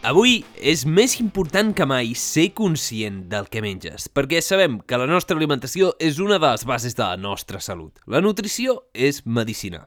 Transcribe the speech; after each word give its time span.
Avui 0.00 0.38
és 0.56 0.86
més 0.88 1.18
important 1.20 1.74
que 1.76 1.84
mai 1.84 2.14
ser 2.16 2.46
conscient 2.56 3.18
del 3.28 3.50
que 3.52 3.60
menges, 3.60 4.06
perquè 4.08 4.40
sabem 4.40 4.78
que 4.88 4.96
la 4.96 5.04
nostra 5.04 5.36
alimentació 5.36 5.90
és 6.00 6.16
una 6.24 6.38
de 6.40 6.48
les 6.54 6.64
bases 6.64 6.96
de 6.96 7.04
la 7.04 7.18
nostra 7.20 7.60
salut. 7.60 8.00
La 8.08 8.22
nutrició 8.24 8.78
és 8.96 9.20
medicina. 9.26 9.82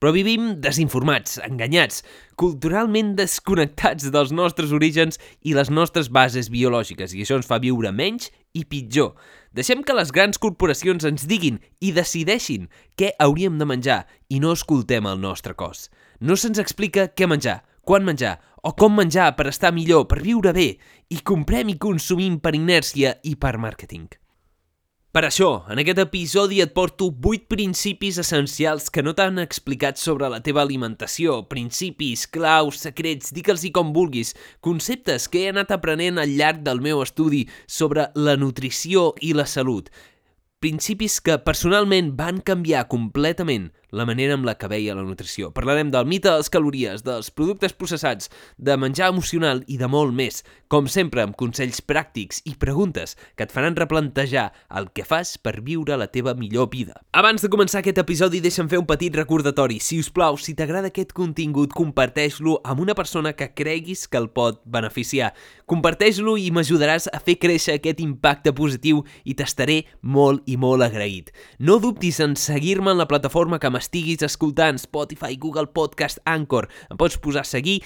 Però 0.00 0.14
vivim 0.16 0.54
desinformats, 0.64 1.36
enganyats, 1.44 2.00
culturalment 2.40 3.12
desconnectats 3.20 4.08
dels 4.14 4.32
nostres 4.32 4.72
orígens 4.72 5.20
i 5.44 5.52
les 5.52 5.68
nostres 5.68 6.08
bases 6.08 6.48
biològiques, 6.48 7.12
i 7.12 7.26
això 7.26 7.36
ens 7.36 7.52
fa 7.52 7.60
viure 7.60 7.92
menys 7.92 8.32
i 8.56 8.64
pitjor. 8.64 9.18
Deixem 9.52 9.84
que 9.84 10.00
les 10.00 10.16
grans 10.16 10.40
corporacions 10.40 11.04
ens 11.04 11.28
diguin 11.28 11.60
i 11.84 11.92
decideixin 11.92 12.70
què 12.96 13.18
hauríem 13.20 13.60
de 13.60 13.68
menjar 13.68 14.04
i 14.32 14.40
no 14.40 14.56
escoltem 14.56 15.12
el 15.12 15.20
nostre 15.20 15.52
cos. 15.52 15.90
No 16.24 16.40
se'ns 16.40 16.56
explica 16.56 17.10
què 17.12 17.28
menjar, 17.28 17.66
quan 17.88 18.04
menjar 18.04 18.36
o 18.60 18.74
com 18.76 18.92
menjar 18.92 19.32
per 19.38 19.48
estar 19.48 19.72
millor, 19.72 20.04
per 20.10 20.20
viure 20.20 20.52
bé, 20.52 20.74
i 21.08 21.22
comprem 21.24 21.70
i 21.72 21.78
consumim 21.80 22.36
per 22.42 22.52
inèrcia 22.58 23.14
i 23.24 23.38
per 23.40 23.56
màrqueting. 23.56 24.10
Per 25.08 25.22
això, 25.24 25.64
en 25.72 25.80
aquest 25.80 26.02
episodi 26.02 26.58
et 26.60 26.74
porto 26.76 27.08
8 27.08 27.48
principis 27.48 28.18
essencials 28.20 28.90
que 28.92 29.02
no 29.02 29.14
t'han 29.16 29.40
explicat 29.40 29.96
sobre 29.96 30.28
la 30.28 30.42
teva 30.44 30.60
alimentació, 30.66 31.38
principis, 31.48 32.26
claus, 32.28 32.82
secrets, 32.84 33.32
digue'ls-hi 33.32 33.72
com 33.72 33.94
vulguis, 33.96 34.34
conceptes 34.60 35.30
que 35.32 35.46
he 35.46 35.54
anat 35.54 35.72
aprenent 35.72 36.20
al 36.20 36.36
llarg 36.36 36.60
del 36.66 36.84
meu 36.84 37.00
estudi 37.00 37.46
sobre 37.64 38.10
la 38.14 38.36
nutrició 38.36 39.14
i 39.24 39.32
la 39.32 39.48
salut. 39.48 39.88
Principis 40.60 41.22
que 41.24 41.40
personalment 41.40 42.12
van 42.20 42.44
canviar 42.44 42.84
completament 42.92 43.70
la 43.90 44.06
manera 44.06 44.34
amb 44.36 44.46
la 44.46 44.56
que 44.58 44.68
veia 44.68 44.94
la 44.94 45.04
nutrició. 45.06 45.50
Parlarem 45.54 45.90
del 45.90 46.06
mite 46.06 46.28
de 46.28 46.36
les 46.36 46.50
calories, 46.52 47.04
dels 47.06 47.30
productes 47.30 47.72
processats, 47.72 48.30
de 48.56 48.76
menjar 48.76 49.08
emocional 49.12 49.62
i 49.66 49.78
de 49.80 49.88
molt 49.88 50.14
més, 50.14 50.42
com 50.68 50.88
sempre 50.90 51.22
amb 51.24 51.36
consells 51.38 51.80
pràctics 51.80 52.42
i 52.44 52.54
preguntes 52.60 53.16
que 53.36 53.46
et 53.46 53.54
faran 53.54 53.76
replantejar 53.78 54.50
el 54.76 54.90
que 54.92 55.06
fas 55.08 55.36
per 55.40 55.62
viure 55.64 55.96
la 55.96 56.10
teva 56.12 56.34
millor 56.36 56.68
vida. 56.72 56.98
Abans 57.16 57.42
de 57.42 57.48
començar 57.52 57.80
aquest 57.80 58.00
episodi, 58.02 58.42
deixa'm 58.44 58.68
fer 58.68 58.80
un 58.80 58.88
petit 58.88 59.14
recordatori. 59.16 59.78
Si 59.80 59.98
us 60.02 60.10
plau, 60.12 60.36
si 60.36 60.54
t'agrada 60.58 60.92
aquest 60.92 61.14
contingut, 61.16 61.72
comparteix-lo 61.76 62.58
amb 62.68 62.84
una 62.84 62.96
persona 62.98 63.32
que 63.32 63.52
creguis 63.56 64.06
que 64.08 64.20
el 64.20 64.28
pot 64.28 64.60
beneficiar. 64.68 65.32
Comparteix-lo 65.68 66.36
i 66.40 66.50
m'ajudaràs 66.52 67.08
a 67.12 67.20
fer 67.24 67.38
créixer 67.40 67.78
aquest 67.78 68.02
impacte 68.04 68.52
positiu 68.56 69.02
i 69.24 69.34
t'estaré 69.38 69.82
molt 70.02 70.44
i 70.48 70.56
molt 70.60 70.84
agraït. 70.84 71.32
No 71.58 71.78
dubtis 71.80 72.20
en 72.24 72.36
seguir-me 72.36 72.92
en 72.92 73.00
la 73.00 73.08
plataforma 73.08 73.58
que 73.58 73.72
m'estiguis 73.78 74.26
escoltant, 74.26 74.82
Spotify, 74.82 75.38
Google 75.38 75.70
Podcast, 75.70 76.20
Anchor. 76.26 76.66
Em 76.90 76.98
pots 76.98 77.18
posar 77.22 77.46
a 77.46 77.48
seguir 77.48 77.78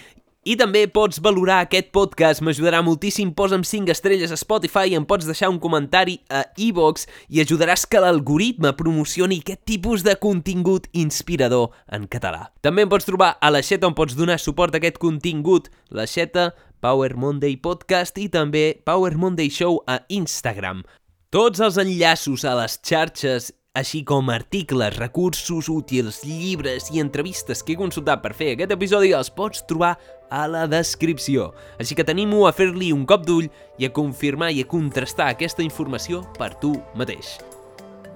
i 0.43 0.57
també 0.59 0.89
pots 0.91 1.21
valorar 1.23 1.61
aquest 1.63 1.93
podcast, 1.95 2.43
m'ajudarà 2.43 2.81
moltíssim, 2.83 3.29
posa'm 3.39 3.63
5 3.63 3.93
estrelles 3.95 4.33
a 4.35 4.39
Spotify, 4.41 4.97
em 4.99 5.05
pots 5.07 5.29
deixar 5.29 5.53
un 5.53 5.61
comentari 5.63 6.17
a 6.27 6.41
iVox 6.59 7.07
i 7.31 7.39
ajudaràs 7.45 7.85
que 7.87 8.03
l'algoritme 8.03 8.73
promocioni 8.75 9.39
aquest 9.39 9.63
tipus 9.71 10.03
de 10.03 10.17
contingut 10.19 10.89
inspirador 10.99 11.71
en 11.95 12.09
català. 12.11 12.49
També 12.59 12.83
em 12.83 12.91
pots 12.91 13.07
trobar 13.07 13.37
a 13.39 13.53
la 13.55 13.63
Xeta 13.63 13.87
on 13.87 13.95
pots 13.95 14.19
donar 14.19 14.41
suport 14.43 14.75
a 14.75 14.83
aquest 14.83 14.99
contingut, 14.99 15.71
la 15.95 16.09
Xeta, 16.11 16.51
Power 16.83 17.15
Monday 17.15 17.55
Podcast 17.63 18.19
i 18.19 18.27
també 18.27 18.73
Power 18.83 19.15
Monday 19.15 19.47
Show 19.47 19.85
a 19.87 20.01
Instagram. 20.11 20.83
Tots 21.31 21.63
els 21.63 21.79
enllaços 21.79 22.43
a 22.43 22.59
les 22.59 22.81
xarxes 22.83 23.53
així 23.73 24.03
com 24.05 24.29
articles, 24.29 24.99
recursos 24.99 25.69
útils, 25.73 26.21
llibres 26.29 26.91
i 26.93 27.01
entrevistes 27.01 27.63
que 27.65 27.73
he 27.73 27.81
consultat 27.81 28.21
per 28.21 28.35
fer 28.37 28.53
aquest 28.53 28.75
episodi 28.75 29.15
els 29.17 29.31
pots 29.33 29.65
trobar 29.69 29.95
a 30.29 30.45
la 30.49 30.67
descripció. 30.69 31.51
Així 31.81 31.97
que 31.97 32.05
t'animo 32.05 32.45
a 32.47 32.53
fer-li 32.53 32.93
un 32.93 33.07
cop 33.09 33.25
d'ull 33.25 33.49
i 33.81 33.89
a 33.89 33.93
confirmar 33.93 34.51
i 34.53 34.61
a 34.61 34.69
contrastar 34.69 35.31
aquesta 35.33 35.65
informació 35.65 36.21
per 36.37 36.53
tu 36.61 36.75
mateix. 37.01 37.39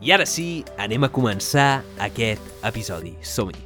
I 0.05 0.13
ara 0.13 0.27
sí, 0.29 0.61
anem 0.77 1.09
a 1.09 1.13
començar 1.13 1.81
aquest 2.05 2.45
episodi. 2.69 3.15
Som-hi! 3.25 3.57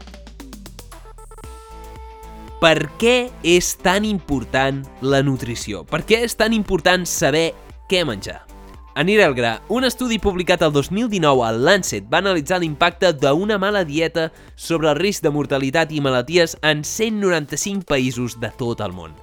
Per 2.61 2.77
què 3.01 3.17
és 3.43 3.73
tan 3.81 4.05
important 4.05 4.85
la 5.03 5.25
nutrició? 5.27 5.83
Per 5.89 6.05
què 6.07 6.23
és 6.29 6.39
tan 6.39 6.55
important 6.55 7.09
saber 7.09 7.49
què 7.91 8.05
menjar? 8.07 8.50
Aniré 8.95 9.23
al 9.23 9.35
gra. 9.35 9.61
Un 9.71 9.85
estudi 9.87 10.19
publicat 10.19 10.65
el 10.67 10.73
2019 10.75 11.45
al 11.47 11.61
Lancet 11.63 12.09
va 12.11 12.19
analitzar 12.19 12.59
l'impacte 12.59 13.13
d'una 13.15 13.59
mala 13.59 13.85
dieta 13.87 14.33
sobre 14.57 14.91
el 14.91 14.99
risc 14.99 15.23
de 15.23 15.31
mortalitat 15.31 15.93
i 15.95 16.01
malalties 16.03 16.57
en 16.67 16.83
195 16.83 17.87
països 17.87 18.35
de 18.43 18.51
tot 18.59 18.83
el 18.83 18.91
món. 18.91 19.15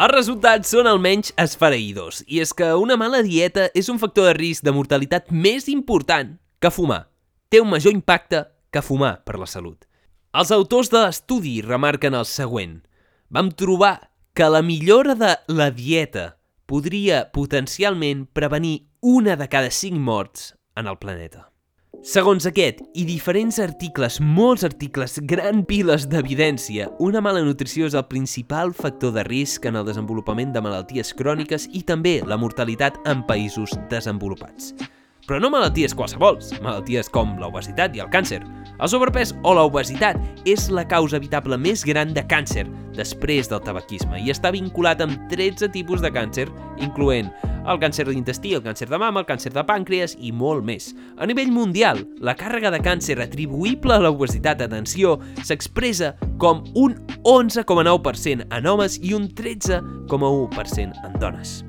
Els 0.00 0.14
resultats 0.14 0.72
són 0.72 0.88
almenys 0.88 1.34
esfereïdors, 1.36 2.22
i 2.26 2.40
és 2.40 2.54
que 2.56 2.72
una 2.72 2.96
mala 2.96 3.20
dieta 3.20 3.68
és 3.76 3.92
un 3.92 4.00
factor 4.00 4.30
de 4.30 4.34
risc 4.38 4.64
de 4.64 4.72
mortalitat 4.72 5.28
més 5.28 5.68
important 5.68 6.38
que 6.58 6.72
fumar. 6.72 7.10
Té 7.52 7.60
un 7.60 7.68
major 7.68 7.92
impacte 7.92 8.46
que 8.72 8.80
fumar 8.80 9.18
per 9.28 9.36
la 9.36 9.50
salut. 9.50 9.84
Els 10.32 10.52
autors 10.54 10.88
de 10.88 11.04
l'estudi 11.04 11.58
remarquen 11.60 12.16
el 12.16 12.24
següent. 12.24 12.78
Vam 13.28 13.50
trobar 13.52 13.98
que 14.32 14.48
la 14.48 14.62
millora 14.64 15.12
de 15.18 15.34
la 15.52 15.68
dieta 15.74 16.38
podria 16.70 17.26
potencialment 17.34 18.24
prevenir 18.32 18.89
una 19.02 19.34
de 19.34 19.48
cada 19.48 19.70
cinc 19.70 19.96
morts 19.96 20.54
en 20.76 20.86
el 20.86 20.98
planeta. 20.98 21.46
Segons 22.04 22.44
aquest 22.44 22.82
i 22.92 23.06
diferents 23.08 23.56
articles, 23.60 24.18
molts 24.20 24.64
articles, 24.64 25.18
gran 25.24 25.64
piles 25.64 26.04
d'evidència, 26.08 26.90
una 27.00 27.22
mala 27.24 27.40
nutrició 27.44 27.88
és 27.88 27.96
el 27.96 28.04
principal 28.12 28.74
factor 28.76 29.14
de 29.16 29.24
risc 29.24 29.64
en 29.64 29.80
el 29.80 29.88
desenvolupament 29.88 30.52
de 30.52 30.60
malalties 30.64 31.14
cròniques 31.16 31.68
i 31.72 31.80
també 31.80 32.18
la 32.28 32.36
mortalitat 32.36 33.00
en 33.08 33.24
països 33.24 33.72
desenvolupats. 33.88 34.74
Però 35.30 35.38
no 35.38 35.46
malalties 35.46 35.92
qualsevols, 35.94 36.48
malalties 36.58 37.06
com 37.14 37.36
l'obesitat 37.38 37.94
i 37.94 38.00
el 38.02 38.08
càncer. 38.10 38.40
El 38.82 38.88
sobrepès 38.90 39.30
o 39.46 39.52
l'obesitat 39.54 40.18
és 40.42 40.64
la 40.74 40.82
causa 40.90 41.20
evitable 41.20 41.54
més 41.54 41.84
gran 41.86 42.10
de 42.16 42.24
càncer 42.26 42.64
després 42.96 43.46
del 43.46 43.62
tabaquisme 43.62 44.18
i 44.18 44.32
està 44.34 44.50
vinculat 44.50 45.04
amb 45.04 45.28
13 45.30 45.68
tipus 45.70 46.02
de 46.02 46.10
càncer, 46.10 46.48
incloent 46.82 47.30
el 47.60 47.78
càncer 47.78 48.08
d'intestí, 48.08 48.56
el 48.58 48.64
càncer 48.66 48.88
de 48.90 48.98
mama, 48.98 49.22
el 49.22 49.28
càncer 49.28 49.54
de 49.54 49.62
pàncreas 49.70 50.16
i 50.18 50.32
molt 50.34 50.66
més. 50.66 50.90
A 51.14 51.30
nivell 51.30 51.54
mundial, 51.54 52.02
la 52.18 52.34
càrrega 52.34 52.74
de 52.74 52.82
càncer 52.82 53.20
atribuïble 53.22 53.94
a 53.94 54.02
l'obesitat, 54.02 54.66
atenció, 54.66 55.20
s'expressa 55.46 56.16
com 56.42 56.64
un 56.74 56.98
11,9% 57.22 58.50
en 58.50 58.66
homes 58.66 58.98
i 58.98 59.14
un 59.14 59.30
13,1% 59.30 61.06
en 61.06 61.18
dones. 61.22 61.60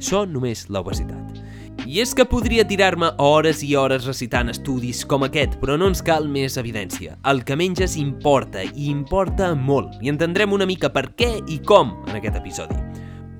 Això 0.00 0.26
només 0.26 0.66
l'obesitat. 0.66 1.44
I 1.84 1.98
és 2.00 2.14
que 2.16 2.24
podria 2.24 2.64
tirar-me 2.64 3.10
hores 3.20 3.58
i 3.60 3.74
hores 3.76 4.06
recitant 4.08 4.48
estudis 4.48 5.02
com 5.04 5.26
aquest, 5.26 5.58
però 5.60 5.74
no 5.76 5.90
ens 5.90 6.00
cal 6.00 6.24
més 6.32 6.56
evidència. 6.56 7.18
El 7.28 7.42
que 7.44 7.58
menges 7.60 7.98
importa, 8.00 8.62
i 8.64 8.88
importa 8.88 9.50
molt, 9.54 9.98
i 10.00 10.08
entendrem 10.08 10.56
una 10.56 10.64
mica 10.64 10.88
per 10.94 11.10
què 11.12 11.34
i 11.44 11.58
com 11.60 11.92
en 12.08 12.16
aquest 12.16 12.38
episodi. 12.40 12.78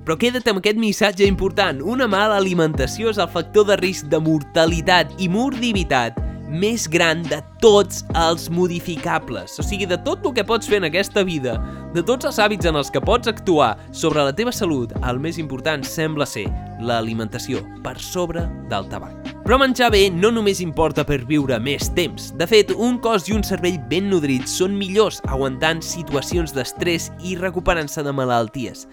Però 0.05 0.13
queda't 0.21 0.45
amb 0.51 0.61
aquest 0.61 0.77
missatge 0.77 1.25
important. 1.25 1.81
Una 1.81 2.05
mala 2.05 2.37
alimentació 2.37 3.09
és 3.09 3.17
el 3.17 3.31
factor 3.33 3.65
de 3.65 3.79
risc 3.81 4.13
de 4.13 4.21
mortalitat 4.21 5.17
i 5.17 5.31
morbiditat 5.33 6.21
més 6.49 6.87
gran 6.91 7.23
de 7.25 7.39
tots 7.63 8.03
els 8.15 8.49
modificables. 8.53 9.57
O 9.59 9.65
sigui, 9.65 9.87
de 9.89 9.97
tot 10.05 10.25
el 10.25 10.35
que 10.35 10.45
pots 10.47 10.69
fer 10.69 10.79
en 10.81 10.89
aquesta 10.89 11.23
vida, 11.25 11.57
de 11.95 12.03
tots 12.05 12.27
els 12.29 12.39
hàbits 12.41 12.69
en 12.69 12.77
els 12.79 12.91
que 12.91 13.01
pots 13.01 13.31
actuar 13.31 13.75
sobre 13.91 14.23
la 14.25 14.35
teva 14.35 14.53
salut, 14.53 14.93
el 15.03 15.21
més 15.21 15.39
important 15.41 15.85
sembla 15.85 16.27
ser 16.29 16.45
l'alimentació, 16.83 17.63
per 17.83 17.97
sobre 18.01 18.45
del 18.69 18.89
tabac. 18.91 19.33
Però 19.45 19.59
menjar 19.61 19.91
bé 19.93 20.07
no 20.09 20.31
només 20.33 20.61
importa 20.63 21.05
per 21.05 21.19
viure 21.29 21.59
més 21.61 21.91
temps. 21.93 22.31
De 22.33 22.47
fet, 22.49 22.73
un 22.73 22.97
cos 22.97 23.29
i 23.29 23.35
un 23.35 23.45
cervell 23.45 23.77
ben 23.91 24.09
nodrits 24.09 24.57
són 24.57 24.73
millors 24.77 25.21
aguantant 25.29 25.83
situacions 25.85 26.55
d'estrès 26.55 27.11
i 27.21 27.37
recuperant-se 27.37 28.01
de 28.01 28.13
malalties. 28.15 28.87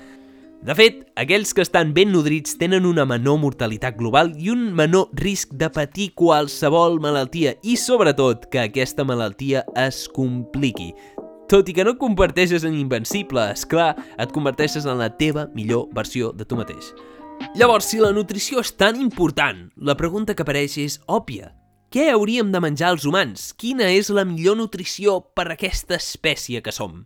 De 0.63 0.77
fet, 0.79 1.01
aquells 1.19 1.51
que 1.59 1.65
estan 1.65 1.89
ben 1.91 2.13
nodrits 2.15 2.55
tenen 2.55 2.85
una 2.87 3.03
menor 3.03 3.41
mortalitat 3.43 3.97
global 3.99 4.29
i 4.39 4.53
un 4.53 4.69
menor 4.79 5.09
risc 5.19 5.57
de 5.59 5.67
patir 5.75 6.13
qualsevol 6.15 7.01
malaltia 7.03 7.57
i, 7.67 7.75
sobretot, 7.75 8.47
que 8.53 8.61
aquesta 8.63 9.03
malaltia 9.03 9.65
es 9.83 10.05
compliqui. 10.15 10.93
Tot 11.51 11.67
i 11.67 11.75
que 11.75 11.83
no 11.83 11.97
et 11.97 11.99
converteixes 11.99 12.63
en 12.63 12.79
invencible, 12.79 13.49
és 13.51 13.67
clar, 13.67 13.97
et 14.23 14.31
converteixes 14.31 14.87
en 14.87 15.03
la 15.03 15.11
teva 15.11 15.49
millor 15.57 15.89
versió 15.99 16.31
de 16.31 16.47
tu 16.47 16.55
mateix. 16.61 16.95
Llavors, 17.59 17.91
si 17.91 17.99
la 17.99 18.15
nutrició 18.15 18.63
és 18.63 18.71
tan 18.79 19.03
important, 19.03 19.67
la 19.75 19.99
pregunta 19.99 20.39
que 20.39 20.47
apareix 20.47 20.79
és 20.79 21.01
òbvia. 21.11 21.57
què 21.93 22.09
hauríem 22.09 22.53
de 22.53 22.61
menjar 22.63 22.95
els 22.95 23.05
humans? 23.05 23.51
Quina 23.53 23.91
és 23.91 24.09
la 24.09 24.25
millor 24.25 24.57
nutrició 24.57 25.21
per 25.35 25.51
a 25.51 25.53
aquesta 25.59 25.99
espècie 25.99 26.63
que 26.63 26.73
som? 26.73 27.03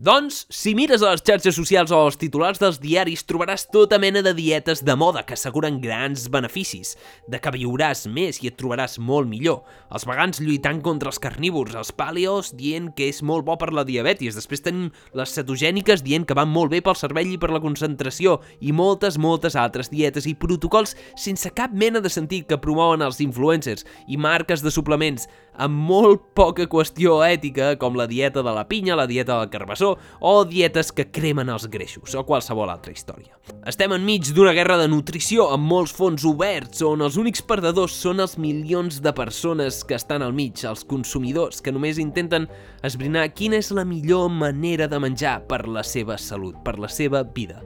Doncs, 0.00 0.46
si 0.48 0.72
mires 0.72 1.02
a 1.04 1.10
les 1.12 1.20
xarxes 1.20 1.52
socials 1.52 1.90
o 1.92 1.98
als 2.00 2.16
titulars 2.16 2.56
dels 2.56 2.78
diaris, 2.80 3.26
trobaràs 3.28 3.66
tota 3.68 3.98
mena 4.00 4.22
de 4.24 4.32
dietes 4.32 4.80
de 4.80 4.94
moda 4.96 5.20
que 5.28 5.36
asseguren 5.36 5.82
grans 5.82 6.30
beneficis, 6.32 6.94
de 7.28 7.36
que 7.36 7.52
viuràs 7.52 8.06
més 8.08 8.38
i 8.40 8.48
et 8.48 8.56
trobaràs 8.56 8.96
molt 8.96 9.28
millor. 9.28 9.60
Els 9.92 10.06
vegans 10.08 10.40
lluitant 10.40 10.80
contra 10.80 11.12
els 11.12 11.20
carnívors, 11.20 11.76
els 11.76 11.92
paleos 11.92 12.54
dient 12.56 12.88
que 12.96 13.10
és 13.12 13.20
molt 13.20 13.44
bo 13.44 13.58
per 13.60 13.68
la 13.68 13.84
diabetis, 13.84 14.32
després 14.32 14.64
tenim 14.64 14.88
les 15.12 15.36
cetogèniques 15.36 16.00
dient 16.00 16.24
que 16.24 16.38
van 16.40 16.48
molt 16.48 16.72
bé 16.72 16.80
pel 16.80 16.96
cervell 16.96 17.28
i 17.28 17.36
per 17.36 17.52
la 17.52 17.60
concentració, 17.60 18.38
i 18.64 18.72
moltes, 18.72 19.20
moltes 19.20 19.60
altres 19.60 19.92
dietes 19.92 20.24
i 20.24 20.32
protocols 20.32 20.96
sense 21.20 21.52
cap 21.52 21.76
mena 21.76 22.00
de 22.00 22.08
sentit 22.08 22.48
que 22.48 22.56
promouen 22.64 23.04
els 23.04 23.20
influencers 23.20 23.84
i 24.08 24.16
marques 24.16 24.64
de 24.64 24.72
suplements 24.72 25.28
amb 25.54 25.76
molt 25.88 26.22
poca 26.36 26.66
qüestió 26.70 27.18
ètica, 27.26 27.74
com 27.80 27.96
la 27.98 28.06
dieta 28.08 28.42
de 28.42 28.54
la 28.54 28.64
pinya, 28.68 28.96
la 28.96 29.06
dieta 29.06 29.38
del 29.38 29.50
carbassó, 29.52 29.96
o 30.20 30.32
dietes 30.48 30.92
que 30.92 31.08
cremen 31.10 31.50
els 31.52 31.68
greixos, 31.72 32.14
o 32.14 32.24
qualsevol 32.28 32.70
altra 32.72 32.92
història. 32.94 33.36
Estem 33.68 33.92
enmig 33.96 34.32
d'una 34.34 34.54
guerra 34.56 34.78
de 34.80 34.88
nutrició 34.90 35.48
amb 35.54 35.68
molts 35.68 35.94
fons 35.96 36.24
oberts, 36.28 36.82
on 36.86 37.04
els 37.04 37.18
únics 37.20 37.44
perdedors 37.44 37.94
són 38.04 38.22
els 38.24 38.38
milions 38.40 39.00
de 39.04 39.14
persones 39.16 39.82
que 39.84 39.98
estan 39.98 40.24
al 40.24 40.34
mig, 40.36 40.64
els 40.64 40.84
consumidors, 40.88 41.60
que 41.62 41.74
només 41.74 42.00
intenten 42.02 42.48
esbrinar 42.82 43.28
quina 43.36 43.60
és 43.60 43.72
la 43.74 43.84
millor 43.84 44.30
manera 44.32 44.88
de 44.88 45.00
menjar 45.02 45.40
per 45.48 45.66
la 45.68 45.84
seva 45.86 46.18
salut, 46.18 46.58
per 46.64 46.78
la 46.80 46.90
seva 46.90 47.22
vida. 47.22 47.62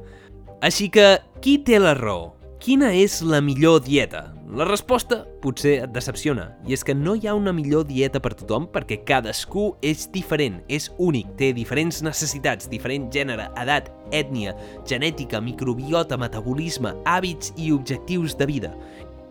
Així 0.65 0.89
que, 0.89 1.19
qui 1.45 1.59
té 1.63 1.79
la 1.79 1.95
raó? 1.95 2.36
Quina 2.67 2.89
és 2.91 3.21
la 3.23 3.39
millor 3.39 3.77
dieta? 3.87 4.25
La 4.59 4.65
resposta 4.67 5.21
potser 5.39 5.77
et 5.85 5.93
decepciona, 5.95 6.49
i 6.67 6.75
és 6.75 6.83
que 6.83 6.97
no 6.99 7.13
hi 7.15 7.29
ha 7.31 7.35
una 7.39 7.53
millor 7.55 7.85
dieta 7.87 8.19
per 8.19 8.33
tothom 8.35 8.67
perquè 8.73 8.97
cadascú 9.07 9.69
és 9.87 10.09
diferent, 10.11 10.57
és 10.67 10.89
únic, 10.99 11.29
té 11.39 11.53
diferents 11.55 12.03
necessitats, 12.03 12.67
diferent 12.67 13.07
gènere, 13.15 13.47
edat, 13.63 13.93
ètnia, 14.11 14.57
genètica, 14.83 15.39
microbiota, 15.39 16.19
metabolisme, 16.19 16.97
hàbits 17.07 17.55
i 17.55 17.71
objectius 17.71 18.35
de 18.35 18.51
vida. 18.51 18.75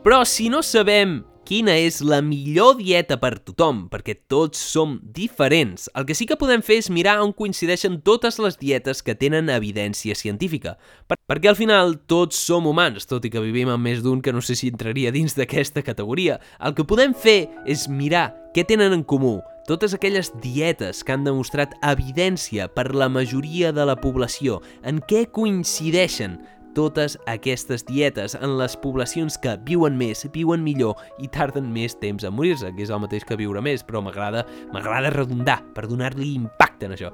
Però 0.08 0.24
si 0.24 0.48
no 0.48 0.64
sabem 0.64 1.18
quina 1.45 1.75
és 1.77 2.01
la 2.01 2.19
millor 2.25 2.75
dieta 2.80 3.19
per 3.21 3.36
tothom, 3.45 3.86
perquè 3.92 4.18
tots 4.31 4.59
som 4.59 4.97
diferents. 5.15 5.88
El 5.95 6.07
que 6.09 6.18
sí 6.18 6.25
que 6.25 6.39
podem 6.42 6.63
fer 6.65 6.80
és 6.81 6.89
mirar 6.89 7.19
on 7.24 7.36
coincideixen 7.38 8.01
totes 8.06 8.39
les 8.42 8.57
dietes 8.59 9.03
que 9.06 9.15
tenen 9.15 9.51
evidència 9.53 10.18
científica, 10.18 10.75
per 11.07 11.19
perquè 11.30 11.51
al 11.51 11.59
final 11.59 12.00
tots 12.09 12.39
som 12.39 12.65
humans, 12.68 13.06
tot 13.09 13.25
i 13.25 13.31
que 13.33 13.44
vivim 13.44 13.69
amb 13.71 13.86
més 13.86 14.01
d'un 14.03 14.21
que 14.25 14.33
no 14.33 14.42
sé 14.42 14.57
si 14.57 14.74
entraria 14.74 15.13
dins 15.13 15.38
d'aquesta 15.38 15.86
categoria. 15.86 16.39
El 16.59 16.74
que 16.74 16.88
podem 16.88 17.13
fer 17.13 17.45
és 17.65 17.88
mirar 17.89 18.31
què 18.56 18.65
tenen 18.65 18.94
en 18.95 19.06
comú 19.06 19.39
totes 19.65 19.95
aquelles 19.95 20.30
dietes 20.44 21.01
que 21.03 21.13
han 21.15 21.24
demostrat 21.25 21.74
evidència 21.81 22.68
per 22.69 22.91
la 22.94 23.09
majoria 23.09 23.71
de 23.74 23.86
la 23.89 23.95
població, 23.98 24.59
en 24.86 25.01
què 25.09 25.25
coincideixen 25.33 26.38
totes 26.75 27.18
aquestes 27.31 27.86
dietes 27.88 28.36
en 28.36 28.57
les 28.60 28.75
poblacions 28.77 29.39
que 29.42 29.56
viuen 29.66 29.98
més, 29.98 30.25
viuen 30.36 30.63
millor 30.63 31.00
i 31.24 31.31
tarden 31.31 31.72
més 31.72 31.98
temps 32.01 32.27
a 32.27 32.31
morir-se, 32.31 32.74
que 32.75 32.86
és 32.86 32.94
el 32.94 33.01
mateix 33.01 33.25
que 33.25 33.39
viure 33.39 33.63
més, 33.63 33.83
però 33.88 34.04
m'agrada 34.04 34.45
m'agrada 34.74 35.13
redundar 35.16 35.62
per 35.74 35.88
donar-li 35.89 36.36
impacte 36.36 36.89
en 36.89 36.98
això. 36.98 37.13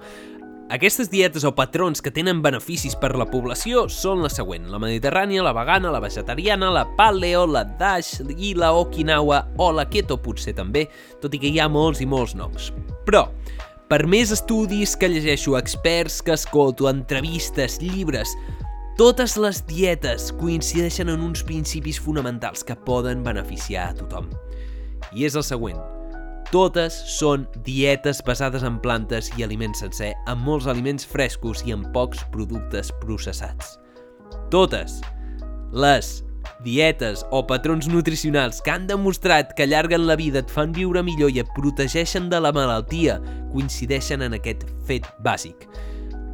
Aquestes 0.72 1.10
dietes 1.12 1.44
o 1.44 1.50
patrons 1.52 2.00
que 2.00 2.14
tenen 2.16 2.40
beneficis 2.40 2.94
per 2.96 3.10
la 3.20 3.26
població 3.28 3.90
són 3.92 4.22
la 4.24 4.30
següent, 4.32 4.70
la 4.72 4.80
mediterrània, 4.80 5.44
la 5.44 5.52
vegana, 5.52 5.92
la 5.92 6.00
vegetariana, 6.00 6.70
la 6.72 6.86
paleo, 6.96 7.42
la 7.44 7.66
dash 7.66 8.22
i 8.38 8.54
la 8.56 8.70
okinawa 8.80 9.42
o 9.60 9.68
la 9.76 9.84
keto 9.92 10.16
potser 10.24 10.56
també, 10.56 10.86
tot 11.20 11.36
i 11.36 11.42
que 11.44 11.52
hi 11.52 11.60
ha 11.60 11.68
molts 11.68 12.00
i 12.00 12.08
molts 12.08 12.38
noms. 12.40 12.70
Però, 13.04 13.26
per 13.92 14.06
més 14.08 14.32
estudis 14.32 14.96
que 14.96 15.12
llegeixo, 15.12 15.58
experts 15.60 16.22
que 16.24 16.38
escolto, 16.40 16.88
entrevistes, 16.88 17.82
llibres, 17.84 18.32
totes 19.02 19.34
les 19.42 19.64
dietes 19.66 20.28
coincideixen 20.38 21.10
en 21.10 21.24
uns 21.26 21.42
principis 21.42 21.98
fonamentals 21.98 22.62
que 22.62 22.76
poden 22.86 23.24
beneficiar 23.26 23.88
a 23.90 23.96
tothom. 23.98 24.28
I 25.18 25.26
és 25.26 25.34
el 25.34 25.42
següent. 25.42 25.80
Totes 26.52 27.00
són 27.10 27.48
dietes 27.66 28.20
basades 28.28 28.62
en 28.62 28.76
plantes 28.84 29.32
i 29.40 29.46
aliments 29.48 29.82
sencer, 29.82 30.12
amb 30.30 30.46
molts 30.46 30.68
aliments 30.70 31.08
frescos 31.10 31.64
i 31.66 31.74
amb 31.74 31.90
pocs 31.96 32.22
productes 32.30 32.92
processats. 33.02 33.80
Totes 34.54 35.00
les 35.74 36.12
dietes 36.62 37.24
o 37.34 37.42
patrons 37.50 37.90
nutricionals 37.90 38.62
que 38.62 38.70
han 38.76 38.86
demostrat 38.86 39.56
que 39.58 39.66
allarguen 39.66 40.06
la 40.06 40.20
vida, 40.20 40.46
et 40.46 40.54
fan 40.54 40.78
viure 40.78 41.02
millor 41.02 41.34
i 41.34 41.42
et 41.42 41.50
protegeixen 41.58 42.30
de 42.30 42.38
la 42.38 42.54
malaltia, 42.54 43.18
coincideixen 43.50 44.22
en 44.30 44.38
aquest 44.38 44.68
fet 44.86 45.10
bàsic. 45.26 45.66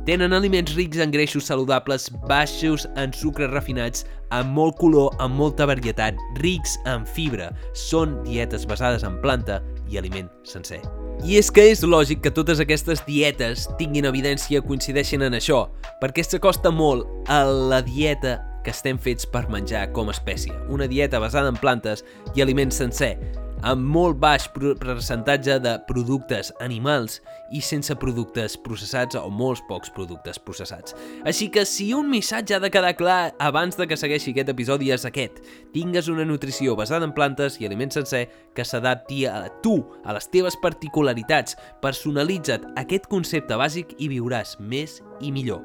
Tenen 0.07 0.31
aliments 0.31 0.71
rics 0.71 1.01
en 1.04 1.12
greixos 1.12 1.50
saludables, 1.50 2.06
baixos 2.30 2.86
en 2.95 3.12
sucres 3.12 3.50
refinats, 3.51 4.06
amb 4.31 4.54
molt 4.56 4.77
color, 4.80 5.09
amb 5.19 5.36
molta 5.36 5.65
varietat, 5.68 6.15
rics 6.39 6.77
en 6.88 7.04
fibra. 7.04 7.50
Són 7.75 8.13
dietes 8.24 8.63
basades 8.69 9.04
en 9.04 9.18
planta 9.19 9.57
i 9.92 10.00
aliment 10.00 10.30
sencer. 10.48 10.80
I 11.27 11.36
és 11.42 11.51
que 11.51 11.65
és 11.74 11.83
lògic 11.83 12.21
que 12.24 12.31
totes 12.31 12.62
aquestes 12.63 13.04
dietes 13.04 13.65
tinguin 13.81 14.07
evidència 14.07 14.63
coincideixen 14.63 15.25
en 15.27 15.36
això, 15.36 15.65
perquè 16.00 16.24
s'acosta 16.24 16.71
molt 16.71 17.03
a 17.27 17.42
la 17.44 17.81
dieta 17.83 18.38
que 18.63 18.71
estem 18.71 18.95
fets 18.95 19.27
per 19.27 19.50
menjar 19.51 19.89
com 19.92 20.07
a 20.07 20.15
espècie. 20.15 20.56
Una 20.71 20.88
dieta 20.88 21.19
basada 21.19 21.51
en 21.51 21.60
plantes 21.60 22.06
i 22.31 22.45
aliment 22.45 22.71
sencer, 22.71 23.18
amb 23.65 23.81
molt 23.81 24.19
baix 24.21 24.45
percentatge 24.54 25.57
de 25.63 25.74
productes 25.88 26.51
animals 26.62 27.19
i 27.56 27.62
sense 27.63 27.95
productes 27.98 28.57
processats 28.62 29.18
o 29.18 29.30
molts 29.33 29.63
pocs 29.69 29.89
productes 29.95 30.38
processats. 30.39 30.95
Així 31.25 31.50
que 31.54 31.65
si 31.65 31.89
un 31.95 32.09
missatge 32.12 32.57
ha 32.57 32.62
de 32.62 32.71
quedar 32.74 32.95
clar 33.00 33.33
abans 33.42 33.77
de 33.80 33.88
que 33.88 33.98
segueixi 33.98 34.33
aquest 34.33 34.51
episodi 34.54 34.92
és 34.94 35.07
aquest. 35.07 35.42
Tingues 35.74 36.09
una 36.13 36.25
nutrició 36.25 36.75
basada 36.77 37.07
en 37.07 37.15
plantes 37.18 37.57
i 37.62 37.65
aliments 37.65 37.98
sencer 37.98 38.27
que 38.54 38.65
s'adapti 38.65 39.25
a 39.25 39.48
tu, 39.63 39.80
a 40.06 40.13
les 40.13 40.30
teves 40.30 40.57
particularitats. 40.62 41.57
Personalitza't 41.81 42.74
aquest 42.77 43.10
concepte 43.10 43.57
bàsic 43.57 43.95
i 43.98 44.12
viuràs 44.12 44.57
més 44.60 45.01
i 45.21 45.31
millor. 45.31 45.63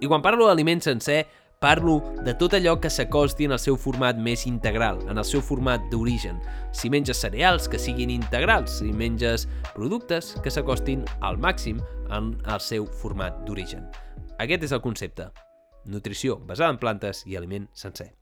I 0.00 0.06
quan 0.06 0.22
parlo 0.22 0.46
d'aliment 0.46 0.82
sencer, 0.82 1.24
Parlo 1.58 2.04
de 2.22 2.36
tot 2.38 2.52
allò 2.54 2.76
que 2.78 2.86
s'acosti 2.86 3.48
en 3.48 3.52
el 3.56 3.58
seu 3.58 3.74
format 3.74 4.14
més 4.22 4.44
integral, 4.46 5.00
en 5.10 5.18
el 5.18 5.24
seu 5.26 5.40
format 5.42 5.82
d'origen. 5.90 6.36
Si 6.70 6.86
menges 6.86 7.18
cereals, 7.18 7.66
que 7.66 7.80
siguin 7.82 8.12
integrals. 8.14 8.76
Si 8.78 8.92
menges 8.94 9.48
productes, 9.74 10.36
que 10.44 10.52
s'acostin 10.54 11.02
al 11.18 11.40
màxim 11.42 11.80
en 12.14 12.36
el 12.46 12.62
seu 12.62 12.86
format 12.86 13.42
d'origen. 13.42 13.90
Aquest 14.38 14.68
és 14.68 14.76
el 14.76 14.84
concepte. 14.86 15.32
Nutrició 15.90 16.38
basada 16.38 16.70
en 16.70 16.78
plantes 16.78 17.24
i 17.26 17.34
aliment 17.34 17.66
sencer. 17.74 18.12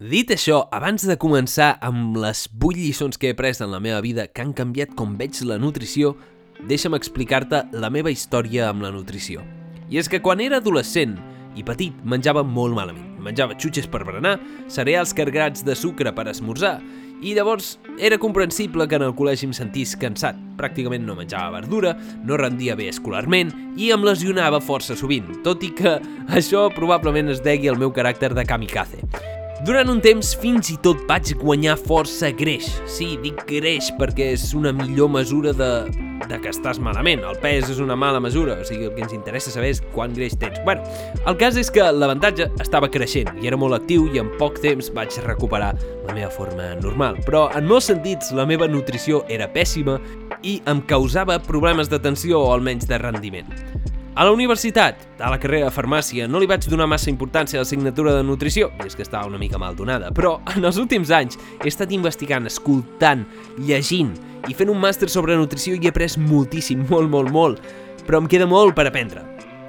Dit 0.00 0.32
això, 0.32 0.62
abans 0.72 1.04
de 1.04 1.20
començar 1.20 1.74
amb 1.84 2.16
les 2.16 2.46
8 2.48 2.80
lliçons 2.80 3.20
que 3.20 3.28
he 3.28 3.36
après 3.36 3.60
en 3.60 3.76
la 3.76 3.80
meva 3.80 4.00
vida 4.00 4.26
que 4.26 4.40
han 4.40 4.56
canviat 4.56 4.96
com 4.96 5.18
veig 5.20 5.36
la 5.44 5.60
nutrició, 5.60 6.16
deixa'm 6.64 6.96
explicar-te 6.96 7.66
la 7.76 7.92
meva 7.92 8.08
història 8.08 8.70
amb 8.70 8.88
la 8.88 8.96
nutrició. 8.96 9.44
I 9.92 10.00
és 10.00 10.08
que 10.08 10.24
quan 10.24 10.40
era 10.40 10.64
adolescent, 10.64 11.18
i 11.56 11.64
petit 11.66 11.96
menjava 12.04 12.44
molt 12.44 12.76
malament. 12.76 13.16
Menjava 13.22 13.56
xutxes 13.58 13.88
per 13.90 14.04
berenar, 14.06 14.36
cereals 14.70 15.14
carregats 15.16 15.64
de 15.66 15.74
sucre 15.74 16.12
per 16.14 16.28
esmorzar, 16.30 16.78
i 17.24 17.32
llavors 17.34 17.78
era 17.98 18.18
comprensible 18.20 18.84
que 18.88 18.98
en 18.98 19.06
el 19.06 19.14
col·legi 19.16 19.48
em 19.48 19.54
sentís 19.56 19.94
cansat. 19.96 20.36
Pràcticament 20.60 21.06
no 21.06 21.16
menjava 21.16 21.56
verdura, 21.56 21.94
no 22.24 22.36
rendia 22.36 22.76
bé 22.76 22.90
escolarment 22.92 23.54
i 23.80 23.88
em 23.94 24.04
lesionava 24.04 24.60
força 24.60 24.96
sovint, 24.96 25.38
tot 25.44 25.64
i 25.64 25.72
que 25.76 25.96
això 26.36 26.66
probablement 26.76 27.32
es 27.32 27.40
degui 27.44 27.72
al 27.72 27.80
meu 27.80 27.92
caràcter 27.96 28.34
de 28.36 28.44
kamikaze. 28.44 29.00
Durant 29.64 29.88
un 29.88 30.02
temps 30.04 30.34
fins 30.36 30.68
i 30.68 30.76
tot 30.84 31.00
vaig 31.08 31.32
guanyar 31.40 31.78
força 31.80 32.28
greix. 32.36 32.68
Sí, 32.92 33.14
dic 33.22 33.40
greix 33.48 33.88
perquè 33.96 34.34
és 34.34 34.50
una 34.54 34.74
millor 34.76 35.08
mesura 35.14 35.54
de, 35.56 35.70
de 36.28 36.38
que 36.42 36.50
estàs 36.52 36.80
malament. 36.82 37.24
El 37.26 37.38
pes 37.42 37.70
és 37.72 37.80
una 37.82 37.96
mala 37.98 38.20
mesura, 38.22 38.58
o 38.60 38.66
sigui, 38.66 38.88
el 38.88 38.94
que 38.96 39.04
ens 39.04 39.14
interessa 39.16 39.52
saber 39.54 39.72
és 39.74 39.82
quant 39.94 40.14
greix 40.16 40.36
tens. 40.40 40.58
Bueno, 40.64 40.84
el 41.26 41.38
cas 41.40 41.58
és 41.60 41.70
que 41.72 41.84
l'avantatge 41.84 42.48
estava 42.62 42.90
creixent 42.92 43.32
i 43.42 43.50
era 43.50 43.58
molt 43.60 43.78
actiu 43.78 44.08
i 44.12 44.22
en 44.22 44.30
poc 44.40 44.60
temps 44.64 44.90
vaig 44.96 45.16
recuperar 45.26 45.74
la 46.06 46.14
meva 46.16 46.30
forma 46.32 46.72
normal. 46.80 47.20
Però 47.26 47.46
en 47.56 47.68
molts 47.68 47.90
sentits 47.92 48.32
la 48.36 48.46
meva 48.48 48.68
nutrició 48.70 49.24
era 49.32 49.50
pèssima 49.52 49.98
i 50.42 50.60
em 50.70 50.82
causava 50.88 51.38
problemes 51.42 51.90
d'atenció 51.92 52.42
o 52.42 52.54
almenys 52.54 52.88
de 52.88 53.00
rendiment. 53.02 53.52
A 54.16 54.24
la 54.24 54.30
universitat, 54.32 54.96
a 55.20 55.28
la 55.28 55.36
carrera 55.36 55.66
de 55.66 55.74
farmàcia, 55.76 56.24
no 56.24 56.40
li 56.40 56.46
vaig 56.48 56.64
donar 56.72 56.86
massa 56.88 57.10
importància 57.10 57.58
a 57.58 57.60
l'assignatura 57.60 58.14
de 58.16 58.22
nutrició, 58.24 58.70
és 58.80 58.96
que 58.96 59.04
estava 59.04 59.28
una 59.28 59.36
mica 59.36 59.58
mal 59.60 59.76
donada, 59.76 60.08
però 60.08 60.38
en 60.54 60.64
els 60.64 60.78
últims 60.80 61.12
anys 61.12 61.36
he 61.60 61.68
estat 61.68 61.92
investigant, 61.92 62.48
escoltant, 62.48 63.26
llegint 63.68 64.14
i 64.48 64.56
fent 64.56 64.72
un 64.72 64.80
màster 64.80 65.10
sobre 65.12 65.36
nutrició 65.36 65.76
i 65.76 65.84
he 65.84 65.92
après 65.92 66.16
moltíssim, 66.16 66.86
molt, 66.88 67.12
molt, 67.12 67.28
molt, 67.28 67.60
però 68.08 68.22
em 68.22 68.32
queda 68.32 68.48
molt 68.48 68.72
per 68.72 68.88
aprendre. 68.88 69.20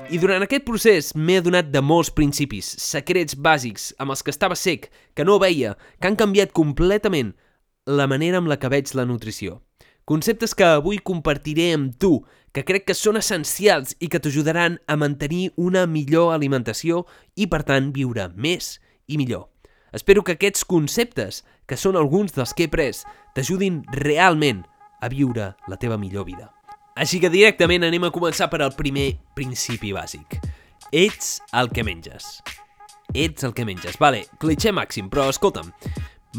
I 0.07 0.15
durant 0.23 0.47
aquest 0.47 0.63
procés 0.63 1.11
m'he 1.11 1.41
adonat 1.43 1.67
de 1.75 1.83
molts 1.83 2.15
principis, 2.15 2.71
secrets 2.79 3.35
bàsics 3.35 3.91
amb 3.99 4.15
els 4.15 4.23
que 4.23 4.31
estava 4.31 4.55
sec, 4.55 4.87
que 5.11 5.27
no 5.27 5.41
veia, 5.43 5.75
que 5.99 6.07
han 6.07 6.15
canviat 6.15 6.55
completament 6.55 7.35
la 7.83 8.07
manera 8.07 8.39
amb 8.39 8.47
la 8.47 8.55
que 8.55 8.71
veig 8.71 8.95
la 8.95 9.03
nutrició. 9.11 9.59
Conceptes 10.07 10.55
que 10.55 10.63
avui 10.63 11.01
compartiré 11.03 11.73
amb 11.75 11.97
tu, 11.99 12.21
que 12.57 12.63
crec 12.65 12.87
que 12.89 12.95
són 12.97 13.19
essencials 13.19 13.91
i 14.01 14.07
que 14.09 14.17
t'ajudaran 14.17 14.79
a 14.89 14.95
mantenir 14.97 15.51
una 15.61 15.83
millor 15.85 16.31
alimentació 16.33 17.03
i, 17.37 17.45
per 17.45 17.59
tant, 17.67 17.91
viure 17.93 18.23
més 18.33 18.79
i 19.05 19.19
millor. 19.21 19.51
Espero 19.93 20.23
que 20.25 20.33
aquests 20.33 20.65
conceptes, 20.65 21.43
que 21.69 21.77
són 21.77 21.99
alguns 21.99 22.33
dels 22.33 22.55
que 22.57 22.65
he 22.65 22.71
pres, 22.73 23.03
t'ajudin 23.37 23.83
realment 23.93 24.63
a 25.05 25.09
viure 25.13 25.51
la 25.69 25.77
teva 25.77 25.99
millor 26.01 26.25
vida. 26.25 26.47
Així 26.97 27.19
que 27.21 27.29
directament 27.29 27.85
anem 27.85 28.07
a 28.07 28.11
començar 28.15 28.47
per 28.49 28.63
al 28.65 28.73
primer 28.73 29.11
principi 29.37 29.93
bàsic. 29.93 30.39
Ets 30.89 31.35
el 31.53 31.69
que 31.69 31.85
menges. 31.85 32.39
Ets 33.13 33.45
el 33.45 33.53
que 33.53 33.67
menges. 33.69 34.01
Vale, 34.01 34.23
clitxer 34.41 34.73
màxim, 34.73 35.11
però 35.13 35.27
escolta'm, 35.29 35.69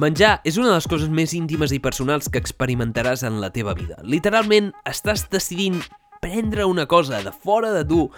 menjar 0.03 0.41
és 0.43 0.59
una 0.59 0.73
de 0.73 0.81
les 0.81 0.91
coses 0.91 1.15
més 1.15 1.31
íntimes 1.39 1.71
i 1.71 1.79
personals 1.79 2.27
que 2.27 2.43
experimentaràs 2.43 3.23
en 3.23 3.39
la 3.39 3.53
teva 3.55 3.79
vida. 3.79 4.03
Literalment, 4.03 4.75
estàs 4.83 5.29
decidint 5.31 5.79
prendre 6.21 6.65
una 6.65 6.87
cosa 6.87 7.23
de 7.23 7.33
fora 7.33 7.73
de 7.73 7.85
tu, 7.85 8.11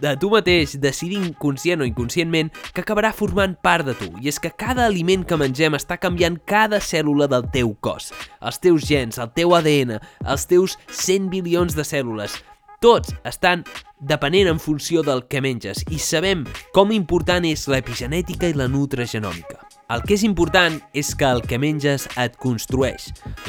de 0.00 0.16
tu 0.20 0.30
mateix, 0.32 0.76
decidint 0.80 1.32
conscient 1.38 1.82
o 1.82 1.88
inconscientment, 1.88 2.52
que 2.72 2.84
acabarà 2.84 3.12
formant 3.16 3.56
part 3.62 3.86
de 3.86 3.96
tu. 3.98 4.10
I 4.22 4.30
és 4.32 4.40
que 4.42 4.52
cada 4.52 4.86
aliment 4.86 5.24
que 5.26 5.38
mengem 5.40 5.78
està 5.78 6.00
canviant 6.02 6.38
cada 6.46 6.80
cèl·lula 6.82 7.30
del 7.30 7.48
teu 7.54 7.74
cos. 7.80 8.12
Els 8.40 8.60
teus 8.62 8.86
gens, 8.88 9.20
el 9.22 9.32
teu 9.36 9.56
ADN, 9.56 9.98
els 10.26 10.46
teus 10.50 10.78
100 10.90 11.30
bilions 11.32 11.76
de 11.76 11.86
cèl·lules, 11.86 12.40
tots 12.80 13.14
estan 13.24 13.64
depenent 14.00 14.50
en 14.52 14.60
funció 14.60 15.02
del 15.02 15.24
que 15.30 15.40
menges 15.40 15.80
i 15.88 15.98
sabem 16.02 16.44
com 16.76 16.92
important 16.92 17.46
és 17.48 17.64
l'epigenètica 17.72 18.50
i 18.50 18.58
la 18.58 18.68
nutrigenòmica. 18.68 19.65
El 19.86 20.00
que 20.02 20.16
és 20.16 20.24
important 20.26 20.80
és 20.98 21.12
que 21.14 21.26
el 21.30 21.44
que 21.46 21.60
menges 21.62 22.08
et 22.18 22.34
construeix. 22.42 23.04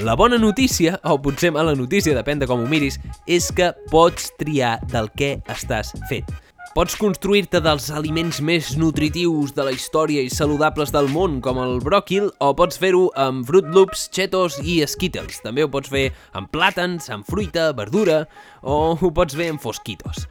La 0.06 0.14
bona 0.14 0.38
notícia, 0.38 1.00
o 1.02 1.16
potser 1.18 1.50
mala 1.56 1.74
notícia, 1.74 2.14
depèn 2.14 2.44
de 2.44 2.46
com 2.50 2.62
ho 2.62 2.68
miris, 2.70 3.00
és 3.26 3.48
que 3.50 3.72
pots 3.90 4.30
triar 4.38 4.76
del 4.92 5.10
que 5.18 5.40
estàs 5.50 5.96
fet. 6.12 6.30
Pots 6.76 6.94
construir-te 6.94 7.58
dels 7.66 7.88
aliments 7.90 8.38
més 8.46 8.76
nutritius 8.78 9.56
de 9.58 9.66
la 9.66 9.74
història 9.74 10.22
i 10.22 10.30
saludables 10.30 10.94
del 10.94 11.10
món, 11.10 11.40
com 11.42 11.58
el 11.64 11.80
bròquil, 11.82 12.30
o 12.38 12.52
pots 12.54 12.78
fer-ho 12.78 13.08
amb 13.18 13.48
Fruit 13.50 13.66
Loops, 13.74 14.06
Cheetos 14.14 14.60
i 14.62 14.84
Skittles. 14.86 15.42
També 15.42 15.66
ho 15.66 15.72
pots 15.74 15.90
fer 15.90 16.12
amb 16.38 16.54
plàtans, 16.54 17.10
amb 17.10 17.26
fruita, 17.26 17.72
verdura, 17.74 18.28
o 18.62 18.94
ho 18.94 19.10
pots 19.10 19.34
fer 19.34 19.50
amb 19.56 19.64
fosquitos. 19.64 20.28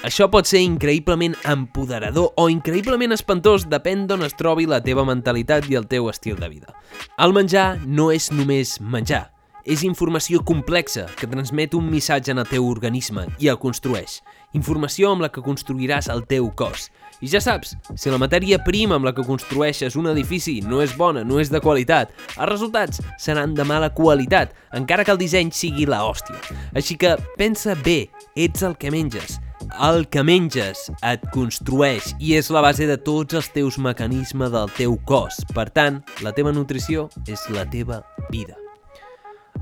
Això 0.00 0.30
pot 0.32 0.48
ser 0.48 0.62
increïblement 0.64 1.34
empoderador 1.44 2.30
o 2.40 2.46
increïblement 2.48 3.12
espantós, 3.12 3.66
depèn 3.68 4.06
d'on 4.08 4.24
es 4.24 4.32
trobi 4.32 4.64
la 4.64 4.78
teva 4.80 5.04
mentalitat 5.04 5.66
i 5.68 5.76
el 5.76 5.84
teu 5.92 6.08
estil 6.08 6.38
de 6.40 6.48
vida. 6.48 6.72
El 7.20 7.34
menjar 7.36 7.74
no 7.84 8.06
és 8.08 8.30
només 8.32 8.78
menjar, 8.80 9.26
és 9.68 9.82
informació 9.84 10.40
complexa 10.40 11.04
que 11.18 11.28
transmet 11.28 11.76
un 11.76 11.90
missatge 11.92 12.32
en 12.32 12.40
el 12.40 12.48
teu 12.48 12.64
organisme 12.70 13.26
i 13.44 13.50
el 13.52 13.58
construeix. 13.60 14.22
Informació 14.56 15.10
amb 15.12 15.26
la 15.26 15.28
que 15.34 15.44
construiràs 15.44 16.08
el 16.08 16.24
teu 16.30 16.48
cos. 16.56 16.88
I 17.20 17.28
ja 17.28 17.44
saps, 17.44 17.76
si 17.92 18.08
la 18.08 18.22
matèria 18.22 18.56
prima 18.64 18.96
amb 18.96 19.04
la 19.04 19.12
que 19.12 19.26
construeixes 19.26 20.00
un 20.00 20.08
edifici 20.08 20.62
no 20.64 20.80
és 20.80 20.96
bona, 20.96 21.26
no 21.28 21.42
és 21.44 21.52
de 21.52 21.60
qualitat, 21.60 22.16
els 22.38 22.48
resultats 22.48 23.04
seran 23.20 23.52
de 23.52 23.68
mala 23.68 23.92
qualitat, 23.92 24.56
encara 24.72 25.04
que 25.04 25.12
el 25.12 25.20
disseny 25.20 25.52
sigui 25.52 25.84
la 25.84 26.00
hòstia. 26.08 26.40
Així 26.72 26.96
que 26.96 27.18
pensa 27.36 27.76
bé, 27.84 28.06
ets 28.32 28.64
el 28.64 28.80
que 28.80 28.88
menges, 28.96 29.36
el 29.78 30.06
que 30.10 30.22
menges 30.26 30.88
et 31.06 31.22
construeix 31.34 32.12
i 32.18 32.34
és 32.38 32.50
la 32.52 32.62
base 32.64 32.86
de 32.88 32.96
tots 32.98 33.36
els 33.38 33.50
teus 33.54 33.78
mecanismes 33.78 34.52
del 34.52 34.72
teu 34.76 34.96
cos. 35.08 35.40
Per 35.54 35.68
tant, 35.70 36.00
la 36.24 36.34
teva 36.36 36.52
nutrició 36.52 37.08
és 37.28 37.44
la 37.54 37.66
teva 37.70 38.02
vida. 38.30 38.56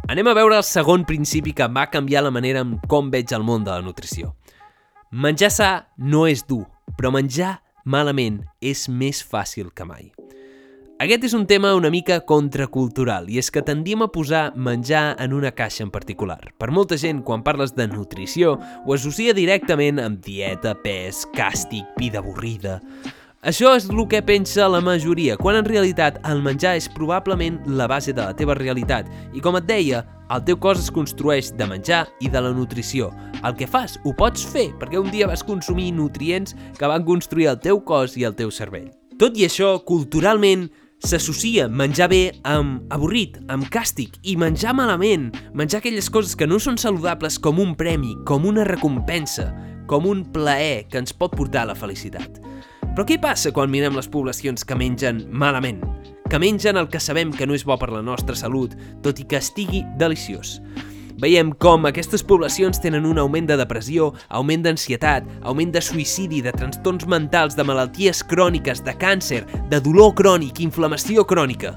Anem 0.08 0.30
a 0.30 0.36
veure 0.36 0.56
el 0.56 0.64
segon 0.64 1.04
principi 1.08 1.52
que 1.52 1.68
va 1.68 1.88
canviar 1.92 2.24
la 2.24 2.34
manera 2.34 2.64
en 2.64 2.78
com 2.88 3.10
veig 3.12 3.34
el 3.36 3.44
món 3.44 3.66
de 3.66 3.74
la 3.74 3.84
nutrició. 3.84 4.34
Menjar 5.12 5.50
sa 5.52 5.70
no 5.96 6.26
és 6.28 6.44
dur, 6.48 6.64
però 6.96 7.12
menjar 7.12 7.58
malament 7.84 8.42
és 8.60 8.88
més 8.88 9.24
fàcil 9.24 9.72
que 9.74 9.88
mai. 9.88 10.17
Aquest 10.98 11.28
és 11.28 11.34
un 11.36 11.44
tema 11.46 11.76
una 11.78 11.92
mica 11.94 12.16
contracultural 12.26 13.28
i 13.30 13.36
és 13.38 13.52
que 13.54 13.60
tendim 13.62 14.00
a 14.02 14.08
posar 14.10 14.48
menjar 14.58 15.12
en 15.22 15.30
una 15.36 15.52
caixa 15.54 15.84
en 15.84 15.92
particular. 15.94 16.40
Per 16.58 16.72
molta 16.74 16.96
gent, 16.98 17.20
quan 17.22 17.44
parles 17.46 17.70
de 17.76 17.86
nutrició, 17.86 18.56
ho 18.58 18.94
associa 18.96 19.30
directament 19.30 20.00
amb 20.02 20.18
dieta, 20.26 20.74
pes, 20.82 21.22
càstig, 21.38 21.86
vida 22.02 22.18
avorrida... 22.18 22.80
Això 23.46 23.70
és 23.78 23.84
el 23.86 24.00
que 24.10 24.18
pensa 24.26 24.66
la 24.66 24.80
majoria, 24.82 25.36
quan 25.38 25.54
en 25.54 25.68
realitat 25.68 26.16
el 26.26 26.40
menjar 26.42 26.72
és 26.74 26.88
probablement 26.90 27.60
la 27.70 27.86
base 27.86 28.10
de 28.10 28.18
la 28.18 28.34
teva 28.34 28.56
realitat 28.58 29.06
i 29.30 29.38
com 29.38 29.54
et 29.54 29.68
deia, 29.68 30.00
el 30.34 30.42
teu 30.42 30.58
cos 30.58 30.82
es 30.82 30.90
construeix 30.90 31.52
de 31.54 31.68
menjar 31.70 32.00
i 32.18 32.26
de 32.26 32.42
la 32.42 32.50
nutrició. 32.50 33.12
El 33.46 33.54
que 33.54 33.70
fas 33.70 33.94
ho 34.02 34.10
pots 34.18 34.42
fer 34.42 34.72
perquè 34.82 34.98
un 34.98 35.14
dia 35.14 35.30
vas 35.30 35.46
consumir 35.46 35.92
nutrients 35.94 36.58
que 36.74 36.90
van 36.90 37.06
construir 37.06 37.46
el 37.54 37.62
teu 37.62 37.78
cos 37.78 38.18
i 38.18 38.26
el 38.26 38.34
teu 38.34 38.50
cervell. 38.50 38.90
Tot 39.22 39.38
i 39.38 39.46
això, 39.46 39.76
culturalment, 39.86 40.66
s'associa 41.04 41.68
menjar 41.68 42.08
bé 42.10 42.22
amb 42.48 42.90
avorrit, 42.94 43.38
amb 43.52 43.68
càstig 43.72 44.18
i 44.26 44.34
menjar 44.40 44.74
malament, 44.76 45.30
menjar 45.54 45.78
aquelles 45.82 46.10
coses 46.10 46.34
que 46.36 46.48
no 46.48 46.58
són 46.58 46.78
saludables 46.80 47.38
com 47.38 47.60
un 47.62 47.74
premi, 47.78 48.16
com 48.26 48.46
una 48.48 48.66
recompensa, 48.66 49.52
com 49.88 50.06
un 50.10 50.24
plaer 50.34 50.88
que 50.90 51.00
ens 51.00 51.14
pot 51.14 51.36
portar 51.36 51.64
a 51.64 51.72
la 51.72 51.78
felicitat. 51.78 52.40
Però 52.94 53.06
què 53.06 53.20
passa 53.22 53.52
quan 53.54 53.70
mirem 53.70 53.94
les 53.96 54.10
poblacions 54.10 54.66
que 54.66 54.76
mengen 54.76 55.22
malament? 55.30 55.84
Que 56.28 56.40
mengen 56.42 56.76
el 56.76 56.90
que 56.92 57.00
sabem 57.00 57.30
que 57.32 57.46
no 57.46 57.54
és 57.56 57.64
bo 57.64 57.78
per 57.78 57.92
la 57.94 58.02
nostra 58.02 58.36
salut, 58.36 58.74
tot 59.04 59.22
i 59.22 59.26
que 59.28 59.38
estigui 59.38 59.84
deliciós. 60.00 60.58
Veiem 61.18 61.48
com 61.58 61.82
aquestes 61.88 62.22
poblacions 62.22 62.78
tenen 62.78 63.06
un 63.08 63.18
augment 63.18 63.48
de 63.48 63.56
depressió, 63.58 64.12
augment 64.30 64.62
d'ansietat, 64.62 65.24
augment 65.42 65.72
de 65.74 65.80
suïcidi, 65.82 66.38
de 66.46 66.52
trastorns 66.54 67.08
mentals, 67.10 67.56
de 67.58 67.66
malalties 67.66 68.20
cròniques, 68.22 68.84
de 68.86 68.94
càncer, 69.00 69.40
de 69.66 69.80
dolor 69.82 70.12
crònic, 70.14 70.60
inflamació 70.62 71.26
crònica. 71.26 71.74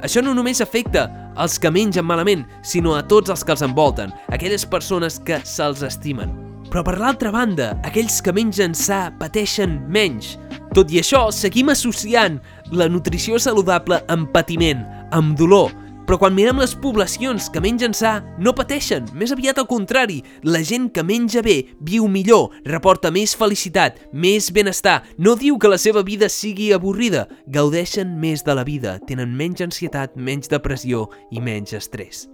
Això 0.00 0.24
no 0.24 0.32
només 0.32 0.64
afecta 0.64 1.04
els 1.40 1.58
que 1.60 1.68
mengen 1.68 2.08
malament, 2.08 2.46
sinó 2.64 2.96
a 2.96 3.04
tots 3.04 3.34
els 3.34 3.44
que 3.44 3.52
els 3.52 3.66
envolten, 3.68 4.16
aquelles 4.32 4.64
persones 4.64 5.20
que 5.20 5.42
se'ls 5.44 5.84
estimen. 5.84 6.32
Però 6.72 6.80
per 6.86 6.96
l'altra 6.96 7.34
banda, 7.36 7.74
aquells 7.84 8.22
que 8.24 8.32
mengen 8.32 8.72
sa 8.72 9.10
pateixen 9.20 9.82
menys. 9.92 10.38
Tot 10.72 10.88
i 10.90 11.04
això, 11.04 11.26
seguim 11.30 11.68
associant 11.68 12.40
la 12.72 12.88
nutrició 12.88 13.36
saludable 13.38 14.00
amb 14.08 14.32
patiment, 14.32 14.80
amb 15.12 15.36
dolor, 15.38 15.68
però 16.04 16.18
quan 16.20 16.34
mirem 16.36 16.60
les 16.60 16.74
poblacions 16.76 17.48
que 17.52 17.62
mengen 17.64 17.94
sa, 17.96 18.18
no 18.38 18.52
pateixen, 18.56 19.06
més 19.16 19.32
aviat 19.32 19.58
al 19.60 19.68
contrari. 19.68 20.20
La 20.44 20.60
gent 20.64 20.90
que 20.92 21.04
menja 21.06 21.42
bé 21.44 21.56
viu 21.80 22.08
millor, 22.08 22.52
reporta 22.68 23.12
més 23.14 23.34
felicitat, 23.36 23.98
més 24.12 24.50
benestar. 24.52 25.00
No 25.18 25.34
diu 25.40 25.56
que 25.58 25.70
la 25.72 25.80
seva 25.80 26.04
vida 26.04 26.28
sigui 26.28 26.72
avorrida, 26.76 27.26
gaudeixen 27.48 28.18
més 28.20 28.44
de 28.44 28.56
la 28.56 28.66
vida, 28.68 28.98
tenen 29.08 29.32
menys 29.36 29.64
ansietat, 29.64 30.16
menys 30.16 30.52
depressió 30.52 31.08
i 31.32 31.40
menys 31.40 31.72
estrès. 31.76 32.26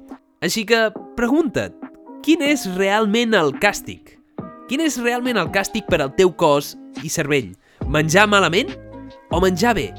Així 0.43 0.65
que, 0.67 0.89
pregunta't, 1.19 1.77
quin 2.25 2.43
és 2.43 2.67
realment 2.77 3.37
el 3.39 3.55
càstig? 3.63 4.17
Quin 4.71 4.83
és 4.83 4.99
realment 5.03 5.39
el 5.41 5.51
càstig 5.55 5.87
per 5.91 6.03
al 6.03 6.15
teu 6.19 6.31
cos 6.35 6.75
i 7.05 7.11
cervell? 7.11 7.53
Menjar 7.91 8.27
malament 8.31 8.71
o 9.31 9.41
menjar 9.43 9.75
bé? 9.79 9.91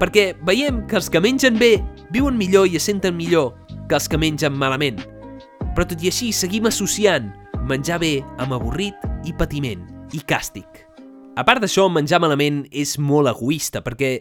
Perquè 0.00 0.32
veiem 0.46 0.82
que 0.88 0.98
els 0.98 1.10
que 1.10 1.22
mengen 1.22 1.58
bé 1.60 1.76
viuen 2.14 2.36
millor 2.38 2.68
i 2.70 2.78
es 2.78 2.86
senten 2.86 3.16
millor 3.18 3.56
que 3.88 3.98
els 3.98 4.06
que 4.08 4.20
mengen 4.20 4.54
malament. 4.54 5.00
Però 5.74 5.82
tot 5.88 5.98
i 6.04 6.12
així 6.12 6.30
seguim 6.30 6.68
associant 6.70 7.32
menjar 7.66 7.98
bé 8.02 8.20
amb 8.38 8.54
avorrit 8.54 9.02
i 9.26 9.34
patiment 9.34 9.82
i 10.14 10.22
càstig. 10.22 10.84
A 11.34 11.42
part 11.42 11.64
d'això, 11.64 11.88
menjar 11.90 12.20
malament 12.22 12.62
és 12.70 12.94
molt 13.02 13.32
egoista 13.32 13.82
perquè 13.82 14.12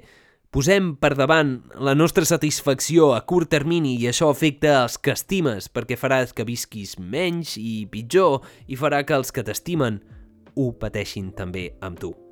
posem 0.53 0.95
per 0.97 1.13
davant 1.17 1.59
la 1.77 1.93
nostra 1.93 2.25
satisfacció 2.25 3.11
a 3.13 3.21
curt 3.29 3.51
termini 3.53 3.93
i 4.01 4.09
això 4.09 4.31
afecta 4.33 4.79
els 4.81 4.97
que 4.97 5.13
estimes 5.13 5.69
perquè 5.69 5.99
farà 5.99 6.23
que 6.33 6.47
visquis 6.49 6.97
menys 6.97 7.59
i 7.61 7.85
pitjor 7.85 8.41
i 8.65 8.79
farà 8.79 9.03
que 9.05 9.17
els 9.17 9.33
que 9.33 9.45
t'estimen 9.45 10.01
ho 10.57 10.71
pateixin 10.81 11.33
també 11.37 11.69
amb 11.81 12.01
tu. 12.01 12.22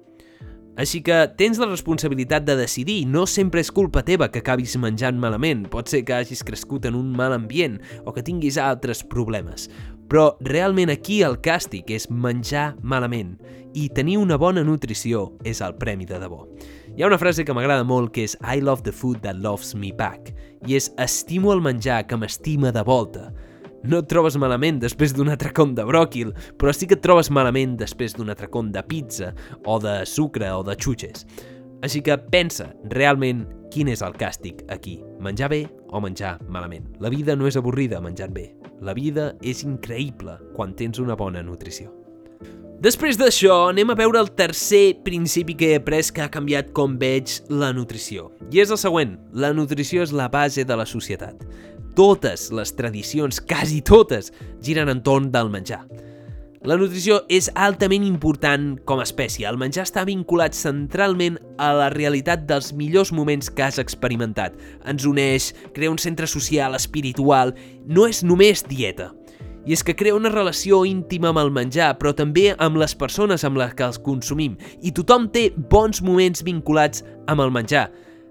Així 0.81 1.03
que 1.05 1.13
tens 1.37 1.59
la 1.61 1.67
responsabilitat 1.69 2.41
de 2.47 2.55
decidir, 2.57 3.03
no 3.05 3.27
sempre 3.29 3.61
és 3.61 3.69
culpa 3.69 4.01
teva 4.01 4.31
que 4.33 4.41
acabis 4.41 4.73
menjant 4.81 5.19
malament, 5.21 5.67
pot 5.69 5.91
ser 5.91 5.99
que 6.07 6.15
hagis 6.15 6.41
crescut 6.47 6.87
en 6.89 6.95
un 6.97 7.11
mal 7.13 7.35
ambient 7.35 7.75
o 8.01 8.13
que 8.15 8.23
tinguis 8.25 8.57
altres 8.57 9.03
problemes. 9.05 9.67
Però 10.09 10.39
realment 10.41 10.89
aquí 10.89 11.19
el 11.27 11.37
càstig 11.45 11.91
és 11.93 12.09
menjar 12.09 12.71
malament 12.81 13.35
i 13.77 13.91
tenir 13.93 14.17
una 14.23 14.39
bona 14.41 14.63
nutrició 14.65 15.27
és 15.45 15.61
el 15.61 15.77
premi 15.77 16.09
de 16.09 16.17
debò. 16.23 16.47
Hi 16.97 17.05
ha 17.05 17.11
una 17.11 17.21
frase 17.21 17.45
que 17.45 17.53
m'agrada 17.53 17.85
molt 17.85 18.15
que 18.15 18.25
és 18.25 18.33
I 18.41 18.65
love 18.65 18.81
the 18.81 18.95
food 18.95 19.21
that 19.21 19.37
loves 19.37 19.75
me 19.77 19.93
back 19.93 20.33
i 20.65 20.79
és 20.81 20.89
estimo 20.97 21.53
el 21.53 21.61
menjar 21.61 22.07
que 22.09 22.17
m'estima 22.17 22.73
de 22.73 22.81
volta. 22.89 23.29
No 23.83 24.03
et 24.03 24.09
trobes 24.11 24.35
malament 24.37 24.77
després 24.81 25.15
d'un 25.17 25.31
atracón 25.33 25.71
de 25.73 25.85
bròquil, 25.87 26.35
però 26.61 26.73
sí 26.75 26.85
que 26.85 26.99
et 26.99 27.01
trobes 27.01 27.31
malament 27.33 27.73
després 27.79 28.13
d'un 28.13 28.29
atracón 28.29 28.69
de 28.71 28.83
pizza, 28.85 29.31
o 29.65 29.79
de 29.81 30.03
sucre, 30.05 30.51
o 30.53 30.61
de 30.61 30.75
xutxes. 30.77 31.25
Així 31.81 32.03
que 32.05 32.17
pensa 32.29 32.69
realment 32.93 33.47
quin 33.73 33.89
és 33.89 34.03
el 34.05 34.13
càstig 34.19 34.61
aquí, 34.69 34.99
menjar 35.23 35.49
bé 35.49 35.63
o 35.89 36.01
menjar 36.03 36.35
malament. 36.45 36.85
La 37.01 37.09
vida 37.09 37.35
no 37.35 37.49
és 37.49 37.57
avorrida 37.57 38.03
menjant 38.03 38.35
bé. 38.35 38.51
La 38.85 38.93
vida 38.93 39.31
és 39.41 39.63
increïble 39.65 40.37
quan 40.53 40.75
tens 40.77 41.01
una 41.01 41.17
bona 41.17 41.41
nutrició. 41.41 41.89
Després 42.81 43.17
d'això, 43.17 43.67
anem 43.69 43.91
a 43.93 43.97
veure 43.97 44.17
el 44.17 44.31
tercer 44.33 45.03
principi 45.05 45.53
que 45.53 45.67
he 45.69 45.75
après 45.77 46.07
que 46.09 46.23
ha 46.23 46.31
canviat 46.33 46.71
com 46.73 46.95
veig 47.01 47.35
la 47.49 47.69
nutrició. 47.77 48.31
I 48.49 48.63
és 48.63 48.73
el 48.73 48.79
següent. 48.81 49.19
La 49.37 49.51
nutrició 49.53 50.01
és 50.01 50.13
la 50.13 50.25
base 50.33 50.65
de 50.65 50.77
la 50.77 50.87
societat. 50.89 51.45
Totes 51.95 52.49
les 52.55 52.71
tradicions, 52.77 53.41
quasi 53.43 53.81
totes, 53.83 54.31
giren 54.63 54.89
entorn 54.91 55.31
del 55.31 55.51
menjar. 55.51 55.83
La 56.61 56.75
nutrició 56.77 57.23
és 57.25 57.47
altament 57.57 58.03
important 58.05 58.75
com 58.85 58.99
a 59.01 59.05
espècie. 59.07 59.47
El 59.49 59.57
menjar 59.57 59.81
està 59.87 60.03
vinculat 60.05 60.53
centralment 60.53 61.39
a 61.57 61.71
la 61.73 61.87
realitat 61.89 62.43
dels 62.45 62.69
millors 62.77 63.09
moments 63.17 63.49
que 63.49 63.65
has 63.65 63.79
experimentat. 63.81 64.53
Ens 64.85 65.07
uneix, 65.09 65.55
crea 65.73 65.89
un 65.89 65.97
centre 65.97 66.29
social, 66.29 66.77
espiritual... 66.77 67.55
No 67.89 68.05
és 68.05 68.21
només 68.21 68.61
dieta. 68.69 69.09
I 69.65 69.73
és 69.73 69.81
que 69.85 69.95
crea 69.97 70.13
una 70.13 70.29
relació 70.29 70.83
íntima 70.85 71.31
amb 71.31 71.41
el 71.41 71.49
menjar, 71.53 71.95
però 71.97 72.13
també 72.17 72.51
amb 72.53 72.77
les 72.81 72.93
persones 72.93 73.41
amb 73.45 73.57
les 73.57 73.73
que 73.73 73.87
els 73.89 73.97
consumim. 74.01 74.53
I 74.85 74.93
tothom 74.93 75.27
té 75.33 75.49
bons 75.73 76.01
moments 76.05 76.45
vinculats 76.45 77.01
amb 77.25 77.41
el 77.41 77.51
menjar. 77.57 77.87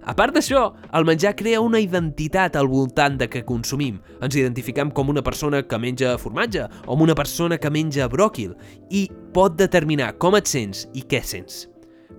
A 0.09 0.15
part 0.17 0.33
d'això, 0.33 0.63
el 0.97 1.05
menjar 1.05 1.35
crea 1.37 1.61
una 1.61 1.81
identitat 1.83 2.55
al 2.57 2.71
voltant 2.73 3.19
de 3.21 3.27
què 3.29 3.43
consumim. 3.45 3.99
Ens 4.25 4.37
identifiquem 4.39 4.89
com 4.97 5.11
una 5.13 5.23
persona 5.23 5.61
que 5.61 5.79
menja 5.79 6.15
formatge 6.19 6.65
o 6.87 6.95
com 6.95 7.05
una 7.05 7.17
persona 7.19 7.59
que 7.61 7.71
menja 7.71 8.09
bròquil 8.09 8.55
i 8.89 9.09
pot 9.35 9.59
determinar 9.61 10.15
com 10.19 10.39
et 10.41 10.49
sents 10.49 10.87
i 10.97 11.05
què 11.05 11.21
sents. 11.21 11.67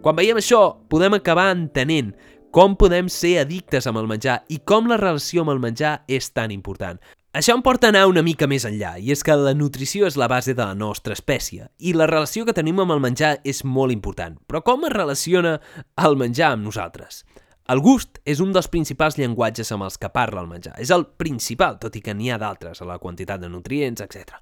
Quan 0.01 0.15
veiem 0.17 0.37
això, 0.37 0.61
podem 0.89 1.17
acabar 1.17 1.49
entenent 1.55 2.13
com 2.51 2.75
podem 2.75 3.09
ser 3.09 3.39
addictes 3.41 3.87
amb 3.87 3.97
el 3.97 4.09
menjar 4.11 4.41
i 4.51 4.59
com 4.59 4.89
la 4.91 4.99
relació 5.01 5.41
amb 5.41 5.55
el 5.55 5.63
menjar 5.63 6.01
és 6.07 6.29
tan 6.35 6.53
important. 6.53 7.01
Això 7.31 7.55
em 7.55 7.61
porta 7.63 7.87
a 7.87 7.93
anar 7.93 8.09
una 8.11 8.21
mica 8.27 8.43
més 8.43 8.65
enllà, 8.67 8.97
i 8.99 9.13
és 9.13 9.21
que 9.23 9.37
la 9.39 9.53
nutrició 9.55 10.03
és 10.03 10.17
la 10.19 10.27
base 10.27 10.51
de 10.51 10.65
la 10.65 10.75
nostra 10.75 11.15
espècie, 11.15 11.69
i 11.79 11.93
la 11.95 12.09
relació 12.09 12.43
que 12.43 12.51
tenim 12.51 12.81
amb 12.83 12.91
el 12.91 12.99
menjar 12.99 13.37
és 13.47 13.63
molt 13.63 13.95
important. 13.95 14.35
Però 14.51 14.59
com 14.67 14.83
es 14.83 14.91
relaciona 14.91 15.53
el 15.95 16.19
menjar 16.19 16.51
amb 16.57 16.67
nosaltres? 16.67 17.23
El 17.69 17.79
gust 17.79 18.17
és 18.25 18.41
un 18.41 18.53
dels 18.55 18.69
principals 18.71 19.19
llenguatges 19.19 19.69
amb 19.71 19.85
els 19.85 19.99
que 20.01 20.09
parla 20.09 20.41
el 20.41 20.49
menjar. 20.49 20.73
És 20.81 20.89
el 20.89 21.05
principal, 21.19 21.77
tot 21.79 21.95
i 21.95 22.01
que 22.01 22.15
n'hi 22.17 22.31
ha 22.31 22.39
d'altres, 22.41 22.81
a 22.81 22.87
la 22.89 22.97
quantitat 22.99 23.43
de 23.43 23.49
nutrients, 23.51 24.01
etc. 24.01 24.41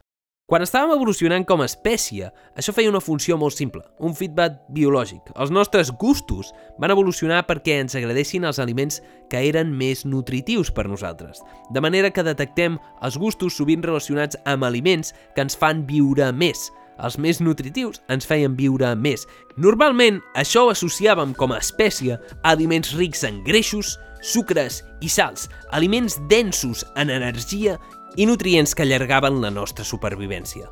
Quan 0.49 0.63
estàvem 0.65 0.95
evolucionant 0.95 1.43
com 1.45 1.61
a 1.61 1.67
espècie, 1.69 2.31
això 2.57 2.73
feia 2.73 2.89
una 2.89 3.03
funció 3.05 3.35
molt 3.37 3.53
simple, 3.53 3.83
un 4.01 4.15
feedback 4.17 4.63
biològic. 4.73 5.27
Els 5.37 5.51
nostres 5.53 5.91
gustos 6.01 6.49
van 6.81 6.89
evolucionar 6.89 7.43
perquè 7.45 7.75
ens 7.83 7.93
agradessin 7.99 8.47
els 8.49 8.57
aliments 8.57 8.97
que 9.29 9.43
eren 9.45 9.75
més 9.77 10.07
nutritius 10.09 10.71
per 10.73 10.87
nosaltres, 10.89 11.43
de 11.69 11.83
manera 11.85 12.09
que 12.09 12.25
detectem 12.25 12.79
els 13.05 13.19
gustos 13.21 13.59
sovint 13.61 13.85
relacionats 13.85 14.39
amb 14.49 14.65
aliments 14.65 15.13
que 15.35 15.45
ens 15.45 15.59
fan 15.59 15.85
viure 15.85 16.31
més. 16.33 16.71
Els 17.05 17.17
més 17.21 17.39
nutritius 17.39 18.01
ens 18.11 18.27
feien 18.27 18.55
viure 18.57 18.91
més. 18.99 19.25
Normalment, 19.57 20.19
això 20.35 20.65
ho 20.65 20.73
associàvem 20.73 21.33
com 21.37 21.53
a 21.53 21.61
espècie 21.63 22.17
a 22.17 22.53
aliments 22.53 22.93
rics 22.97 23.23
en 23.27 23.41
greixos, 23.47 23.97
sucres 24.21 24.83
i 25.01 25.09
sals, 25.09 25.47
aliments 25.71 26.19
densos 26.29 26.83
en 26.99 27.11
energia 27.13 27.77
i 28.17 28.27
nutrients 28.27 28.75
que 28.75 28.83
allargaven 28.83 29.39
la 29.41 29.51
nostra 29.53 29.85
supervivència. 29.87 30.67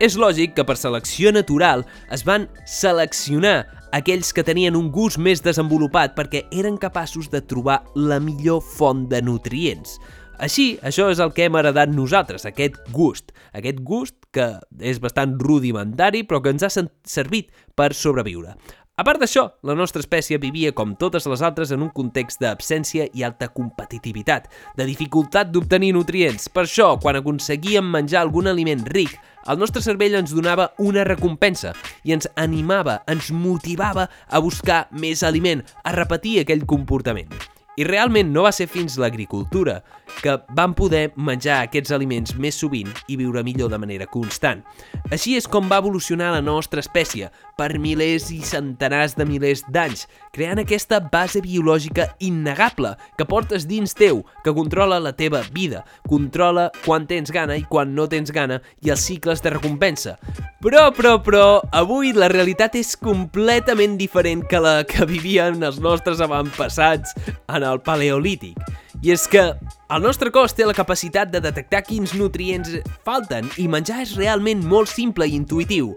És 0.00 0.16
lògic 0.16 0.54
que 0.56 0.64
per 0.64 0.78
selecció 0.80 1.28
natural 1.34 1.84
es 2.10 2.24
van 2.24 2.46
seleccionar 2.64 3.66
aquells 3.92 4.30
que 4.32 4.44
tenien 4.46 4.78
un 4.78 4.88
gust 4.94 5.18
més 5.20 5.42
desenvolupat 5.44 6.14
perquè 6.16 6.46
eren 6.56 6.78
capaços 6.80 7.28
de 7.28 7.42
trobar 7.44 7.82
la 7.94 8.16
millor 8.22 8.62
font 8.64 9.04
de 9.10 9.20
nutrients. 9.20 9.98
Així, 10.40 10.78
això 10.80 11.10
és 11.12 11.20
el 11.20 11.34
que 11.36 11.44
hem 11.44 11.56
heredat 11.60 11.90
nosaltres, 11.92 12.46
aquest 12.48 12.78
gust. 12.96 13.34
Aquest 13.52 13.82
gust 13.84 14.16
que 14.32 14.54
és 14.80 15.00
bastant 15.02 15.34
rudimentari 15.42 16.22
però 16.24 16.40
que 16.40 16.54
ens 16.54 16.64
ha 16.64 16.70
servit 16.72 17.50
per 17.76 17.92
sobreviure. 17.92 18.54
A 19.00 19.04
part 19.04 19.20
d'això, 19.20 19.46
la 19.64 19.72
nostra 19.76 20.02
espècie 20.02 20.36
vivia 20.40 20.74
com 20.76 20.90
totes 21.00 21.24
les 21.30 21.40
altres 21.40 21.70
en 21.72 21.80
un 21.80 21.92
context 21.92 22.42
d'absència 22.42 23.06
i 23.16 23.22
alta 23.24 23.48
competitivitat, 23.48 24.50
de 24.76 24.84
dificultat 24.84 25.48
d'obtenir 25.48 25.94
nutrients. 25.96 26.50
Per 26.52 26.66
això, 26.66 26.90
quan 27.00 27.16
aconseguíem 27.16 27.86
menjar 27.88 28.20
algun 28.20 28.50
aliment 28.52 28.84
ric, 28.92 29.14
el 29.48 29.56
nostre 29.60 29.80
cervell 29.80 30.18
ens 30.20 30.34
donava 30.36 30.72
una 30.84 31.06
recompensa 31.08 31.72
i 32.04 32.12
ens 32.12 32.28
animava, 32.36 32.98
ens 33.08 33.30
motivava 33.32 34.04
a 34.28 34.42
buscar 34.44 34.82
més 34.92 35.24
aliment, 35.24 35.64
a 35.84 35.96
repetir 35.96 36.42
aquell 36.42 36.68
comportament. 36.68 37.32
I 37.80 37.86
realment 37.88 38.28
no 38.34 38.44
va 38.44 38.52
ser 38.52 38.66
fins 38.68 38.98
l'agricultura 39.00 39.78
que 40.22 40.36
vam 40.56 40.74
poder 40.76 41.10
menjar 41.16 41.60
aquests 41.64 41.94
aliments 41.94 42.34
més 42.34 42.58
sovint 42.60 42.90
i 43.08 43.18
viure 43.20 43.44
millor 43.46 43.70
de 43.72 43.78
manera 43.80 44.08
constant. 44.10 44.64
Així 45.10 45.36
és 45.38 45.48
com 45.48 45.68
va 45.70 45.80
evolucionar 45.82 46.32
la 46.34 46.42
nostra 46.44 46.82
espècie, 46.84 47.30
per 47.60 47.76
milers 47.78 48.30
i 48.32 48.38
centenars 48.46 49.16
de 49.18 49.26
milers 49.28 49.62
d'anys, 49.68 50.06
creant 50.32 50.62
aquesta 50.62 51.00
base 51.12 51.42
biològica 51.44 52.06
innegable 52.24 52.94
que 53.18 53.26
portes 53.28 53.66
dins 53.68 53.92
teu, 53.96 54.22
que 54.44 54.54
controla 54.56 55.00
la 55.02 55.12
teva 55.16 55.42
vida, 55.52 55.84
controla 56.08 56.70
quan 56.86 57.06
tens 57.10 57.32
gana 57.34 57.58
i 57.60 57.66
quan 57.68 57.92
no 57.94 58.08
tens 58.08 58.32
gana 58.32 58.60
i 58.80 58.94
els 58.94 59.04
cicles 59.04 59.44
de 59.44 59.52
recompensa. 59.52 60.16
Però, 60.64 60.88
però, 60.96 61.18
però, 61.24 61.44
avui 61.72 62.14
la 62.16 62.28
realitat 62.32 62.76
és 62.80 62.94
completament 62.96 63.98
diferent 64.00 64.46
que 64.48 64.60
la 64.60 64.80
que 64.88 65.08
vivien 65.08 65.60
els 65.64 65.80
nostres 65.80 66.20
avantpassats 66.24 67.16
en 67.48 67.64
el 67.64 67.80
paleolític. 67.84 68.56
I 69.00 69.14
és 69.14 69.22
que 69.32 69.40
el 69.88 70.02
nostre 70.04 70.28
cos 70.28 70.52
té 70.52 70.66
la 70.68 70.74
capacitat 70.76 71.30
de 71.32 71.40
detectar 71.40 71.80
quins 71.86 72.12
nutrients 72.12 72.74
falten 73.06 73.48
i 73.56 73.64
menjar 73.64 74.02
és 74.04 74.12
realment 74.18 74.60
molt 74.68 74.92
simple 74.92 75.24
i 75.24 75.38
intuitiu. 75.38 75.94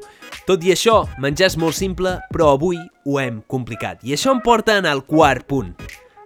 Tot 0.47 0.63
i 0.63 0.71
això, 0.71 1.01
menjar 1.19 1.51
és 1.51 1.59
molt 1.59 1.75
simple, 1.75 2.15
però 2.31 2.53
avui 2.55 2.79
ho 2.79 3.19
hem 3.19 3.43
complicat. 3.51 3.99
I 4.07 4.15
això 4.15 4.31
em 4.31 4.39
porta 4.45 4.79
en 4.79 4.87
el 4.87 5.03
quart 5.03 5.49
punt. 5.51 5.75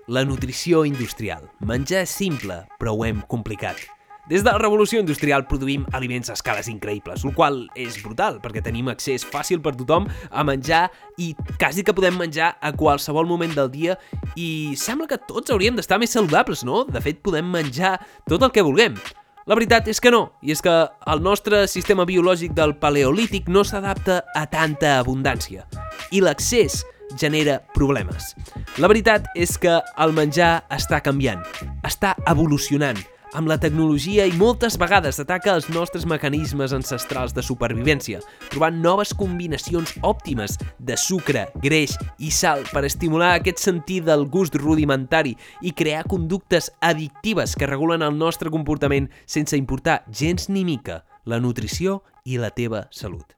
La 0.07 0.21
nutrició 0.23 0.85
industrial. 0.85 1.49
Menjar 1.65 2.05
és 2.05 2.13
simple, 2.13 2.61
però 2.77 2.93
ho 2.93 3.05
hem 3.09 3.25
complicat. 3.25 3.81
Des 4.27 4.43
de 4.43 4.51
la 4.51 4.59
revolució 4.59 4.99
industrial 4.99 5.45
produïm 5.47 5.85
aliments 5.95 6.27
a 6.27 6.33
escales 6.35 6.67
increïbles, 6.67 7.21
el 7.23 7.31
qual 7.31 7.61
és 7.79 7.95
brutal, 8.03 8.41
perquè 8.43 8.59
tenim 8.65 8.89
accés 8.91 9.23
fàcil 9.23 9.61
per 9.63 9.71
tothom 9.79 10.09
a 10.27 10.43
menjar 10.43 10.89
i 11.15 11.29
quasi 11.55 11.85
que 11.87 11.95
podem 11.95 12.19
menjar 12.19 12.49
a 12.59 12.73
qualsevol 12.75 13.29
moment 13.29 13.55
del 13.55 13.71
dia 13.71 13.95
i 14.35 14.75
sembla 14.75 15.07
que 15.07 15.21
tots 15.29 15.55
hauríem 15.55 15.79
d'estar 15.79 16.01
més 16.03 16.11
saludables, 16.11 16.65
no? 16.67 16.83
De 16.83 16.99
fet, 16.99 17.23
podem 17.23 17.47
menjar 17.55 17.95
tot 18.27 18.43
el 18.43 18.51
que 18.51 18.67
vulguem. 18.67 18.99
La 19.47 19.55
veritat 19.55 19.87
és 19.87 20.03
que 20.03 20.11
no, 20.11 20.25
i 20.43 20.51
és 20.51 20.59
que 20.59 20.75
el 21.07 21.23
nostre 21.23 21.63
sistema 21.71 22.03
biològic 22.03 22.51
del 22.51 22.75
paleolític 22.83 23.47
no 23.47 23.63
s'adapta 23.63 24.25
a 24.35 24.43
tanta 24.51 24.97
abundància. 24.99 25.63
I 26.11 26.19
l'accés 26.19 26.81
genera 27.15 27.61
problemes. 27.71 28.33
La 28.75 28.91
veritat 28.91 29.31
és 29.39 29.55
que 29.55 29.79
el 29.79 30.11
menjar 30.11 30.65
està 30.67 30.99
canviant, 30.99 31.39
està 31.87 32.17
evolucionant, 32.27 32.99
amb 33.35 33.49
la 33.49 33.57
tecnologia 33.59 34.25
i 34.27 34.33
moltes 34.39 34.77
vegades 34.79 35.19
ataca 35.19 35.53
els 35.57 35.67
nostres 35.73 36.05
mecanismes 36.07 36.73
ancestrals 36.75 37.33
de 37.35 37.43
supervivència, 37.43 38.21
trobant 38.51 38.77
noves 38.83 39.13
combinacions 39.17 39.93
òptimes 40.07 40.55
de 40.79 40.95
sucre, 40.99 41.47
greix 41.63 41.97
i 42.23 42.31
sal 42.31 42.63
per 42.71 42.85
estimular 42.87 43.33
aquest 43.35 43.59
sentit 43.63 44.05
del 44.07 44.27
gust 44.31 44.55
rudimentari 44.55 45.35
i 45.61 45.73
crear 45.75 46.05
conductes 46.07 46.71
addictives 46.79 47.55
que 47.55 47.67
regulen 47.69 48.05
el 48.05 48.15
nostre 48.17 48.51
comportament 48.53 49.09
sense 49.25 49.57
importar 49.57 50.03
gens 50.07 50.47
ni 50.49 50.63
mica 50.67 51.03
la 51.27 51.41
nutrició 51.43 52.01
i 52.23 52.39
la 52.39 52.53
teva 52.55 52.87
salut. 52.91 53.35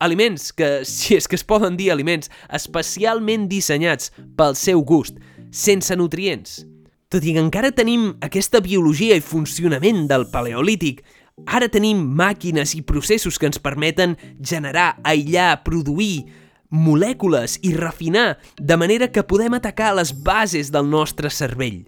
Aliments 0.00 0.50
que, 0.56 0.80
si 0.88 1.14
és 1.14 1.28
que 1.28 1.38
es 1.38 1.46
poden 1.46 1.78
dir 1.78 1.92
aliments, 1.92 2.32
especialment 2.48 3.46
dissenyats 3.50 4.10
pel 4.36 4.58
seu 4.58 4.82
gust, 4.82 5.20
sense 5.50 5.94
nutrients, 5.96 6.64
tot 7.10 7.24
i 7.26 7.32
que 7.34 7.42
encara 7.42 7.72
tenim 7.74 8.12
aquesta 8.22 8.60
biologia 8.62 9.16
i 9.18 9.24
funcionament 9.24 10.04
del 10.06 10.28
paleolític, 10.30 11.00
ara 11.50 11.66
tenim 11.66 12.04
màquines 12.14 12.76
i 12.78 12.84
processos 12.86 13.38
que 13.38 13.48
ens 13.50 13.58
permeten 13.58 14.14
generar, 14.38 14.92
aïllar, 15.02 15.64
produir 15.66 16.28
molècules 16.70 17.58
i 17.66 17.74
refinar 17.74 18.38
de 18.54 18.76
manera 18.78 19.10
que 19.10 19.26
podem 19.26 19.58
atacar 19.58 19.90
les 19.98 20.14
bases 20.14 20.70
del 20.70 20.86
nostre 20.86 21.34
cervell. 21.34 21.82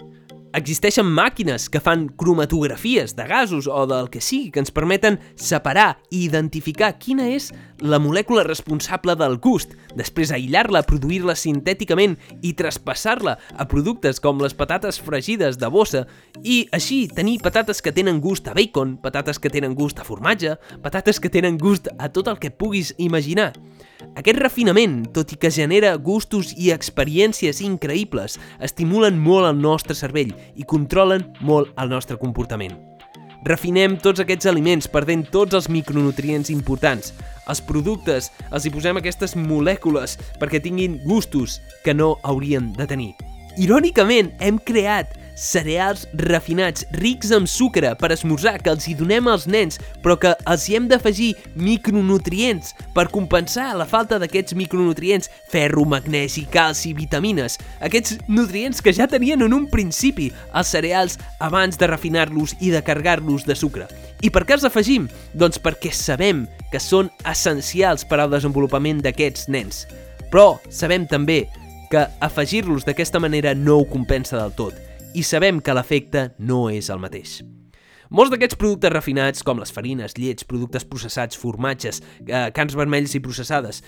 Existeixen 0.53 1.09
màquines 1.09 1.71
que 1.73 1.81
fan 1.81 2.11
cromatografies 2.21 3.15
de 3.17 3.25
gasos 3.25 3.65
o 3.65 3.87
del 3.89 4.11
que 4.13 4.21
sigui 4.21 4.51
que 4.53 4.61
ens 4.61 4.73
permeten 4.75 5.17
separar 5.33 6.03
i 6.11 6.27
identificar 6.27 6.91
quina 7.01 7.31
és 7.33 7.47
la 7.81 7.97
molècula 7.97 8.45
responsable 8.45 9.15
del 9.17 9.39
gust, 9.41 9.73
després 9.97 10.29
aïllar-la, 10.37 10.83
produir-la 10.85 11.39
sintèticament 11.41 12.19
i 12.45 12.53
traspassar-la 12.59 13.39
a 13.57 13.67
productes 13.71 14.21
com 14.21 14.45
les 14.45 14.53
patates 14.53 15.01
fregides 15.01 15.57
de 15.57 15.73
bossa 15.73 16.05
i 16.45 16.67
així 16.77 17.07
tenir 17.09 17.39
patates 17.41 17.81
que 17.81 17.95
tenen 17.97 18.21
gust 18.21 18.53
a 18.53 18.53
bacon, 18.53 18.99
patates 19.01 19.41
que 19.41 19.49
tenen 19.49 19.73
gust 19.73 20.05
a 20.05 20.05
formatge, 20.05 20.59
patates 20.85 21.17
que 21.17 21.33
tenen 21.33 21.57
gust 21.57 21.89
a 21.97 22.13
tot 22.13 22.29
el 22.29 22.37
que 22.37 22.53
puguis 22.53 22.93
imaginar. 23.01 23.55
Aquest 24.19 24.39
refinament, 24.39 25.07
tot 25.17 25.33
i 25.33 25.39
que 25.41 25.51
genera 25.51 25.95
gustos 25.97 26.53
i 26.57 26.71
experiències 26.75 27.63
increïbles, 27.65 28.39
estimulen 28.61 29.17
molt 29.19 29.49
el 29.49 29.61
nostre 29.61 29.97
cervell 29.97 30.35
i 30.55 30.67
controlen 30.69 31.25
molt 31.41 31.73
el 31.81 31.89
nostre 31.93 32.19
comportament. 32.21 32.77
Refinem 33.43 33.97
tots 33.99 34.23
aquests 34.23 34.47
aliments 34.47 34.87
perdent 34.87 35.25
tots 35.35 35.57
els 35.59 35.67
micronutrients 35.73 36.53
importants. 36.55 37.11
Els 37.51 37.63
productes 37.67 38.31
els 38.53 38.67
hi 38.67 38.71
posem 38.71 39.01
aquestes 39.01 39.35
molècules 39.35 40.15
perquè 40.39 40.61
tinguin 40.63 41.01
gustos 41.09 41.59
que 41.83 41.95
no 41.97 42.15
haurien 42.23 42.71
de 42.77 42.87
tenir. 42.87 43.11
Irònicament, 43.59 44.31
hem 44.41 44.61
creat 44.63 45.19
cereals 45.35 46.07
refinats, 46.15 46.85
rics 46.99 47.33
en 47.33 47.47
sucre 47.47 47.95
per 47.99 48.13
esmorzar, 48.15 48.59
que 48.63 48.73
els 48.73 48.87
hi 48.89 48.95
donem 48.99 49.29
als 49.31 49.47
nens, 49.51 49.79
però 50.05 50.17
que 50.21 50.35
els 50.49 50.67
hi 50.69 50.77
hem 50.77 50.89
d'afegir 50.91 51.33
micronutrients 51.57 52.75
per 52.95 53.09
compensar 53.13 53.71
la 53.79 53.87
falta 53.89 54.19
d'aquests 54.23 54.57
micronutrients, 54.59 55.31
ferro, 55.51 55.87
magnesi, 55.89 56.45
calci, 56.53 56.93
vitamines, 56.97 57.59
aquests 57.81 58.19
nutrients 58.29 58.83
que 58.83 58.95
ja 58.95 59.09
tenien 59.11 59.43
en 59.43 59.57
un 59.57 59.67
principi 59.73 60.31
els 60.55 60.73
cereals 60.75 61.19
abans 61.41 61.79
de 61.81 61.89
refinar-los 61.91 62.57
i 62.61 62.71
de 62.75 62.83
carregar-los 62.85 63.47
de 63.49 63.57
sucre. 63.57 63.89
I 64.23 64.31
per 64.31 64.45
què 64.47 64.55
els 64.55 64.69
afegim? 64.69 65.09
Doncs 65.35 65.59
perquè 65.59 65.91
sabem 65.97 66.45
que 66.71 66.81
són 66.81 67.11
essencials 67.27 68.07
per 68.07 68.21
al 68.23 68.31
desenvolupament 68.31 69.03
d'aquests 69.03 69.49
nens. 69.51 69.83
Però 70.31 70.61
sabem 70.71 71.09
també 71.11 71.43
que 71.91 72.07
afegir-los 72.25 72.87
d'aquesta 72.87 73.21
manera 73.21 73.53
no 73.59 73.81
ho 73.81 73.85
compensa 73.85 74.39
del 74.39 74.55
tot 74.57 74.92
i 75.15 75.23
sabem 75.23 75.61
que 75.61 75.75
l'efecte 75.77 76.31
no 76.39 76.69
és 76.73 76.89
el 76.93 77.03
mateix. 77.03 77.41
Molts 78.13 78.29
d'aquests 78.29 78.59
productes 78.61 78.93
refinats, 78.93 79.41
com 79.41 79.57
les 79.57 79.71
farines, 79.73 80.13
llets, 80.21 80.45
productes 80.45 80.85
processats, 80.85 81.39
formatges, 81.41 82.03
eh, 82.27 82.51
cans 82.53 82.75
vermells 82.77 83.15
i 83.17 83.23
processades, 83.25 83.79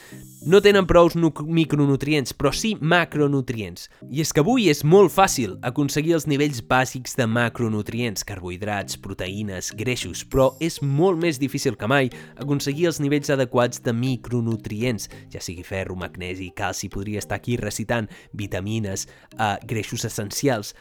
no 0.48 0.62
tenen 0.64 0.86
prou 0.88 1.10
micronutrients, 1.44 2.32
però 2.32 2.48
sí 2.56 2.72
macronutrients. 2.80 3.90
I 4.08 4.22
és 4.24 4.32
que 4.32 4.40
avui 4.40 4.70
és 4.70 4.80
molt 4.82 5.12
fàcil 5.12 5.58
aconseguir 5.60 6.14
els 6.14 6.26
nivells 6.26 6.62
bàsics 6.64 7.18
de 7.20 7.26
macronutrients, 7.26 8.24
carbohidrats, 8.24 8.96
proteïnes, 8.96 9.74
greixos, 9.76 10.24
però 10.24 10.54
és 10.58 10.80
molt 10.80 11.20
més 11.20 11.38
difícil 11.38 11.76
que 11.76 11.86
mai 11.86 12.08
aconseguir 12.40 12.86
els 12.86 13.00
nivells 13.04 13.28
adequats 13.28 13.84
de 13.84 13.92
micronutrients, 13.92 15.10
ja 15.28 15.44
sigui 15.44 15.68
ferro, 15.68 16.00
magnesi, 16.00 16.48
calci, 16.56 16.88
podria 16.88 17.20
estar 17.20 17.36
aquí 17.36 17.58
recitant 17.60 18.08
vitamines, 18.32 19.06
eh, 19.38 19.56
greixos 19.68 20.06
essencials. 20.06 20.72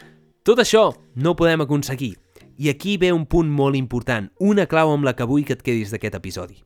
Tot 0.43 0.59
això 0.59 0.89
no 1.15 1.37
podem 1.39 1.61
aconseguir 1.63 2.17
i 2.59 2.67
aquí 2.67 2.97
ve 2.99 3.13
un 3.15 3.23
punt 3.25 3.47
molt 3.47 3.77
important, 3.79 4.25
una 4.43 4.65
clau 4.67 4.89
amb 4.91 5.05
la 5.07 5.13
que 5.15 5.23
vull 5.23 5.45
que 5.47 5.55
et 5.55 5.61
quedis 5.63 5.91
d'aquest 5.93 6.17
episodi. 6.17 6.57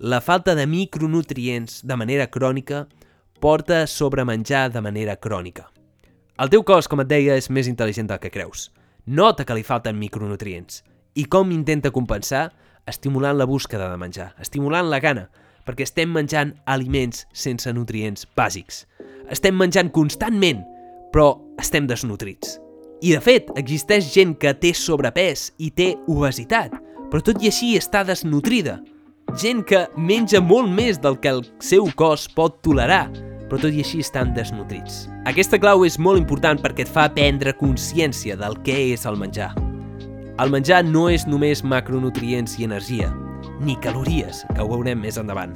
La 0.00 0.22
falta 0.24 0.54
de 0.56 0.64
micronutrients 0.66 1.82
de 1.84 1.96
manera 2.00 2.30
crònica 2.32 2.86
porta 3.38 3.82
a 3.82 3.86
sobremenjar 3.86 4.70
de 4.72 4.80
manera 4.80 5.16
crònica. 5.20 5.66
El 6.40 6.48
teu 6.48 6.64
cos, 6.64 6.88
com 6.88 7.02
et 7.02 7.10
deia, 7.10 7.36
és 7.36 7.50
més 7.50 7.68
intel·ligent 7.68 8.08
del 8.08 8.20
que 8.22 8.30
creus. 8.32 8.70
Nota 9.04 9.44
que 9.44 9.56
li 9.58 9.66
falten 9.66 9.98
micronutrients. 9.98 10.80
I 11.14 11.26
com 11.28 11.52
intenta 11.52 11.92
compensar? 11.92 12.46
Estimulant 12.88 13.36
la 13.36 13.44
búsqueda 13.44 13.90
de 13.90 13.98
menjar, 14.00 14.30
estimulant 14.40 14.88
la 14.88 15.02
gana, 15.04 15.26
perquè 15.66 15.84
estem 15.84 16.08
menjant 16.16 16.54
aliments 16.64 17.26
sense 17.36 17.68
nutrients 17.76 18.24
bàsics. 18.38 18.86
Estem 19.28 19.58
menjant 19.60 19.92
constantment, 19.92 20.64
però 21.12 21.34
estem 21.60 21.84
desnutrits. 21.90 22.56
I 23.00 23.12
de 23.14 23.20
fet, 23.22 23.50
existeix 23.54 24.08
gent 24.10 24.32
que 24.42 24.50
té 24.58 24.72
sobrepès 24.74 25.52
i 25.62 25.70
té 25.70 25.92
obesitat, 26.10 26.72
però 27.12 27.22
tot 27.22 27.38
i 27.38 27.46
així 27.46 27.76
està 27.78 28.02
desnutrida. 28.02 28.80
Gent 29.38 29.62
que 29.68 29.84
menja 29.94 30.40
molt 30.42 30.72
més 30.72 30.98
del 30.98 31.18
que 31.22 31.30
el 31.30 31.44
seu 31.62 31.86
cos 31.94 32.26
pot 32.34 32.58
tolerar, 32.66 33.06
però 33.46 33.60
tot 33.62 33.70
i 33.70 33.84
així 33.84 34.02
estan 34.02 34.34
desnutrits. 34.34 35.06
Aquesta 35.30 35.60
clau 35.62 35.86
és 35.86 35.98
molt 36.02 36.18
important 36.18 36.58
perquè 36.58 36.88
et 36.88 36.90
fa 36.90 37.06
prendre 37.14 37.54
consciència 37.60 38.34
del 38.40 38.58
que 38.66 38.74
és 38.90 39.06
el 39.06 39.18
menjar. 39.20 39.52
El 40.42 40.50
menjar 40.50 40.82
no 40.86 41.06
és 41.10 41.26
només 41.26 41.62
macronutrients 41.62 42.58
i 42.58 42.66
energia, 42.66 43.12
ni 43.62 43.78
calories, 43.82 44.42
que 44.54 44.62
ho 44.64 44.72
veurem 44.74 44.98
més 45.06 45.18
endavant. 45.22 45.54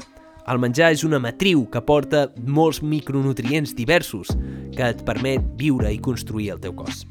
El 0.51 0.59
menjar 0.63 0.93
és 0.95 1.03
una 1.07 1.21
matriu 1.23 1.67
que 1.71 1.83
porta 1.87 2.29
molts 2.47 2.83
micronutrients 2.83 3.75
diversos 3.79 4.31
que 4.75 4.91
et 4.91 5.03
permet 5.07 5.43
viure 5.59 5.91
i 5.91 6.03
construir 6.03 6.53
el 6.55 6.63
teu 6.63 6.75
cos. 6.75 7.03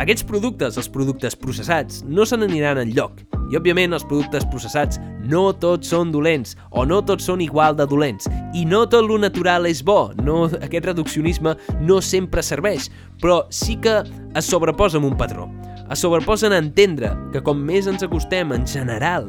Aquests 0.00 0.24
productes, 0.24 0.78
els 0.80 0.86
productes 0.88 1.34
processats, 1.36 1.98
no 2.08 2.24
se 2.24 2.38
n'aniran 2.38 2.78
en 2.80 2.92
lloc. 2.96 3.18
I, 3.50 3.58
òbviament, 3.58 3.92
els 3.92 4.06
productes 4.08 4.46
processats 4.48 4.96
no 5.28 5.50
tots 5.60 5.90
són 5.92 6.08
dolents, 6.14 6.54
o 6.72 6.86
no 6.88 7.02
tots 7.04 7.26
són 7.28 7.42
igual 7.44 7.76
de 7.76 7.84
dolents, 7.90 8.30
i 8.56 8.64
no 8.64 8.86
tot 8.88 9.04
lo 9.04 9.18
natural 9.20 9.68
és 9.68 9.82
bo, 9.84 10.14
no, 10.24 10.46
aquest 10.56 10.88
reduccionisme 10.88 11.52
no 11.84 12.00
sempre 12.00 12.40
serveix, 12.40 12.88
però 13.20 13.42
sí 13.52 13.76
que 13.76 13.98
es 14.00 14.48
sobreposa 14.48 14.96
amb 14.96 15.10
un 15.10 15.20
patró. 15.20 15.50
Es 15.90 15.98
sobreposen 15.98 16.52
a 16.54 16.58
entendre 16.62 17.08
que 17.34 17.40
com 17.42 17.58
més 17.66 17.88
ens 17.90 18.04
acostem 18.06 18.52
en 18.54 18.62
general 18.62 19.24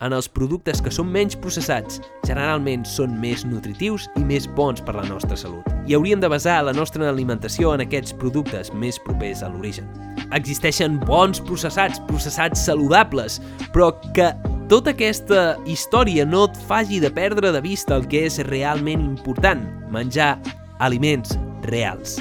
en 0.00 0.14
els 0.16 0.28
productes 0.32 0.80
que 0.80 0.88
són 0.88 1.10
menys 1.12 1.36
processats, 1.36 1.98
generalment 2.24 2.86
són 2.88 3.18
més 3.20 3.42
nutritius 3.44 4.06
i 4.16 4.22
més 4.24 4.46
bons 4.56 4.80
per 4.80 4.94
a 4.94 5.02
la 5.02 5.10
nostra 5.10 5.36
salut. 5.36 5.66
I 5.84 5.92
hauríem 5.98 6.22
de 6.24 6.30
basar 6.32 6.62
la 6.64 6.72
nostra 6.72 7.10
alimentació 7.10 7.74
en 7.76 7.84
aquests 7.84 8.16
productes 8.16 8.72
més 8.72 8.96
propers 9.04 9.42
a 9.44 9.50
l'origen. 9.52 9.90
Existeixen 10.32 10.96
bons 11.04 11.42
processats, 11.44 12.00
processats 12.08 12.64
saludables, 12.64 13.36
però 13.76 13.90
que 14.16 14.30
tota 14.72 14.94
aquesta 14.96 15.58
història 15.68 16.24
no 16.24 16.46
et 16.48 16.56
faci 16.70 17.02
de 17.04 17.12
perdre 17.12 17.52
de 17.52 17.60
vista 17.60 18.00
el 18.00 18.08
que 18.08 18.24
és 18.30 18.40
realment 18.48 19.04
important, 19.04 19.68
menjar 19.92 20.32
aliments 20.80 21.36
reals. 21.68 22.16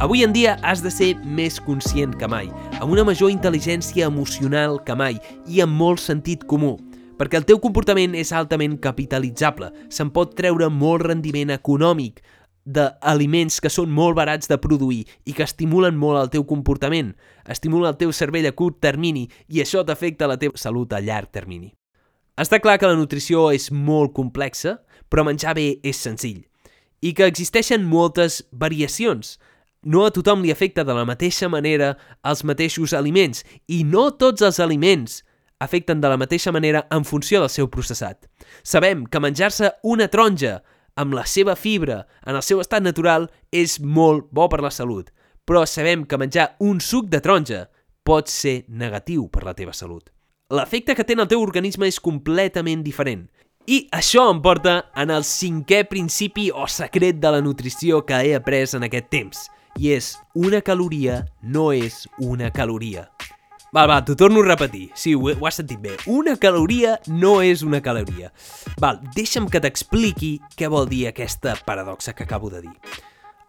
Avui 0.00 0.22
en 0.22 0.32
dia 0.32 0.54
has 0.62 0.78
de 0.78 0.92
ser 0.94 1.16
més 1.26 1.56
conscient 1.58 2.12
que 2.14 2.28
mai, 2.30 2.46
amb 2.78 2.92
una 2.94 3.02
major 3.02 3.32
intel·ligència 3.32 4.06
emocional 4.06 4.76
que 4.86 4.94
mai 4.94 5.16
i 5.50 5.58
amb 5.64 5.74
molt 5.74 5.98
sentit 5.98 6.44
comú 6.46 6.76
perquè 7.18 7.40
el 7.40 7.46
teu 7.48 7.58
comportament 7.58 8.12
és 8.14 8.30
altament 8.30 8.76
capitalitzable. 8.78 9.72
Se'n 9.90 10.12
pot 10.14 10.36
treure 10.38 10.68
molt 10.70 11.02
rendiment 11.02 11.50
econòmic 11.50 12.20
d'aliments 12.62 13.56
que 13.58 13.72
són 13.74 13.90
molt 13.90 14.14
barats 14.14 14.46
de 14.46 14.60
produir 14.62 15.00
i 15.26 15.34
que 15.34 15.42
estimulen 15.42 15.98
molt 15.98 16.20
el 16.20 16.30
teu 16.30 16.46
comportament, 16.46 17.16
estimula 17.50 17.90
el 17.90 17.98
teu 17.98 18.14
cervell 18.14 18.46
a 18.46 18.54
curt 18.54 18.78
termini 18.78 19.24
i 19.48 19.64
això 19.64 19.82
t'afecta 19.82 20.30
la 20.30 20.38
teva 20.38 20.62
salut 20.62 20.94
a 20.94 21.02
llarg 21.02 21.32
termini. 21.34 21.72
Està 22.38 22.62
clar 22.62 22.78
que 22.78 22.86
la 22.86 22.94
nutrició 22.94 23.48
és 23.50 23.72
molt 23.74 24.14
complexa, 24.14 24.78
però 25.10 25.26
menjar 25.26 25.58
bé 25.58 25.72
és 25.82 25.98
senzill 25.98 26.44
i 27.00 27.12
que 27.14 27.28
existeixen 27.30 27.84
moltes 27.86 28.42
variacions. 28.50 29.36
No 29.82 30.04
a 30.06 30.10
tothom 30.10 30.42
li 30.42 30.50
afecta 30.50 30.82
de 30.84 30.94
la 30.94 31.06
mateixa 31.06 31.48
manera 31.48 31.92
els 32.26 32.42
mateixos 32.42 32.92
aliments 32.98 33.44
i 33.70 33.84
no 33.86 34.08
tots 34.18 34.42
els 34.42 34.58
aliments 34.58 35.22
afecten 35.62 36.00
de 36.00 36.08
la 36.10 36.18
mateixa 36.18 36.52
manera 36.52 36.86
en 36.90 37.04
funció 37.04 37.40
del 37.40 37.50
seu 37.50 37.68
processat. 37.70 38.26
Sabem 38.62 39.06
que 39.06 39.20
menjar-se 39.22 39.70
una 39.82 40.08
taronja 40.08 40.58
amb 40.98 41.14
la 41.14 41.24
seva 41.26 41.54
fibra 41.54 42.04
en 42.26 42.34
el 42.34 42.42
seu 42.42 42.60
estat 42.62 42.82
natural 42.82 43.28
és 43.54 43.78
molt 43.80 44.26
bo 44.34 44.48
per 44.50 44.60
la 44.64 44.74
salut, 44.74 45.10
però 45.46 45.64
sabem 45.66 46.04
que 46.04 46.18
menjar 46.18 46.56
un 46.58 46.80
suc 46.82 47.06
de 47.10 47.22
taronja 47.22 47.66
pot 48.02 48.30
ser 48.30 48.64
negatiu 48.68 49.28
per 49.30 49.44
la 49.46 49.54
teva 49.54 49.72
salut. 49.72 50.10
L'efecte 50.50 50.94
que 50.96 51.04
té 51.04 51.14
en 51.14 51.22
el 51.22 51.28
teu 51.30 51.42
organisme 51.44 51.86
és 51.86 52.00
completament 52.00 52.82
diferent. 52.82 53.28
I 53.68 53.82
això 53.92 54.24
em 54.32 54.38
porta 54.40 54.78
en 54.96 55.10
el 55.12 55.26
cinquè 55.28 55.82
principi 55.90 56.48
o 56.50 56.64
secret 56.72 57.18
de 57.20 57.34
la 57.34 57.42
nutrició 57.44 58.00
que 58.08 58.16
he 58.24 58.32
après 58.34 58.72
en 58.74 58.86
aquest 58.86 59.10
temps, 59.12 59.42
i 59.78 59.92
és 59.94 60.16
una 60.34 60.60
caloria 60.60 61.22
no 61.42 61.70
és 61.72 62.06
una 62.18 62.50
caloria. 62.50 63.08
Va, 63.68 63.84
va, 63.84 63.98
t'ho 64.00 64.16
torno 64.16 64.40
a 64.40 64.46
repetir. 64.46 64.88
Sí, 64.96 65.12
ho, 65.14 65.28
ho 65.28 65.46
has 65.46 65.58
sentit 65.60 65.80
bé. 65.80 65.94
Una 66.08 66.38
caloria 66.40 66.96
no 67.06 67.38
és 67.44 67.62
una 67.62 67.82
caloria. 67.84 68.32
Val, 68.80 69.02
deixa'm 69.14 69.48
que 69.52 69.60
t'expliqui 69.60 70.38
què 70.56 70.70
vol 70.72 70.88
dir 70.88 71.06
aquesta 71.08 71.54
paradoxa 71.66 72.16
que 72.16 72.24
acabo 72.24 72.50
de 72.50 72.64
dir. 72.64 72.74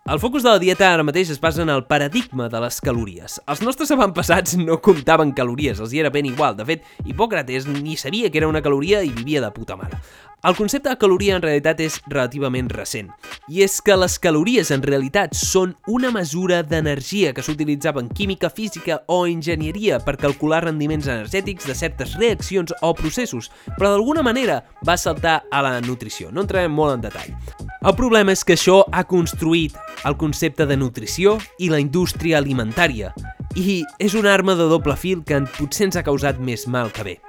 El 0.10 0.20
focus 0.20 0.42
de 0.42 0.50
la 0.50 0.60
dieta 0.60 0.88
ara 0.90 1.04
mateix 1.06 1.30
es 1.30 1.40
basa 1.40 1.62
en 1.62 1.70
el 1.70 1.84
paradigma 1.86 2.48
de 2.50 2.60
les 2.64 2.80
calories. 2.82 3.36
Els 3.46 3.60
nostres 3.62 3.92
avantpassats 3.94 4.56
no 4.58 4.80
comptaven 4.82 5.36
calories, 5.38 5.80
els 5.80 5.94
hi 5.94 6.02
era 6.02 6.10
ben 6.10 6.26
igual. 6.26 6.56
De 6.58 6.66
fet, 6.66 6.88
Hipòcrates 7.06 7.68
ni 7.70 7.96
sabia 7.96 8.32
que 8.32 8.42
era 8.42 8.50
una 8.50 8.64
caloria 8.66 9.04
i 9.06 9.14
vivia 9.14 9.44
de 9.44 9.52
puta 9.54 9.78
mare. 9.78 10.02
El 10.42 10.56
concepte 10.56 10.88
de 10.88 10.96
caloria 10.96 11.34
en 11.36 11.42
realitat 11.44 11.82
és 11.84 11.98
relativament 12.08 12.70
recent, 12.72 13.10
i 13.52 13.60
és 13.66 13.74
que 13.84 13.96
les 14.00 14.14
calories 14.24 14.70
en 14.72 14.84
realitat 14.86 15.34
són 15.36 15.74
una 15.92 16.14
mesura 16.16 16.62
d'energia 16.64 17.34
que 17.36 17.44
s'utilitzava 17.44 18.00
en 18.00 18.08
química, 18.08 18.48
física 18.48 19.02
o 19.12 19.26
enginyeria 19.28 19.98
per 20.00 20.16
calcular 20.22 20.62
rendiments 20.64 21.10
energètics 21.12 21.68
de 21.68 21.76
certes 21.76 22.14
reaccions 22.16 22.72
o 22.80 22.94
processos, 22.96 23.50
però 23.76 23.90
d'alguna 23.92 24.24
manera 24.24 24.62
va 24.88 24.96
saltar 24.96 25.42
a 25.52 25.64
la 25.66 25.74
nutrició. 25.84 26.32
No 26.32 26.46
entrarem 26.48 26.72
molt 26.72 26.96
en 26.96 27.04
detall. 27.10 27.36
El 27.84 27.98
problema 28.00 28.32
és 28.32 28.46
que 28.48 28.56
això 28.56 28.86
ha 28.96 29.04
construït 29.12 29.76
el 30.08 30.16
concepte 30.16 30.64
de 30.64 30.80
nutrició 30.80 31.36
i 31.60 31.68
la 31.68 31.82
indústria 31.84 32.40
alimentària, 32.40 33.12
i 33.60 33.84
és 34.00 34.16
una 34.16 34.32
arma 34.32 34.56
de 34.56 34.72
doble 34.72 34.96
fil 34.96 35.28
que 35.28 35.44
potser 35.60 35.90
ens 35.90 36.00
ha 36.00 36.08
causat 36.08 36.40
més 36.40 36.64
mal 36.64 36.96
que 36.96 37.04
bé. 37.04 37.20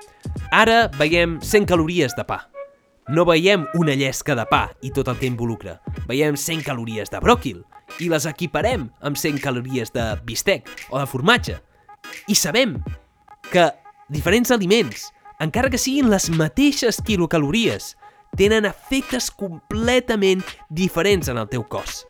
Ara 0.54 0.84
veiem 0.94 1.40
100 1.42 1.66
calories 1.66 2.14
de 2.14 2.22
pa, 2.28 2.44
no 3.10 3.24
veiem 3.26 3.66
una 3.74 3.96
llesca 3.98 4.36
de 4.38 4.44
pa 4.46 4.68
i 4.86 4.92
tot 4.94 5.08
el 5.10 5.18
que 5.18 5.26
involucra. 5.26 5.80
Veiem 6.06 6.36
100 6.38 6.62
calories 6.62 7.10
de 7.10 7.18
bròquil 7.22 7.64
i 7.98 8.06
les 8.10 8.26
equiparem 8.30 8.86
amb 9.02 9.18
100 9.18 9.40
calories 9.42 9.90
de 9.90 10.04
bistec 10.26 10.68
o 10.90 11.00
de 11.00 11.08
formatge. 11.10 11.56
I 12.30 12.36
sabem 12.38 12.76
que 13.50 13.66
diferents 14.08 14.54
aliments, 14.54 15.08
encara 15.42 15.70
que 15.72 15.80
siguin 15.80 16.10
les 16.10 16.28
mateixes 16.30 17.00
quilocalories, 17.02 17.96
tenen 18.38 18.68
efectes 18.68 19.30
completament 19.34 20.44
diferents 20.70 21.28
en 21.28 21.42
el 21.42 21.50
teu 21.50 21.66
cos. 21.66 22.04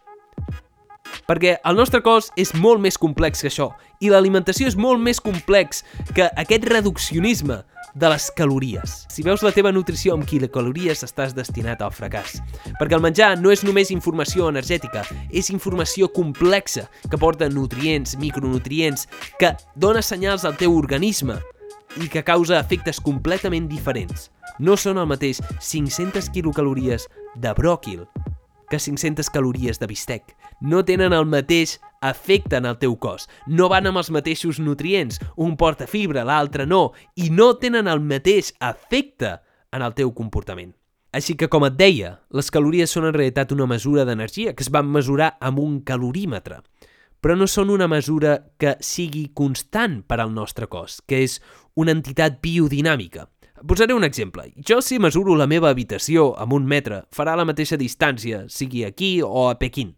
Perquè 1.27 1.57
el 1.65 1.79
nostre 1.81 2.03
cos 2.05 2.29
és 2.39 2.53
molt 2.55 2.83
més 2.83 2.99
complex 3.01 3.41
que 3.41 3.49
això 3.49 3.71
i 4.05 4.11
l'alimentació 4.13 4.69
és 4.69 4.77
molt 4.77 5.01
més 5.03 5.21
complex 5.23 5.83
que 6.15 6.29
aquest 6.29 6.67
reduccionisme 6.69 7.63
de 7.95 8.09
les 8.13 8.31
calories. 8.37 9.07
Si 9.11 9.25
veus 9.27 9.43
la 9.43 9.53
teva 9.55 9.73
nutrició 9.73 10.15
amb 10.15 10.27
quilocalories, 10.29 11.05
estàs 11.07 11.35
destinat 11.37 11.83
al 11.83 11.95
fracàs. 11.95 12.39
Perquè 12.79 12.97
el 12.97 13.05
menjar 13.05 13.33
no 13.41 13.53
és 13.55 13.65
només 13.67 13.93
informació 13.95 14.49
energètica, 14.51 15.05
és 15.31 15.51
informació 15.51 16.11
complexa 16.13 16.89
que 17.09 17.21
porta 17.21 17.51
nutrients, 17.51 18.17
micronutrients, 18.21 19.07
que 19.39 19.55
dona 19.77 20.03
senyals 20.03 20.45
al 20.45 20.59
teu 20.61 20.77
organisme 20.77 21.39
i 21.99 22.09
que 22.09 22.23
causa 22.23 22.61
efectes 22.61 23.01
completament 23.03 23.69
diferents. 23.71 24.31
No 24.61 24.77
són 24.77 25.01
el 25.01 25.09
mateix 25.11 25.41
500 25.59 26.31
quilocalories 26.35 27.09
de 27.35 27.55
bròquil 27.57 28.07
que 28.71 28.79
500 28.79 29.31
calories 29.35 29.81
de 29.81 29.89
bistec. 29.91 30.37
No 30.61 30.83
tenen 30.85 31.15
el 31.17 31.27
mateix 31.27 31.79
efecte 32.05 32.59
en 32.61 32.67
el 32.69 32.79
teu 32.81 32.97
cos. 33.01 33.29
No 33.47 33.69
van 33.73 33.89
amb 33.89 34.01
els 34.01 34.11
mateixos 34.13 34.61
nutrients. 34.61 35.21
Un 35.37 35.57
porta 35.61 35.89
fibra, 35.89 36.25
l'altre 36.25 36.67
no. 36.67 36.93
I 37.17 37.31
no 37.31 37.55
tenen 37.61 37.89
el 37.89 38.01
mateix 38.01 38.53
efecte 38.61 39.39
en 39.73 39.83
el 39.87 39.97
teu 39.97 40.13
comportament. 40.13 40.75
Així 41.13 41.35
que, 41.35 41.49
com 41.51 41.65
et 41.67 41.75
deia, 41.75 42.21
les 42.31 42.53
calories 42.55 42.93
són 42.93 43.09
en 43.09 43.17
realitat 43.17 43.51
una 43.53 43.67
mesura 43.67 44.05
d'energia 44.07 44.55
que 44.55 44.63
es 44.63 44.71
van 44.71 44.87
mesurar 44.87 45.35
amb 45.41 45.59
un 45.59 45.81
calorímetre 45.83 46.61
però 47.21 47.37
no 47.37 47.47
són 47.47 47.71
una 47.71 47.89
mesura 47.89 48.39
que 48.59 48.77
sigui 48.81 49.29
constant 49.37 50.01
per 50.09 50.21
al 50.23 50.33
nostre 50.33 50.67
cos, 50.73 51.01
que 51.07 51.21
és 51.27 51.39
una 51.77 51.93
entitat 51.93 52.41
biodinàmica. 52.43 53.27
Posaré 53.61 53.93
un 53.93 54.07
exemple. 54.09 54.47
Jo 54.57 54.81
si 54.81 54.99
mesuro 54.99 55.35
la 55.37 55.47
meva 55.47 55.69
habitació 55.69 56.31
amb 56.41 56.55
un 56.57 56.65
metre, 56.65 57.03
farà 57.13 57.35
la 57.37 57.45
mateixa 57.45 57.77
distància, 57.77 58.47
sigui 58.49 58.87
aquí 58.89 59.19
o 59.21 59.51
a 59.51 59.59
Pequín. 59.61 59.93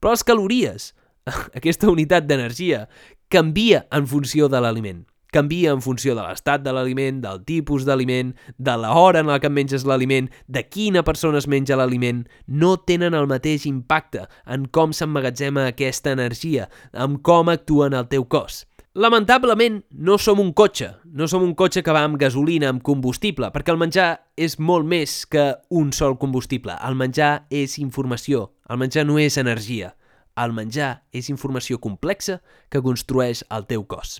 Però 0.00 0.14
les 0.14 0.24
calories, 0.24 0.92
aquesta 1.58 1.90
unitat 1.90 2.26
d'energia, 2.28 2.86
canvia 3.28 3.86
en 3.92 4.06
funció 4.06 4.48
de 4.48 4.60
l'aliment. 4.62 5.04
Canvia 5.28 5.74
en 5.76 5.82
funció 5.84 6.14
de 6.16 6.22
l'estat 6.24 6.62
de 6.64 6.72
l'aliment, 6.72 7.18
del 7.20 7.42
tipus 7.44 7.84
d'aliment, 7.84 8.30
de 8.56 8.76
l'hora 8.80 9.20
en 9.20 9.28
la 9.28 9.36
que 9.42 9.50
menges 9.52 9.84
l'aliment, 9.84 10.30
de 10.48 10.62
quina 10.64 11.02
persona 11.04 11.42
es 11.42 11.48
menja 11.52 11.76
l'aliment. 11.76 12.22
No 12.48 12.78
tenen 12.80 13.16
el 13.18 13.28
mateix 13.28 13.66
impacte 13.68 14.24
en 14.46 14.64
com 14.72 14.94
s'emmagatzema 14.96 15.66
aquesta 15.68 16.16
energia, 16.16 16.70
en 16.96 17.20
com 17.20 17.52
actua 17.52 17.90
en 17.92 17.98
el 18.00 18.08
teu 18.08 18.24
cos. 18.24 18.64
Lamentablement, 18.98 19.84
no 19.90 20.16
som 20.18 20.40
un 20.42 20.48
cotxe. 20.52 20.88
No 21.14 21.28
som 21.30 21.44
un 21.46 21.52
cotxe 21.54 21.84
que 21.86 21.92
va 21.94 22.00
amb 22.02 22.16
gasolina, 22.18 22.72
amb 22.72 22.82
combustible, 22.82 23.46
perquè 23.54 23.70
el 23.70 23.78
menjar 23.78 24.08
és 24.34 24.56
molt 24.58 24.88
més 24.90 25.20
que 25.30 25.44
un 25.70 25.92
sol 25.94 26.16
combustible. 26.18 26.74
El 26.82 26.98
menjar 26.98 27.44
és 27.46 27.76
informació. 27.78 28.48
El 28.66 28.80
menjar 28.82 29.04
no 29.06 29.20
és 29.22 29.38
energia. 29.38 29.92
El 30.34 30.50
menjar 30.56 31.04
és 31.14 31.28
informació 31.30 31.78
complexa 31.78 32.40
que 32.74 32.82
construeix 32.82 33.44
el 33.54 33.68
teu 33.70 33.86
cos. 33.86 34.16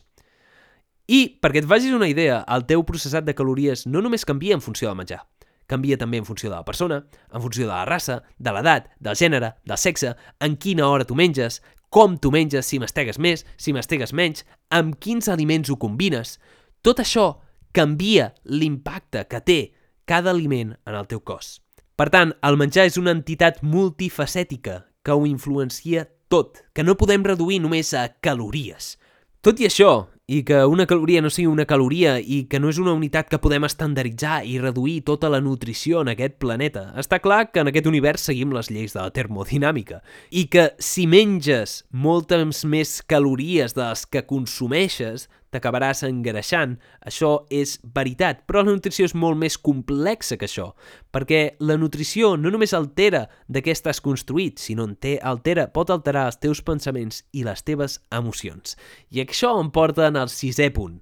I, 1.11 1.25
perquè 1.43 1.65
et 1.65 1.67
facis 1.67 1.99
una 1.99 2.07
idea, 2.07 2.45
el 2.47 2.63
teu 2.71 2.87
processat 2.87 3.27
de 3.27 3.35
calories 3.35 3.83
no 3.91 3.99
només 3.99 4.29
canvia 4.29 4.55
en 4.55 4.63
funció 4.63 4.93
del 4.93 5.01
menjar, 5.01 5.25
canvia 5.67 5.99
també 5.99 6.23
en 6.23 6.27
funció 6.29 6.53
de 6.53 6.57
la 6.57 6.65
persona, 6.65 7.03
en 7.33 7.43
funció 7.43 7.67
de 7.67 7.73
la 7.73 7.85
raça, 7.89 8.23
de 8.39 8.55
l'edat, 8.55 8.93
del 9.01 9.19
gènere, 9.19 9.57
del 9.67 9.79
sexe, 9.79 10.15
en 10.39 10.55
quina 10.57 10.87
hora 10.87 11.07
tu 11.09 11.19
menges, 11.19 11.63
com 11.89 12.19
tu 12.21 12.33
menges, 12.35 12.67
si 12.69 12.79
mastegues 12.83 13.19
més, 13.19 13.45
si 13.57 13.73
mastegues 13.73 14.13
menys, 14.13 14.45
amb 14.71 14.99
quins 15.01 15.29
aliments 15.33 15.71
ho 15.71 15.79
combines. 15.81 16.37
Tot 16.85 17.01
això 17.01 17.39
canvia 17.73 18.33
l'impacte 18.45 19.25
que 19.29 19.41
té 19.41 19.61
cada 20.09 20.33
aliment 20.33 20.75
en 20.87 20.95
el 20.99 21.09
teu 21.09 21.21
cos. 21.21 21.59
Per 21.99 22.09
tant, 22.15 22.33
el 22.47 22.57
menjar 22.61 22.87
és 22.89 22.99
una 23.01 23.13
entitat 23.17 23.63
multifacètica 23.63 24.85
que 25.03 25.17
ho 25.17 25.27
influencia 25.27 26.07
tot, 26.29 26.63
que 26.73 26.85
no 26.85 26.97
podem 27.01 27.25
reduir 27.27 27.59
només 27.65 27.91
a 27.97 28.07
calories. 28.23 28.97
Tot 29.43 29.61
i 29.61 29.67
això, 29.69 30.09
i 30.29 30.43
que 30.45 30.59
una 30.69 30.85
caloria 30.85 31.23
no 31.25 31.31
sigui 31.33 31.49
una 31.49 31.65
caloria 31.65 32.19
i 32.21 32.43
que 32.53 32.59
no 32.61 32.69
és 32.69 32.77
una 32.83 32.93
unitat 32.93 33.31
que 33.33 33.41
podem 33.41 33.65
estandarditzar 33.65 34.43
i 34.45 34.59
reduir 34.61 34.99
tota 35.09 35.31
la 35.33 35.41
nutrició 35.41 36.03
en 36.05 36.13
aquest 36.13 36.37
planeta. 36.37 36.91
Està 37.01 37.17
clar 37.25 37.47
que 37.49 37.65
en 37.65 37.73
aquest 37.73 37.89
univers 37.89 38.29
seguim 38.29 38.53
les 38.53 38.69
lleis 38.69 38.93
de 38.93 39.01
la 39.01 39.15
termodinàmica 39.17 40.03
i 40.29 40.45
que 40.53 40.69
si 40.85 41.07
menges 41.09 41.81
moltes 41.91 42.61
més 42.69 42.99
calories 43.09 43.73
de 43.73 43.87
les 43.89 44.05
que 44.05 44.27
consumeixes, 44.29 45.31
t'acabaràs 45.53 46.03
engreixant. 46.07 46.77
Això 47.09 47.31
és 47.55 47.79
veritat, 47.95 48.45
però 48.47 48.63
la 48.63 48.75
nutrició 48.75 49.07
és 49.09 49.15
molt 49.17 49.39
més 49.41 49.57
complexa 49.59 50.37
que 50.37 50.49
això, 50.49 50.71
perquè 51.15 51.57
la 51.65 51.79
nutrició 51.81 52.35
no 52.37 52.53
només 52.53 52.75
altera 52.77 53.27
de 53.49 53.63
què 53.65 53.73
estàs 53.75 54.03
construït, 54.05 54.61
sinó 54.61 54.85
en 54.89 54.97
té, 55.01 55.17
altera, 55.23 55.69
pot 55.73 55.91
alterar 55.95 56.27
els 56.29 56.41
teus 56.43 56.63
pensaments 56.65 57.23
i 57.33 57.45
les 57.49 57.65
teves 57.65 57.99
emocions. 58.15 58.77
I 59.11 59.25
això 59.25 59.55
em 59.63 59.73
porta 59.75 60.11
el 60.21 60.33
sisè 60.33 60.69
punt. 60.75 60.99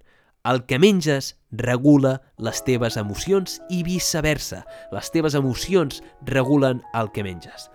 El 0.47 0.63
que 0.69 0.79
menges 0.79 1.33
regula 1.51 2.21
les 2.39 2.63
teves 2.63 2.97
emocions 3.01 3.59
i 3.73 3.83
viceversa. 3.83 4.63
Les 4.95 5.11
teves 5.11 5.35
emocions 5.35 6.03
regulen 6.29 6.85
el 6.95 7.11
que 7.11 7.25
menges. 7.27 7.67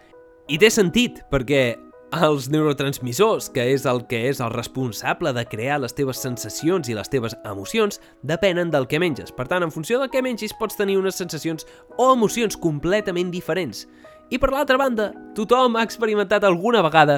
I 0.47 0.59
té 0.61 0.69
sentit, 0.71 1.19
perquè 1.31 1.75
els 2.11 2.49
neurotransmissors, 2.51 3.47
que 3.55 3.63
és 3.71 3.85
el 3.87 4.01
que 4.11 4.19
és 4.27 4.41
el 4.43 4.51
responsable 4.51 5.31
de 5.31 5.45
crear 5.47 5.77
les 5.79 5.95
teves 5.95 6.19
sensacions 6.19 6.89
i 6.91 6.95
les 6.95 7.07
teves 7.11 7.35
emocions, 7.47 8.01
depenen 8.27 8.71
del 8.71 8.87
que 8.91 8.99
menges. 8.99 9.31
Per 9.31 9.47
tant, 9.47 9.63
en 9.63 9.71
funció 9.71 9.99
del 9.99 10.11
que 10.11 10.23
mengis, 10.23 10.55
pots 10.59 10.75
tenir 10.75 10.97
unes 10.99 11.15
sensacions 11.15 11.67
o 11.97 12.11
emocions 12.11 12.59
completament 12.59 13.31
diferents. 13.31 13.85
I 14.31 14.37
per 14.39 14.47
l'altra 14.53 14.77
banda, 14.79 15.09
tothom 15.35 15.73
ha 15.75 15.81
experimentat 15.83 16.45
alguna 16.47 16.79
vegada 16.85 17.17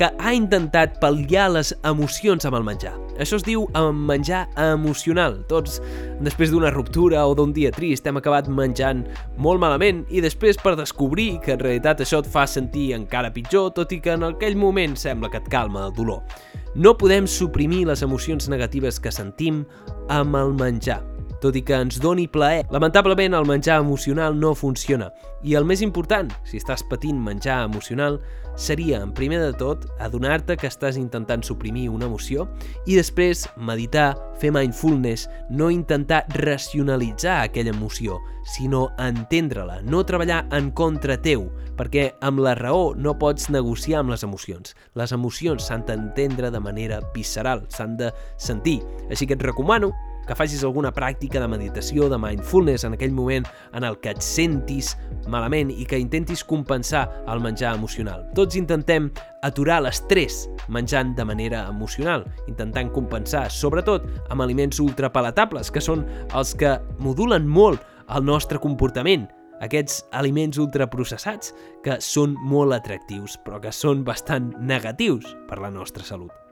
que 0.00 0.08
ha 0.08 0.30
intentat 0.32 0.94
pal·liar 1.02 1.50
les 1.52 1.74
emocions 1.84 2.46
amb 2.48 2.56
el 2.56 2.64
menjar. 2.64 2.94
Això 3.20 3.36
es 3.36 3.44
diu 3.44 3.66
menjar 3.92 4.46
emocional. 4.64 5.36
Tots, 5.50 5.82
després 6.24 6.54
d'una 6.54 6.70
ruptura 6.72 7.26
o 7.28 7.34
d'un 7.36 7.52
dia 7.52 7.68
trist, 7.76 8.08
hem 8.08 8.16
acabat 8.16 8.48
menjant 8.48 9.02
molt 9.36 9.60
malament 9.60 10.06
i 10.08 10.22
després 10.24 10.56
per 10.56 10.78
descobrir 10.80 11.42
que 11.44 11.58
en 11.58 11.60
realitat 11.60 12.00
això 12.00 12.22
et 12.24 12.30
fa 12.32 12.46
sentir 12.48 12.94
encara 12.96 13.34
pitjor, 13.34 13.74
tot 13.76 13.92
i 13.92 14.00
que 14.00 14.16
en 14.16 14.24
aquell 14.30 14.56
moment 14.56 14.96
sembla 14.96 15.28
que 15.28 15.42
et 15.44 15.50
calma 15.52 15.84
el 15.90 15.92
dolor. 15.96 16.24
No 16.72 16.96
podem 16.96 17.28
suprimir 17.28 17.84
les 17.88 18.00
emocions 18.04 18.48
negatives 18.48 18.96
que 19.00 19.12
sentim 19.12 19.66
amb 20.08 20.40
el 20.40 20.56
menjar 20.56 21.02
tot 21.42 21.56
i 21.56 21.62
que 21.66 21.76
ens 21.76 22.00
doni 22.02 22.26
plaer. 22.28 22.66
Lamentablement, 22.70 23.34
el 23.34 23.46
menjar 23.48 23.80
emocional 23.80 24.38
no 24.38 24.54
funciona. 24.54 25.12
I 25.44 25.54
el 25.54 25.66
més 25.68 25.82
important, 25.84 26.32
si 26.48 26.58
estàs 26.60 26.84
patint 26.90 27.18
menjar 27.22 27.62
emocional, 27.66 28.20
seria, 28.56 29.02
en 29.04 29.12
primer 29.12 29.38
de 29.42 29.52
tot, 29.52 29.84
adonar-te 30.00 30.56
que 30.56 30.66
estàs 30.66 30.96
intentant 30.96 31.44
suprimir 31.44 31.90
una 31.92 32.08
emoció 32.08 32.48
i 32.88 32.96
després 32.96 33.44
meditar, 33.56 34.16
fer 34.40 34.50
mindfulness, 34.52 35.28
no 35.50 35.68
intentar 35.70 36.24
racionalitzar 36.34 37.42
aquella 37.44 37.74
emoció, 37.76 38.18
sinó 38.46 38.88
entendre-la, 38.98 39.82
no 39.82 40.04
treballar 40.08 40.46
en 40.56 40.70
contra 40.70 41.18
teu, 41.20 41.50
perquè 41.76 42.08
amb 42.24 42.40
la 42.40 42.56
raó 42.56 42.94
no 42.96 43.16
pots 43.20 43.50
negociar 43.52 44.00
amb 44.00 44.14
les 44.14 44.24
emocions. 44.24 44.74
Les 44.96 45.12
emocions 45.12 45.68
s'han 45.68 45.84
d'entendre 45.86 46.50
de 46.50 46.60
manera 46.62 47.02
visceral, 47.14 47.66
s'han 47.68 47.96
de 48.00 48.12
sentir. 48.40 48.80
Així 49.10 49.28
que 49.28 49.36
et 49.36 49.44
recomano 49.44 49.92
que 50.26 50.36
facis 50.38 50.64
alguna 50.66 50.92
pràctica 50.94 51.40
de 51.42 51.48
meditació, 51.50 52.10
de 52.10 52.18
mindfulness 52.20 52.86
en 52.86 52.96
aquell 52.96 53.14
moment 53.14 53.46
en 53.74 53.86
el 53.86 53.98
que 54.02 54.12
et 54.14 54.22
sentis 54.24 54.94
malament 55.30 55.70
i 55.70 55.86
que 55.88 56.00
intentis 56.00 56.44
compensar 56.44 57.06
el 57.30 57.42
menjar 57.44 57.74
emocional. 57.76 58.26
Tots 58.36 58.58
intentem 58.58 59.10
aturar 59.46 59.80
l'estrès 59.84 60.44
menjant 60.72 61.14
de 61.16 61.24
manera 61.24 61.66
emocional, 61.70 62.26
intentant 62.50 62.90
compensar, 62.94 63.46
sobretot 63.50 64.06
amb 64.30 64.42
aliments 64.42 64.80
ultrapalatables, 64.82 65.70
que 65.70 65.82
són 65.82 66.06
els 66.34 66.54
que 66.58 66.76
modulen 66.98 67.46
molt 67.46 67.82
el 68.14 68.26
nostre 68.26 68.60
comportament, 68.62 69.26
aquests 69.64 70.02
aliments 70.12 70.58
ultraprocessats 70.60 71.54
que 71.84 72.00
són 72.04 72.36
molt 72.44 72.76
atractius, 72.76 73.38
però 73.44 73.60
que 73.62 73.72
són 73.72 74.04
bastant 74.04 74.52
negatius 74.60 75.32
per 75.48 75.62
la 75.62 75.72
nostra 75.72 76.04
salut. 76.04 76.45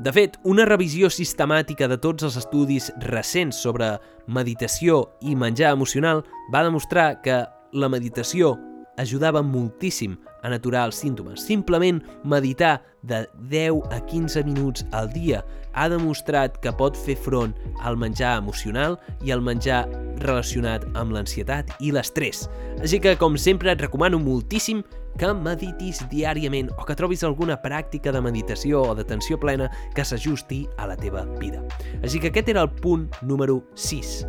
De 0.00 0.12
fet, 0.16 0.38
una 0.48 0.64
revisió 0.64 1.10
sistemàtica 1.12 1.84
de 1.90 1.98
tots 2.00 2.24
els 2.24 2.38
estudis 2.40 2.86
recents 3.04 3.58
sobre 3.60 3.90
meditació 4.32 5.02
i 5.20 5.34
menjar 5.36 5.74
emocional 5.76 6.22
va 6.54 6.62
demostrar 6.64 7.18
que 7.20 7.42
la 7.76 7.90
meditació 7.92 8.54
ajudava 8.96 9.42
moltíssim 9.44 10.14
a 10.40 10.48
aturar 10.56 10.86
els 10.88 11.02
símptomes. 11.02 11.44
Simplement 11.44 12.00
meditar 12.24 12.78
de 13.02 13.26
10 13.52 13.92
a 13.92 14.00
15 14.06 14.44
minuts 14.48 14.86
al 14.96 15.12
dia 15.12 15.42
ha 15.74 15.88
demostrat 15.92 16.56
que 16.64 16.72
pot 16.72 16.96
fer 16.96 17.18
front 17.20 17.52
al 17.84 18.00
menjar 18.00 18.38
emocional 18.40 18.96
i 19.20 19.36
al 19.36 19.44
menjar 19.44 19.84
relacionat 20.24 20.88
amb 20.94 21.12
l'ansietat 21.12 21.76
i 21.80 21.92
l'estrès. 21.92 22.46
Així 22.80 23.00
que, 23.04 23.18
com 23.20 23.36
sempre, 23.36 23.72
et 23.72 23.84
recomano 23.84 24.16
moltíssim 24.16 24.80
que 25.18 25.32
meditis 25.34 26.02
diàriament 26.10 26.70
o 26.78 26.86
que 26.88 26.96
trobis 26.96 27.24
alguna 27.26 27.58
pràctica 27.62 28.12
de 28.12 28.22
meditació 28.24 28.82
o 28.82 28.94
d'atenció 28.94 29.38
plena 29.40 29.70
que 29.94 30.04
s'ajusti 30.04 30.66
a 30.78 30.86
la 30.90 30.96
teva 30.96 31.24
vida. 31.40 31.62
Així 32.02 32.20
que 32.20 32.30
aquest 32.30 32.48
era 32.52 32.62
el 32.62 32.70
punt 32.70 33.08
número 33.22 33.62
6. 33.74 34.26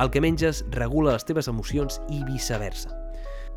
El 0.00 0.10
que 0.10 0.22
menges 0.24 0.64
regula 0.72 1.16
les 1.16 1.24
teves 1.28 1.48
emocions 1.48 2.00
i 2.08 2.22
viceversa. 2.24 2.94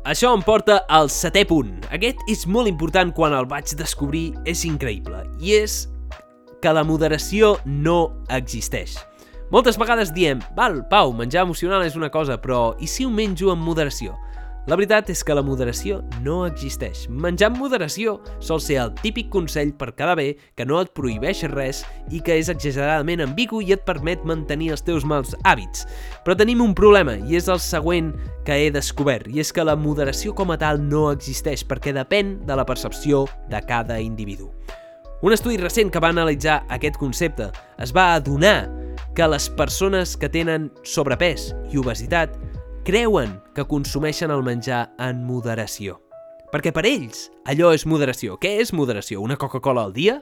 Això 0.06 0.30
em 0.36 0.42
porta 0.46 0.84
al 0.92 1.08
setè 1.10 1.42
punt. 1.48 1.80
Aquest 1.90 2.20
és 2.30 2.44
molt 2.46 2.70
important 2.70 3.10
quan 3.16 3.34
el 3.34 3.48
vaig 3.50 3.72
descobrir, 3.74 4.28
és 4.46 4.62
increïble, 4.68 5.24
i 5.42 5.56
és 5.58 5.88
que 6.62 6.72
la 6.72 6.84
moderació 6.86 7.56
no 7.66 8.12
existeix. 8.30 8.94
Moltes 9.50 9.76
vegades 9.78 10.12
diem, 10.14 10.40
val, 10.54 10.80
Pau, 10.90 11.12
menjar 11.14 11.44
emocional 11.46 11.84
és 11.86 11.94
una 11.98 12.10
cosa, 12.10 12.38
però 12.42 12.76
i 12.82 12.86
si 12.90 13.06
ho 13.06 13.10
menjo 13.10 13.52
amb 13.52 13.62
moderació? 13.62 14.14
La 14.66 14.74
veritat 14.74 15.12
és 15.12 15.20
que 15.22 15.34
la 15.36 15.44
moderació 15.46 16.00
no 16.24 16.40
existeix. 16.42 17.04
Menjar 17.06 17.52
amb 17.52 17.60
moderació 17.62 18.16
sol 18.42 18.58
ser 18.58 18.80
el 18.82 18.90
típic 18.98 19.28
consell 19.30 19.70
per 19.78 19.92
quedar 19.94 20.16
bé, 20.18 20.32
que 20.58 20.66
no 20.66 20.80
et 20.82 20.90
prohibeix 20.90 21.44
res 21.52 21.84
i 22.10 22.18
que 22.18 22.34
és 22.34 22.50
exageradament 22.50 23.22
ambigu 23.22 23.60
i 23.62 23.70
et 23.76 23.84
permet 23.86 24.24
mantenir 24.26 24.72
els 24.74 24.82
teus 24.82 25.06
mals 25.06 25.36
hàbits. 25.44 25.84
Però 26.26 26.34
tenim 26.34 26.64
un 26.64 26.74
problema, 26.74 27.14
i 27.14 27.38
és 27.38 27.46
el 27.46 27.62
següent 27.62 28.10
que 28.42 28.58
he 28.64 28.72
descobert, 28.74 29.30
i 29.30 29.38
és 29.44 29.54
que 29.54 29.62
la 29.62 29.78
moderació 29.78 30.34
com 30.34 30.50
a 30.50 30.58
tal 30.58 30.82
no 30.82 31.12
existeix 31.12 31.62
perquè 31.62 31.94
depèn 31.94 32.40
de 32.50 32.58
la 32.58 32.66
percepció 32.66 33.28
de 33.46 33.62
cada 33.70 34.00
individu. 34.02 34.50
Un 35.22 35.32
estudi 35.32 35.62
recent 35.62 35.94
que 35.94 36.02
va 36.02 36.10
analitzar 36.10 36.64
aquest 36.74 36.98
concepte 36.98 37.52
es 37.78 37.94
va 37.94 38.16
adonar 38.16 38.66
que 39.14 39.30
les 39.30 39.46
persones 39.48 40.18
que 40.18 40.28
tenen 40.28 40.72
sobrepès 40.82 41.52
i 41.70 41.78
obesitat 41.78 42.34
creuen 42.86 43.40
que 43.52 43.64
consumeixen 43.66 44.30
el 44.30 44.44
menjar 44.46 44.92
en 45.02 45.24
moderació. 45.26 45.96
Perquè 46.52 46.70
per 46.70 46.84
ells 46.86 47.24
allò 47.50 47.72
és 47.74 47.82
moderació. 47.82 48.36
Què 48.38 48.60
és 48.62 48.70
moderació? 48.70 49.18
Una 49.26 49.34
Coca-Cola 49.34 49.82
al 49.88 49.94
dia? 49.96 50.20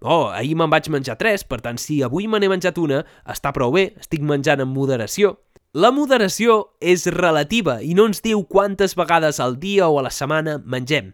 Oh, 0.00 0.30
ahir 0.32 0.54
me'n 0.56 0.72
vaig 0.72 0.88
menjar 0.88 1.18
tres, 1.20 1.44
per 1.44 1.58
tant, 1.60 1.76
si 1.76 1.98
avui 2.00 2.24
me 2.24 2.40
n'he 2.40 2.48
menjat 2.48 2.80
una, 2.80 3.02
està 3.28 3.52
prou 3.52 3.76
bé, 3.76 3.90
estic 4.00 4.24
menjant 4.24 4.64
en 4.64 4.72
moderació. 4.72 5.34
La 5.76 5.92
moderació 5.92 6.72
és 6.80 7.04
relativa 7.12 7.82
i 7.84 7.92
no 7.92 8.08
ens 8.08 8.24
diu 8.24 8.46
quantes 8.48 8.96
vegades 8.96 9.36
al 9.36 9.60
dia 9.60 9.92
o 9.92 10.00
a 10.00 10.06
la 10.08 10.14
setmana 10.14 10.56
mengem. 10.64 11.12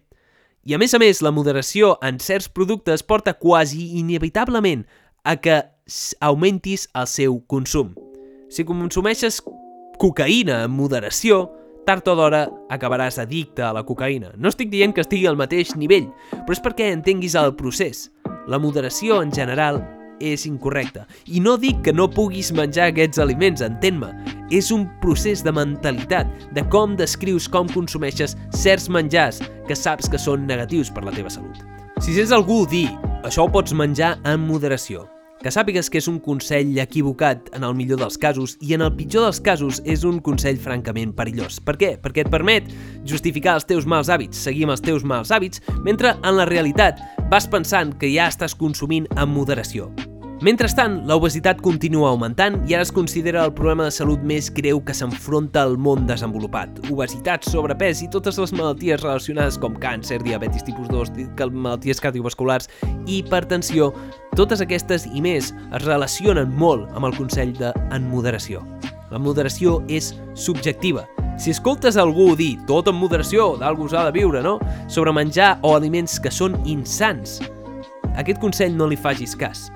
I 0.62 0.78
a 0.78 0.78
més 0.78 0.94
a 0.94 1.02
més, 1.02 1.18
la 1.18 1.34
moderació 1.34 1.96
en 1.98 2.22
certs 2.22 2.46
productes 2.46 3.02
porta 3.02 3.34
quasi 3.34 3.98
inevitablement 3.98 4.86
a 5.26 5.34
que 5.34 5.64
augmentis 6.22 6.86
el 6.94 7.10
seu 7.10 7.40
consum. 7.50 7.96
Si 8.54 8.62
consumeixes 8.62 9.42
cocaïna 10.00 10.62
en 10.66 10.72
moderació, 10.74 11.46
tard 11.86 12.08
o 12.10 12.16
d'hora 12.18 12.46
acabaràs 12.72 13.20
addicte 13.22 13.62
a 13.62 13.72
la 13.72 13.84
cocaïna. 13.86 14.32
No 14.36 14.50
estic 14.50 14.72
dient 14.72 14.94
que 14.94 15.04
estigui 15.04 15.28
al 15.30 15.38
mateix 15.38 15.76
nivell, 15.78 16.08
però 16.32 16.56
és 16.56 16.62
perquè 16.62 16.90
entenguis 16.92 17.36
el 17.38 17.54
procés. 17.58 18.10
La 18.50 18.58
moderació, 18.62 19.20
en 19.22 19.32
general, 19.34 19.80
és 20.20 20.46
incorrecta. 20.48 21.06
I 21.26 21.40
no 21.44 21.56
dic 21.60 21.82
que 21.84 21.92
no 21.92 22.08
puguis 22.10 22.52
menjar 22.56 22.90
aquests 22.90 23.20
aliments, 23.22 23.62
entén-me. 23.64 24.12
És 24.50 24.70
un 24.74 24.86
procés 25.02 25.42
de 25.44 25.52
mentalitat, 25.52 26.30
de 26.54 26.64
com 26.72 26.96
descrius 26.96 27.48
com 27.48 27.68
consumeixes 27.70 28.36
certs 28.54 28.88
menjars 28.92 29.42
que 29.66 29.76
saps 29.76 30.10
que 30.10 30.20
són 30.20 30.46
negatius 30.46 30.90
per 30.90 31.04
la 31.04 31.14
teva 31.14 31.32
salut. 31.32 31.58
Si 32.00 32.14
sents 32.14 32.32
algú 32.34 32.64
dir 32.70 32.88
això 33.26 33.46
ho 33.46 33.52
pots 33.52 33.74
menjar 33.74 34.16
en 34.28 34.42
moderació, 34.46 35.06
que 35.42 35.52
sàpigues 35.52 35.90
que 35.92 36.00
és 36.00 36.08
un 36.10 36.18
consell 36.22 36.74
equivocat 36.82 37.50
en 37.56 37.66
el 37.66 37.76
millor 37.76 38.00
dels 38.00 38.18
casos 38.18 38.56
i 38.64 38.74
en 38.76 38.84
el 38.86 38.94
pitjor 38.96 39.26
dels 39.26 39.40
casos 39.44 39.82
és 39.84 40.04
un 40.08 40.18
consell 40.24 40.58
francament 40.62 41.14
perillós. 41.16 41.60
Per 41.60 41.76
què? 41.80 41.94
Perquè 42.02 42.24
et 42.24 42.32
permet 42.32 42.72
justificar 43.04 43.58
els 43.60 43.68
teus 43.68 43.86
mals 43.86 44.10
hàbits, 44.10 44.40
seguir 44.48 44.66
amb 44.66 44.76
els 44.76 44.84
teus 44.84 45.04
mals 45.04 45.30
hàbits, 45.30 45.62
mentre 45.84 46.16
en 46.16 46.36
la 46.40 46.48
realitat 46.48 47.02
vas 47.30 47.48
pensant 47.50 47.94
que 48.00 48.12
ja 48.14 48.30
estàs 48.32 48.56
consumint 48.56 49.08
amb 49.16 49.36
moderació. 49.36 49.90
Mentrestant, 50.46 51.00
l'obesitat 51.10 51.58
continua 51.58 52.12
augmentant 52.12 52.60
i 52.70 52.74
ara 52.76 52.84
es 52.86 52.92
considera 52.94 53.40
el 53.42 53.50
problema 53.56 53.88
de 53.88 53.90
salut 53.94 54.20
més 54.22 54.46
greu 54.54 54.78
que 54.78 54.94
s'enfronta 54.94 55.64
al 55.66 55.74
món 55.74 56.04
desenvolupat. 56.06 56.76
Obesitat, 56.92 57.48
sobrepès 57.50 58.04
i 58.04 58.06
totes 58.12 58.38
les 58.38 58.52
malalties 58.54 59.00
relacionades 59.02 59.56
com 59.58 59.74
càncer, 59.82 60.20
diabetis 60.22 60.62
tipus 60.68 60.86
2, 60.92 61.10
malalties 61.50 61.98
cardiovasculars 62.04 62.70
i 63.08 63.16
hipertensió, 63.16 63.88
totes 64.38 64.62
aquestes 64.62 65.08
i 65.10 65.24
més 65.24 65.50
es 65.50 65.82
relacionen 65.82 66.52
molt 66.54 66.94
amb 66.94 67.08
el 67.08 67.16
consell 67.18 67.50
de 67.58 67.72
en 67.90 68.06
moderació. 68.12 68.62
La 69.10 69.18
moderació 69.18 69.80
és 69.90 70.12
subjectiva. 70.38 71.08
Si 71.42 71.50
escoltes 71.50 71.98
algú 71.98 72.36
dir 72.38 72.52
tot 72.70 72.86
en 72.92 73.00
moderació, 73.00 73.56
d'algú 73.58 73.88
s'ha 73.90 74.06
de 74.06 74.14
viure, 74.14 74.46
no? 74.46 74.60
Sobre 74.86 75.16
menjar 75.16 75.56
o 75.66 75.74
aliments 75.74 76.20
que 76.22 76.30
són 76.30 76.54
insans, 76.62 77.40
aquest 78.14 78.38
consell 78.38 78.78
no 78.78 78.86
li 78.86 79.00
facis 79.00 79.34
cas 79.34 79.72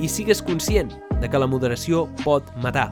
i 0.00 0.08
sigues 0.08 0.42
conscient 0.42 0.90
de 1.20 1.28
que 1.28 1.38
la 1.38 1.48
moderació 1.48 2.06
pot 2.24 2.48
matar. 2.64 2.88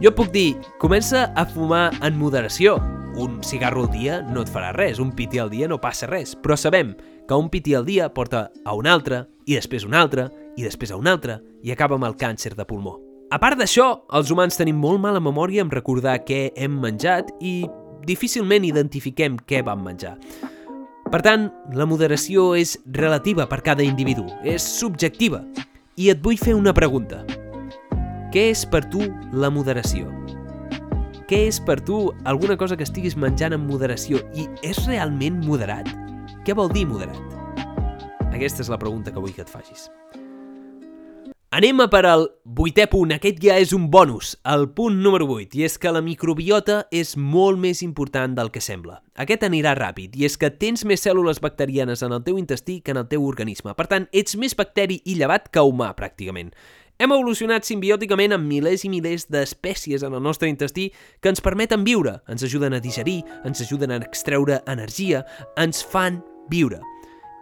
Jo 0.00 0.14
puc 0.16 0.30
dir, 0.32 0.54
comença 0.80 1.26
a 1.36 1.44
fumar 1.44 1.90
en 2.00 2.16
moderació. 2.16 2.78
Un 3.20 3.42
cigarro 3.44 3.84
al 3.84 3.90
dia 3.92 4.20
no 4.22 4.44
et 4.46 4.48
farà 4.48 4.70
res, 4.72 5.00
un 5.02 5.10
piti 5.12 5.40
al 5.42 5.50
dia 5.50 5.68
no 5.68 5.80
passa 5.82 6.08
res, 6.08 6.32
però 6.38 6.56
sabem 6.56 6.94
que 7.28 7.36
un 7.36 7.50
piti 7.50 7.74
al 7.74 7.84
dia 7.84 8.08
porta 8.14 8.46
a 8.64 8.74
un 8.78 8.86
altre, 8.86 9.26
i 9.44 9.58
després 9.58 9.84
un 9.84 9.94
altre, 9.98 10.30
i 10.56 10.64
després 10.64 10.94
a 10.94 10.96
un 10.96 11.10
altre, 11.10 11.40
i 11.62 11.74
acaba 11.74 11.98
amb 11.98 12.08
el 12.08 12.16
càncer 12.16 12.54
de 12.56 12.64
pulmó. 12.64 12.96
A 13.30 13.38
part 13.38 13.60
d'això, 13.60 14.06
els 14.16 14.30
humans 14.32 14.56
tenim 14.58 14.78
molt 14.80 15.02
mala 15.02 15.20
memòria 15.20 15.62
en 15.62 15.70
recordar 15.70 16.16
què 16.24 16.48
hem 16.56 16.80
menjat 16.80 17.28
i 17.38 17.66
difícilment 18.06 18.64
identifiquem 18.64 19.36
què 19.46 19.60
vam 19.66 19.84
menjar. 19.84 20.16
Per 21.10 21.20
tant, 21.26 21.50
la 21.74 21.86
moderació 21.90 22.54
és 22.56 22.76
relativa 22.94 23.46
per 23.50 23.60
cada 23.66 23.84
individu, 23.84 24.24
és 24.46 24.62
subjectiva, 24.62 25.42
i 26.00 26.08
et 26.08 26.22
vull 26.24 26.38
fer 26.40 26.54
una 26.56 26.72
pregunta. 26.72 27.20
Què 28.32 28.46
és 28.54 28.62
per 28.72 28.86
tu 28.88 29.04
la 29.36 29.50
moderació? 29.52 30.08
Què 31.28 31.42
és 31.50 31.60
per 31.62 31.76
tu 31.84 31.98
alguna 32.30 32.56
cosa 32.58 32.78
que 32.78 32.86
estiguis 32.86 33.18
menjant 33.20 33.54
amb 33.54 33.68
moderació 33.68 34.22
i 34.32 34.48
és 34.66 34.80
realment 34.88 35.42
moderat? 35.44 35.90
Què 36.46 36.56
vol 36.56 36.72
dir 36.72 36.86
moderat? 36.88 37.20
Aquesta 38.30 38.64
és 38.64 38.72
la 38.72 38.80
pregunta 38.80 39.12
que 39.12 39.20
vull 39.20 39.34
que 39.36 39.44
et 39.44 39.52
facis. 39.52 39.90
Anem 41.50 41.80
a 41.82 41.88
per 41.90 42.04
al 42.06 42.28
vuitè 42.46 42.84
punt. 42.86 43.10
Aquest 43.10 43.40
ja 43.42 43.56
és 43.58 43.72
un 43.74 43.88
bonus, 43.90 44.36
el 44.46 44.68
punt 44.70 45.00
número 45.02 45.26
8, 45.34 45.56
i 45.58 45.64
és 45.66 45.74
que 45.82 45.90
la 45.90 45.98
microbiota 45.98 46.84
és 46.94 47.16
molt 47.18 47.58
més 47.58 47.80
important 47.82 48.36
del 48.36 48.52
que 48.54 48.62
sembla. 48.62 49.00
Aquest 49.18 49.42
anirà 49.48 49.72
ràpid, 49.74 50.14
i 50.14 50.28
és 50.28 50.38
que 50.38 50.52
tens 50.54 50.86
més 50.86 51.02
cèl·lules 51.02 51.42
bacterianes 51.42 52.06
en 52.06 52.14
el 52.14 52.22
teu 52.22 52.38
intestí 52.38 52.78
que 52.86 52.94
en 52.94 53.02
el 53.02 53.10
teu 53.10 53.26
organisme. 53.26 53.74
Per 53.74 53.88
tant, 53.90 54.06
ets 54.14 54.38
més 54.38 54.54
bacteri 54.54 55.00
i 55.02 55.18
llevat 55.18 55.50
que 55.50 55.66
humà, 55.66 55.90
pràcticament. 55.98 56.54
Hem 57.02 57.18
evolucionat 57.18 57.66
simbiòticament 57.66 58.38
amb 58.38 58.46
milers 58.46 58.86
i 58.86 58.94
milers 58.94 59.26
d'espècies 59.26 60.06
en 60.06 60.14
el 60.14 60.22
nostre 60.22 60.46
intestí 60.46 60.92
que 61.18 61.34
ens 61.34 61.42
permeten 61.42 61.82
viure, 61.82 62.20
ens 62.30 62.46
ajuden 62.46 62.78
a 62.78 62.84
digerir, 62.84 63.24
ens 63.42 63.66
ajuden 63.66 63.90
a 63.90 64.04
extreure 64.04 64.62
energia, 64.70 65.26
ens 65.58 65.82
fan 65.82 66.22
viure. 66.46 66.78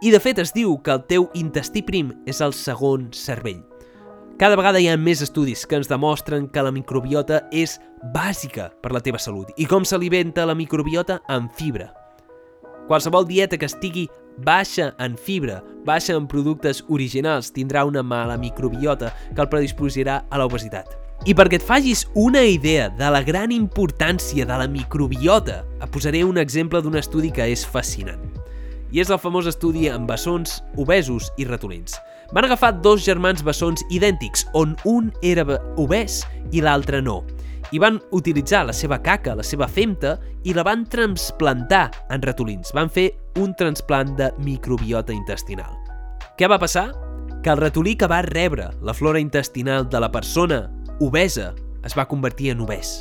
I 0.01 0.09
de 0.09 0.17
fet 0.23 0.41
es 0.41 0.57
diu 0.57 0.79
que 0.81 0.97
el 0.97 1.05
teu 1.05 1.29
intestí 1.37 1.85
prim 1.85 2.15
és 2.25 2.41
el 2.41 2.57
segon 2.57 3.11
cervell. 3.13 3.68
Cada 4.39 4.55
vegada 4.55 4.79
hi 4.79 4.85
ha 4.87 4.93
més 4.95 5.19
estudis 5.19 5.65
que 5.67 5.75
ens 5.75 5.89
demostren 5.91 6.45
que 6.47 6.61
la 6.63 6.71
microbiota 6.71 7.41
és 7.51 7.73
bàsica 8.13 8.69
per 8.79 8.93
la 8.95 9.01
teva 9.03 9.19
salut 9.19 9.49
i 9.59 9.65
com 9.67 9.83
s'alimenta 9.83 10.45
la 10.47 10.55
microbiota 10.55 11.17
amb 11.27 11.51
fibra. 11.57 11.89
Qualsevol 12.87 13.27
dieta 13.27 13.57
que 13.59 13.67
estigui 13.67 14.05
baixa 14.47 14.93
en 15.03 15.17
fibra, 15.19 15.57
baixa 15.83 16.15
en 16.15 16.29
productes 16.31 16.79
originals, 16.87 17.49
tindrà 17.51 17.83
una 17.83 17.99
mala 17.99 18.37
microbiota 18.39 19.11
que 19.33 19.43
el 19.43 19.49
predisposarà 19.51 20.21
a 20.31 20.39
l'obesitat. 20.39 20.95
I 21.27 21.35
perquè 21.35 21.59
et 21.59 21.67
facis 21.67 22.05
una 22.15 22.45
idea 22.47 22.87
de 22.95 23.09
la 23.11 23.19
gran 23.27 23.51
importància 23.51 24.47
de 24.47 24.61
la 24.61 24.69
microbiota, 24.71 25.65
et 25.83 25.91
posaré 25.91 26.23
un 26.23 26.39
exemple 26.39 26.79
d'un 26.79 26.95
estudi 26.95 27.33
que 27.35 27.51
és 27.51 27.67
fascinant. 27.67 28.23
I 28.95 29.03
és 29.03 29.11
el 29.11 29.19
famós 29.19 29.51
estudi 29.51 29.91
amb 29.91 30.07
bessons, 30.07 30.61
obesos 30.79 31.27
i 31.35 31.43
ratolins. 31.43 31.99
Van 32.31 32.45
agafar 32.45 32.75
dos 32.83 33.01
germans 33.01 33.41
bessons 33.41 33.81
idèntics, 33.89 34.45
on 34.53 34.75
un 34.85 35.09
era 35.25 35.45
obès 35.81 36.21
i 36.53 36.61
l'altre 36.61 37.01
no, 37.01 37.23
i 37.73 37.81
van 37.81 37.97
utilitzar 38.13 38.67
la 38.67 38.73
seva 38.73 38.99
caca, 39.01 39.33
la 39.37 39.45
seva 39.45 39.67
femta, 39.67 40.17
i 40.45 40.53
la 40.53 40.63
van 40.65 40.85
transplantar 40.89 41.87
en 42.13 42.21
ratolins. 42.21 42.69
Van 42.77 42.89
fer 42.89 43.09
un 43.41 43.55
transplant 43.57 44.13
de 44.19 44.29
microbiota 44.45 45.13
intestinal. 45.13 45.73
Què 46.37 46.49
va 46.49 46.61
passar? 46.61 46.91
Que 47.41 47.49
el 47.53 47.61
ratolí 47.61 47.95
que 47.97 48.09
va 48.09 48.21
rebre 48.25 48.69
la 48.85 48.93
flora 48.93 49.19
intestinal 49.19 49.89
de 49.89 49.99
la 49.99 50.11
persona 50.11 50.67
obesa 50.99 51.53
es 51.85 51.97
va 51.97 52.07
convertir 52.07 52.53
en 52.53 52.61
obès. 52.61 52.99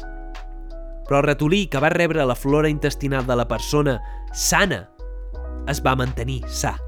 Però 1.04 1.20
el 1.20 1.28
ratolí 1.28 1.66
que 1.68 1.80
va 1.84 1.92
rebre 1.92 2.24
la 2.24 2.36
flora 2.36 2.68
intestinal 2.68 3.26
de 3.26 3.36
la 3.36 3.48
persona 3.48 3.98
sana 4.32 4.86
es 5.68 5.84
va 5.84 5.96
mantenir 5.96 6.42
sa 6.48 6.78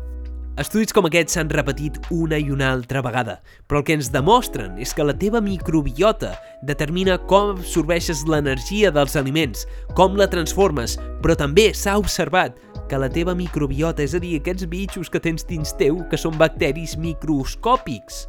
Estudis 0.61 0.93
com 0.93 1.07
aquests 1.09 1.39
s'han 1.39 1.49
repetit 1.49 1.95
una 2.13 2.37
i 2.37 2.51
una 2.53 2.67
altra 2.75 3.01
vegada, 3.01 3.39
però 3.65 3.81
el 3.81 3.85
que 3.89 3.95
ens 3.97 4.11
demostren 4.13 4.75
és 4.83 4.91
que 4.93 5.07
la 5.07 5.15
teva 5.17 5.41
microbiota 5.41 6.35
determina 6.69 7.17
com 7.31 7.55
absorbeixes 7.55 8.27
l'energia 8.29 8.91
dels 8.93 9.17
aliments, 9.17 9.65
com 9.97 10.19
la 10.21 10.29
transformes, 10.29 10.99
però 11.25 11.39
també 11.39 11.71
s'ha 11.73 11.97
observat 12.03 12.61
que 12.91 13.01
la 13.01 13.09
teva 13.09 13.33
microbiota, 13.39 14.05
és 14.05 14.13
a 14.13 14.21
dir, 14.21 14.35
aquests 14.37 14.69
bitxos 14.69 15.09
que 15.09 15.23
tens 15.23 15.49
dins 15.49 15.73
teu, 15.81 16.03
que 16.13 16.21
són 16.21 16.37
bacteris 16.37 16.99
microscòpics, 17.01 18.27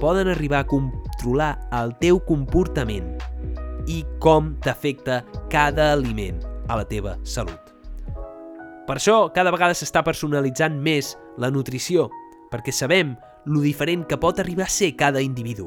poden 0.00 0.32
arribar 0.32 0.64
a 0.64 0.70
controlar 0.72 1.52
el 1.76 1.92
teu 2.00 2.22
comportament 2.24 3.12
i 3.84 4.00
com 4.24 4.54
t'afecta 4.64 5.20
cada 5.52 5.92
aliment 5.92 6.40
a 6.72 6.80
la 6.80 6.88
teva 6.88 7.18
salut. 7.24 7.65
Per 8.86 8.96
això, 9.00 9.32
cada 9.34 9.50
vegada 9.50 9.74
s'està 9.74 10.04
personalitzant 10.06 10.76
més 10.78 11.16
la 11.42 11.50
nutrició, 11.50 12.06
perquè 12.52 12.70
sabem 12.70 13.16
lo 13.46 13.62
diferent 13.62 14.04
que 14.06 14.18
pot 14.18 14.38
arribar 14.38 14.66
a 14.66 14.72
ser 14.72 14.92
cada 14.98 15.22
individu. 15.22 15.66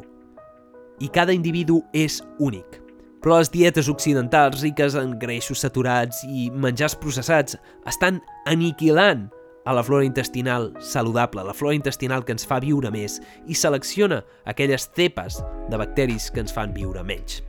I 1.00 1.10
cada 1.12 1.36
individu 1.36 1.82
és 1.96 2.22
únic. 2.40 2.80
Però 3.20 3.36
les 3.36 3.52
dietes 3.52 3.90
occidentals 3.92 4.64
riques 4.64 4.96
en 4.96 5.18
greixos 5.20 5.60
saturats 5.60 6.24
i 6.24 6.48
menjars 6.56 6.96
processats 6.96 7.58
estan 7.88 8.22
aniquilant 8.48 9.28
a 9.68 9.74
la 9.76 9.84
flora 9.84 10.08
intestinal 10.08 10.72
saludable, 10.80 11.44
la 11.44 11.54
flora 11.54 11.76
intestinal 11.76 12.24
que 12.24 12.32
ens 12.36 12.48
fa 12.48 12.62
viure 12.64 12.92
més 12.96 13.20
i 13.46 13.56
selecciona 13.56 14.24
aquelles 14.48 14.88
cepes 14.96 15.44
de 15.70 15.80
bacteris 15.80 16.32
que 16.32 16.40
ens 16.46 16.56
fan 16.56 16.72
viure 16.74 17.04
menys. 17.04 17.42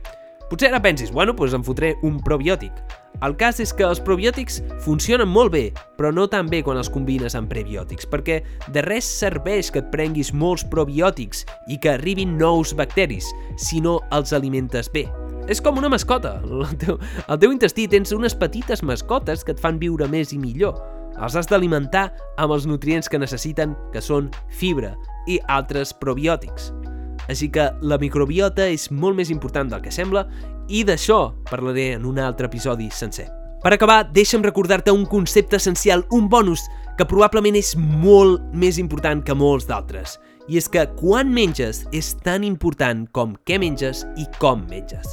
Potser 0.51 0.67
ara 0.67 0.81
pensis, 0.83 1.13
bueno, 1.15 1.31
doncs 1.31 1.53
em 1.55 1.61
fotré 1.63 1.93
un 2.03 2.17
probiòtic. 2.19 2.75
El 3.23 3.37
cas 3.39 3.61
és 3.63 3.71
que 3.71 3.85
els 3.87 4.01
probiòtics 4.03 4.57
funcionen 4.83 5.29
molt 5.31 5.53
bé, 5.53 5.61
però 5.95 6.09
no 6.11 6.25
tan 6.27 6.49
bé 6.51 6.59
quan 6.59 6.75
els 6.75 6.89
combines 6.91 7.37
amb 7.39 7.47
prebiòtics, 7.47 8.09
perquè 8.11 8.41
de 8.67 8.83
res 8.83 9.07
serveix 9.07 9.69
que 9.71 9.79
et 9.79 9.87
prenguis 9.93 10.33
molts 10.35 10.65
probiòtics 10.67 11.45
i 11.71 11.79
que 11.79 11.93
arribin 11.93 12.35
nous 12.35 12.75
bacteris 12.75 13.31
si 13.55 13.79
no 13.79 14.01
els 14.11 14.35
alimentes 14.35 14.91
bé. 14.91 15.05
És 15.47 15.63
com 15.63 15.79
una 15.79 15.93
mascota. 15.93 16.41
Al 16.43 16.75
teu, 16.83 16.99
al 16.99 17.39
teu 17.39 17.55
intestí 17.55 17.87
tens 17.87 18.11
unes 18.11 18.35
petites 18.35 18.83
mascotes 18.83 19.47
que 19.47 19.55
et 19.55 19.63
fan 19.63 19.79
viure 19.79 20.11
més 20.11 20.35
i 20.35 20.41
millor. 20.41 20.75
Els 21.15 21.39
has 21.39 21.47
d'alimentar 21.47 22.09
amb 22.35 22.51
els 22.51 22.67
nutrients 22.67 23.07
que 23.07 23.23
necessiten, 23.23 23.79
que 23.95 24.03
són 24.03 24.27
fibra 24.51 24.97
i 25.31 25.39
altres 25.47 25.95
probiòtics. 25.95 26.73
Així 27.29 27.51
que 27.53 27.69
la 27.81 27.99
microbiota 28.01 28.65
és 28.69 28.89
molt 28.91 29.17
més 29.19 29.29
important 29.29 29.69
del 29.69 29.83
que 29.83 29.93
sembla 29.93 30.25
i 30.69 30.85
d'això 30.87 31.33
parlaré 31.49 31.93
en 31.97 32.05
un 32.09 32.19
altre 32.19 32.47
episodi 32.49 32.89
sencer. 32.91 33.27
Per 33.61 33.73
acabar, 33.75 34.07
deixa'm 34.09 34.41
recordar-te 34.41 34.89
un 34.91 35.05
concepte 35.05 35.59
essencial, 35.59 36.05
un 36.09 36.29
bonus, 36.29 36.63
que 36.97 37.05
probablement 37.05 37.57
és 37.59 37.75
molt 37.77 38.41
més 38.57 38.79
important 38.81 39.21
que 39.21 39.35
molts 39.37 39.67
d'altres. 39.69 40.17
I 40.49 40.57
és 40.57 40.67
que 40.69 40.87
quan 40.97 41.29
menges 41.29 41.83
és 41.93 42.15
tan 42.25 42.43
important 42.43 43.05
com 43.13 43.35
què 43.45 43.59
menges 43.61 44.01
i 44.17 44.25
com 44.41 44.65
menges. 44.69 45.05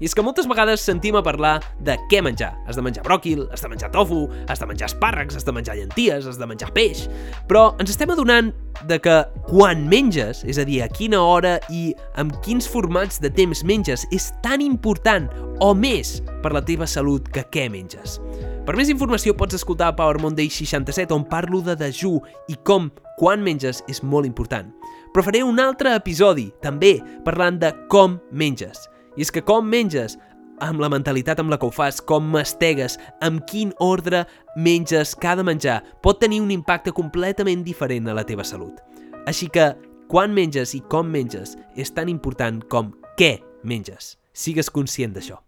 I 0.00 0.08
és 0.08 0.14
que 0.16 0.24
moltes 0.26 0.48
vegades 0.50 0.82
sentim 0.82 1.14
a 1.18 1.22
parlar 1.22 1.58
de 1.84 1.94
què 2.10 2.20
menjar. 2.24 2.52
Has 2.66 2.78
de 2.78 2.82
menjar 2.82 3.04
bròquil, 3.06 3.44
has 3.54 3.62
de 3.62 3.70
menjar 3.70 3.92
tofu, 3.94 4.24
has 4.50 4.60
de 4.60 4.66
menjar 4.66 4.88
espàrrecs, 4.90 5.38
has 5.38 5.46
de 5.46 5.54
menjar 5.54 5.78
llenties, 5.78 6.26
has 6.26 6.40
de 6.40 6.48
menjar 6.50 6.72
peix... 6.74 7.06
Però 7.48 7.74
ens 7.82 7.92
estem 7.92 8.10
adonant 8.10 8.50
de 8.88 8.98
que 9.02 9.14
quan 9.46 9.84
menges, 9.88 10.42
és 10.48 10.58
a 10.58 10.64
dir, 10.66 10.80
a 10.82 10.88
quina 10.90 11.20
hora 11.22 11.58
i 11.70 11.92
amb 12.20 12.34
quins 12.44 12.66
formats 12.70 13.20
de 13.22 13.30
temps 13.30 13.62
menges, 13.66 14.06
és 14.14 14.30
tan 14.42 14.64
important 14.64 15.28
o 15.62 15.74
més 15.76 16.18
per 16.42 16.54
la 16.56 16.64
teva 16.64 16.88
salut 16.90 17.28
que 17.30 17.44
què 17.52 17.68
menges. 17.70 18.18
Per 18.64 18.72
més 18.78 18.88
informació 18.88 19.34
pots 19.36 19.58
escoltar 19.58 19.92
Power 19.98 20.22
Monday 20.22 20.48
67 20.48 21.12
on 21.12 21.26
parlo 21.28 21.60
de 21.60 21.76
dejú 21.76 22.16
i 22.48 22.56
com 22.64 22.88
quan 23.20 23.44
menges 23.44 23.82
és 23.92 24.00
molt 24.02 24.24
important. 24.24 24.72
Però 25.12 25.22
faré 25.22 25.44
un 25.44 25.60
altre 25.62 25.92
episodi, 25.94 26.48
també, 26.64 26.96
parlant 27.26 27.60
de 27.60 27.70
com 27.92 28.16
menges. 28.32 28.88
I 29.16 29.24
és 29.26 29.30
que 29.30 29.44
com 29.46 29.66
menges, 29.68 30.18
amb 30.64 30.82
la 30.82 30.90
mentalitat 30.92 31.40
amb 31.42 31.52
la 31.52 31.58
que 31.60 31.68
ho 31.68 31.74
fas, 31.74 32.00
com 32.00 32.26
mastegues, 32.34 32.98
amb 33.22 33.44
quin 33.50 33.72
ordre 33.82 34.24
menges 34.56 35.14
cada 35.18 35.46
menjar, 35.46 35.80
pot 36.02 36.20
tenir 36.22 36.42
un 36.42 36.52
impacte 36.54 36.94
completament 36.94 37.64
diferent 37.66 38.08
a 38.08 38.16
la 38.16 38.26
teva 38.26 38.46
salut. 38.46 38.80
Així 39.26 39.48
que, 39.48 39.72
quan 40.10 40.34
menges 40.34 40.74
i 40.76 40.82
com 40.90 41.08
menges 41.08 41.56
és 41.76 41.94
tan 41.94 42.10
important 42.12 42.62
com 42.70 42.92
què 43.18 43.38
menges. 43.64 44.14
Sigues 44.34 44.70
conscient 44.70 45.14
d'això. 45.14 45.43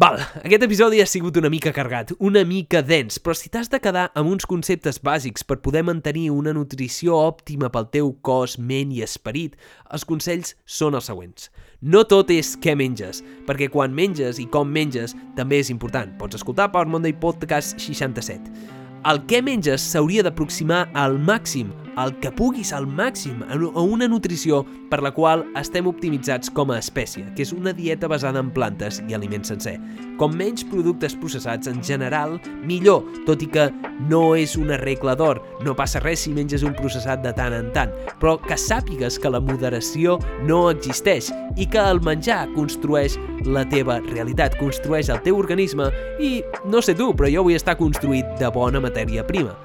Val, 0.00 0.16
aquest 0.40 0.62
episodi 0.64 1.02
ha 1.02 1.04
sigut 1.04 1.36
una 1.36 1.50
mica 1.52 1.74
carregat, 1.76 2.14
una 2.24 2.40
mica 2.48 2.80
dens, 2.80 3.18
però 3.20 3.34
si 3.36 3.50
t'has 3.52 3.68
de 3.68 3.82
quedar 3.84 4.06
amb 4.16 4.30
uns 4.32 4.46
conceptes 4.48 4.96
bàsics 5.04 5.44
per 5.44 5.58
poder 5.60 5.82
mantenir 5.84 6.30
una 6.32 6.54
nutrició 6.56 7.18
òptima 7.20 7.68
pel 7.68 7.90
teu 7.92 8.08
cos, 8.24 8.54
ment 8.56 8.94
i 8.96 9.02
esperit, 9.04 9.58
els 9.92 10.08
consells 10.08 10.54
són 10.64 10.96
els 10.96 11.10
següents. 11.12 11.50
No 11.84 12.06
tot 12.08 12.32
és 12.32 12.54
què 12.56 12.72
menges, 12.80 13.20
perquè 13.44 13.68
quan 13.68 13.92
menges 13.92 14.40
i 14.40 14.48
com 14.48 14.72
menges 14.72 15.12
també 15.36 15.60
és 15.60 15.68
important. 15.68 16.16
Pots 16.16 16.40
escoltar 16.40 16.70
Power 16.72 16.88
Monday 16.88 17.12
Podcast 17.12 17.76
67. 17.76 18.80
El 19.04 19.20
que 19.28 19.42
menges 19.44 19.84
s'hauria 19.84 20.24
d'aproximar 20.24 20.86
al 20.96 21.20
màxim, 21.20 21.76
el 21.98 22.14
que 22.22 22.30
puguis 22.30 22.72
al 22.72 22.86
màxim, 22.86 23.42
a 23.42 23.82
una 23.82 24.08
nutrició 24.08 24.62
per 24.90 25.00
la 25.02 25.12
qual 25.14 25.44
estem 25.58 25.88
optimitzats 25.90 26.50
com 26.54 26.70
a 26.70 26.78
espècie, 26.78 27.26
que 27.34 27.44
és 27.46 27.52
una 27.54 27.72
dieta 27.76 28.08
basada 28.10 28.42
en 28.42 28.50
plantes 28.54 29.00
i 29.08 29.16
aliment 29.16 29.46
sencer. 29.46 29.76
Com 30.20 30.34
menys 30.36 30.64
productes 30.68 31.14
processats 31.16 31.70
en 31.70 31.80
general, 31.84 32.38
millor, 32.66 33.06
tot 33.26 33.42
i 33.42 33.48
que 33.50 33.68
no 34.10 34.34
és 34.36 34.56
una 34.60 34.78
regla 34.80 35.14
d'or. 35.16 35.40
No 35.64 35.76
passa 35.76 36.02
res 36.02 36.26
si 36.26 36.34
menges 36.36 36.64
un 36.66 36.76
processat 36.76 37.22
de 37.24 37.32
tant 37.36 37.56
en 37.56 37.70
tant, 37.76 37.94
però 38.20 38.36
que 38.42 38.58
sàpigues 38.58 39.18
que 39.20 39.32
la 39.32 39.40
moderació 39.40 40.18
no 40.46 40.66
existeix 40.70 41.30
i 41.56 41.66
que 41.70 41.80
el 41.80 42.02
menjar 42.04 42.46
construeix 42.54 43.16
la 43.48 43.64
teva 43.68 44.00
realitat, 44.10 44.58
construeix 44.60 45.08
el 45.08 45.22
teu 45.24 45.40
organisme 45.40 45.88
i, 46.20 46.40
no 46.68 46.84
sé 46.84 46.94
tu, 46.98 47.12
però 47.16 47.30
jo 47.32 47.46
vull 47.46 47.56
estar 47.56 47.78
construït 47.80 48.36
de 48.40 48.52
bona 48.52 48.82
matèria 48.82 49.24
prima. 49.26 49.56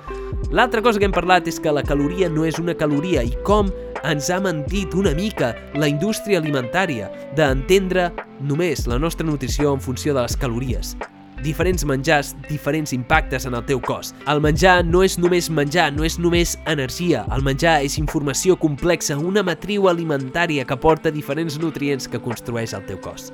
L'altra 0.51 0.81
cosa 0.81 0.99
que 0.99 1.07
hem 1.07 1.15
parlat 1.15 1.47
és 1.49 1.57
que 1.59 1.73
la 1.73 1.83
caloria 1.83 2.29
no 2.29 2.45
és 2.45 2.59
una 2.61 2.75
caloria 2.77 3.23
i 3.25 3.33
com 3.47 3.71
ens 4.05 4.29
ha 4.29 4.37
mentit 4.43 4.93
una 4.93 5.15
mica 5.17 5.53
la 5.75 5.89
indústria 5.89 6.39
alimentària 6.39 7.09
d'entendre 7.35 8.11
només 8.39 8.85
la 8.87 8.99
nostra 9.01 9.25
nutrició 9.25 9.73
en 9.73 9.81
funció 9.81 10.13
de 10.13 10.21
les 10.21 10.37
calories. 10.37 10.95
Diferents 11.43 11.83
menjars, 11.85 12.31
diferents 12.49 12.93
impactes 12.95 13.45
en 13.45 13.57
el 13.57 13.65
teu 13.67 13.81
cos. 13.83 14.13
El 14.31 14.39
menjar 14.41 14.79
no 14.85 15.03
és 15.05 15.17
només 15.19 15.49
menjar, 15.51 15.91
no 15.93 16.05
és 16.07 16.15
només 16.17 16.55
energia. 16.65 17.25
El 17.35 17.43
menjar 17.45 17.81
és 17.85 17.99
informació 18.01 18.55
complexa, 18.57 19.17
una 19.19 19.43
matriu 19.43 19.89
alimentària 19.91 20.65
que 20.65 20.79
porta 20.79 21.11
diferents 21.11 21.59
nutrients 21.61 22.07
que 22.07 22.21
construeix 22.23 22.73
el 22.73 22.87
teu 22.87 23.01
cos. 23.03 23.29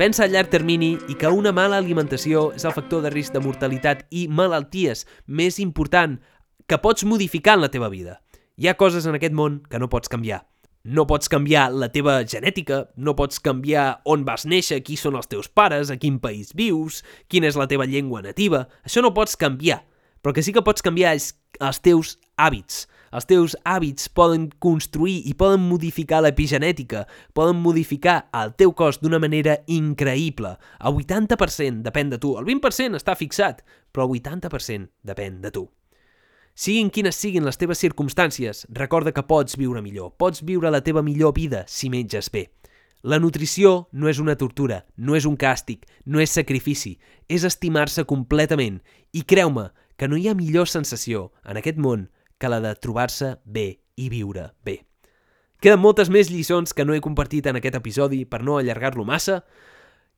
Pensa 0.00 0.24
a 0.24 0.30
llarg 0.30 0.48
termini 0.48 0.94
i 1.12 1.14
que 1.20 1.28
una 1.28 1.52
mala 1.52 1.76
alimentació 1.76 2.50
és 2.56 2.64
el 2.64 2.72
factor 2.72 3.02
de 3.04 3.10
risc 3.12 3.34
de 3.34 3.42
mortalitat 3.44 4.06
i 4.10 4.26
malalties 4.28 5.04
més 5.26 5.58
important 5.60 6.18
que 6.66 6.78
pots 6.80 7.04
modificar 7.04 7.58
en 7.58 7.64
la 7.66 7.70
teva 7.72 7.90
vida. 7.92 8.20
Hi 8.56 8.70
ha 8.70 8.78
coses 8.80 9.04
en 9.04 9.18
aquest 9.18 9.36
món 9.36 9.60
que 9.68 9.78
no 9.80 9.90
pots 9.92 10.08
canviar. 10.08 10.42
No 10.84 11.04
pots 11.04 11.28
canviar 11.28 11.66
la 11.76 11.90
teva 11.92 12.18
genètica, 12.24 12.86
no 12.96 13.12
pots 13.16 13.40
canviar 13.44 14.00
on 14.08 14.24
vas 14.24 14.46
néixer, 14.48 14.80
qui 14.80 14.96
són 14.96 15.18
els 15.20 15.28
teus 15.28 15.50
pares, 15.52 15.92
a 15.92 15.98
quin 16.00 16.16
país 16.20 16.54
vius, 16.56 17.02
quina 17.28 17.50
és 17.50 17.58
la 17.60 17.68
teva 17.68 17.84
llengua 17.84 18.22
nativa... 18.24 18.66
Això 18.84 19.04
no 19.04 19.12
pots 19.12 19.36
canviar. 19.36 19.82
Però 20.24 20.32
que 20.32 20.44
sí 20.44 20.52
que 20.56 20.64
pots 20.64 20.84
canviar 20.84 21.12
és 21.16 21.34
els 21.60 21.80
teus 21.84 22.16
hàbits, 22.40 22.86
els 23.10 23.26
teus 23.26 23.56
hàbits 23.66 24.08
poden 24.14 24.46
construir 24.62 25.16
i 25.26 25.34
poden 25.34 25.64
modificar 25.66 26.20
l'epigenètica, 26.22 27.06
poden 27.34 27.58
modificar 27.62 28.28
el 28.36 28.54
teu 28.54 28.72
cos 28.76 29.00
d'una 29.02 29.18
manera 29.22 29.58
increïble. 29.66 30.54
El 30.78 31.00
80% 31.02 31.82
depèn 31.86 32.12
de 32.12 32.20
tu, 32.22 32.36
el 32.38 32.46
20% 32.46 32.98
està 33.00 33.16
fixat, 33.18 33.64
però 33.90 34.06
el 34.06 34.20
80% 34.20 34.90
depèn 35.10 35.40
de 35.42 35.50
tu. 35.54 35.66
Siguin 36.54 36.90
quines 36.90 37.16
siguin 37.16 37.46
les 37.46 37.58
teves 37.58 37.80
circumstàncies, 37.82 38.66
recorda 38.76 39.14
que 39.16 39.26
pots 39.26 39.56
viure 39.58 39.82
millor, 39.82 40.14
pots 40.18 40.44
viure 40.46 40.70
la 40.70 40.82
teva 40.84 41.02
millor 41.02 41.34
vida 41.34 41.64
si 41.66 41.90
menges 41.90 42.30
bé. 42.30 42.50
La 43.02 43.18
nutrició 43.18 43.88
no 43.92 44.10
és 44.10 44.18
una 44.20 44.36
tortura, 44.36 44.84
no 44.96 45.16
és 45.16 45.24
un 45.24 45.38
càstig, 45.40 45.86
no 46.04 46.20
és 46.20 46.34
sacrifici, 46.36 46.98
és 47.32 47.46
estimar-se 47.48 48.04
completament. 48.04 48.82
I 49.16 49.24
creu-me 49.24 49.70
que 49.96 50.08
no 50.08 50.18
hi 50.20 50.28
ha 50.28 50.36
millor 50.36 50.68
sensació 50.68 51.30
en 51.48 51.56
aquest 51.56 51.80
món 51.80 52.10
que 52.40 52.48
la 52.48 52.62
de 52.64 52.72
trobar-se 52.74 53.36
bé 53.44 53.68
i 54.00 54.08
viure 54.08 54.48
bé. 54.64 54.80
Queden 55.60 55.82
moltes 55.82 56.08
més 56.08 56.30
lliçons 56.32 56.72
que 56.72 56.86
no 56.88 56.96
he 56.96 57.04
compartit 57.04 57.46
en 57.46 57.60
aquest 57.60 57.76
episodi 57.76 58.24
per 58.24 58.40
no 58.40 58.56
allargar-lo 58.56 59.04
massa, 59.04 59.42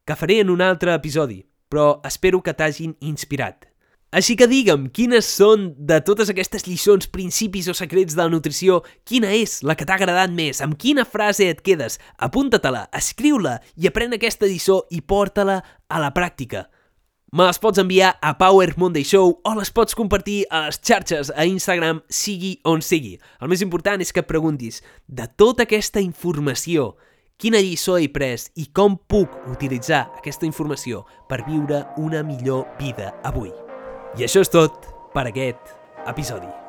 que 0.06 0.16
faré 0.16 0.38
en 0.40 0.54
un 0.54 0.62
altre 0.62 0.94
episodi, 0.94 1.42
però 1.68 1.98
espero 2.06 2.40
que 2.46 2.54
t'hagin 2.54 2.94
inspirat. 3.02 3.66
Així 4.12 4.34
que 4.36 4.44
digue'm, 4.44 4.90
quines 4.92 5.24
són 5.24 5.70
de 5.88 5.96
totes 6.04 6.28
aquestes 6.28 6.66
lliçons, 6.66 7.08
principis 7.08 7.70
o 7.72 7.74
secrets 7.74 8.12
de 8.12 8.20
la 8.20 8.28
nutrició, 8.28 8.82
quina 9.08 9.30
és 9.32 9.62
la 9.64 9.72
que 9.72 9.86
t'ha 9.88 9.96
agradat 9.96 10.34
més? 10.36 10.60
Amb 10.60 10.76
quina 10.76 11.06
frase 11.08 11.48
et 11.48 11.62
quedes? 11.64 11.96
Apunta-te-la, 12.20 12.84
escriu-la 12.92 13.56
i 13.74 13.88
aprèn 13.88 14.12
aquesta 14.12 14.50
lliçó 14.50 14.82
i 14.92 15.00
porta-la 15.00 15.62
a 15.88 16.02
la 16.02 16.12
pràctica. 16.12 16.66
Me 17.32 17.46
les 17.48 17.56
pots 17.58 17.80
enviar 17.80 18.18
a 18.20 18.34
Power 18.36 18.74
Monday 18.76 19.04
Show 19.08 19.38
o 19.42 19.52
les 19.56 19.70
pots 19.72 19.96
compartir 19.96 20.42
a 20.52 20.66
les 20.66 20.76
xarxes, 20.84 21.30
a 21.32 21.46
Instagram, 21.48 22.02
sigui 22.12 22.58
on 22.68 22.84
sigui. 22.84 23.14
El 23.40 23.48
més 23.48 23.64
important 23.64 24.04
és 24.04 24.12
que 24.12 24.20
preguntis 24.20 24.82
de 25.08 25.24
tota 25.40 25.64
aquesta 25.64 26.02
informació 26.04 26.90
quina 27.40 27.62
lliçó 27.64 27.96
he 27.96 28.10
pres 28.12 28.50
i 28.60 28.68
com 28.76 28.98
puc 29.08 29.32
utilitzar 29.48 30.04
aquesta 30.20 30.44
informació 30.44 31.06
per 31.30 31.40
viure 31.48 31.86
una 31.96 32.20
millor 32.20 32.66
vida 32.76 33.14
avui. 33.24 33.48
I 34.20 34.28
això 34.28 34.44
és 34.44 34.52
tot 34.52 34.92
per 35.16 35.30
aquest 35.32 35.72
episodi. 36.04 36.61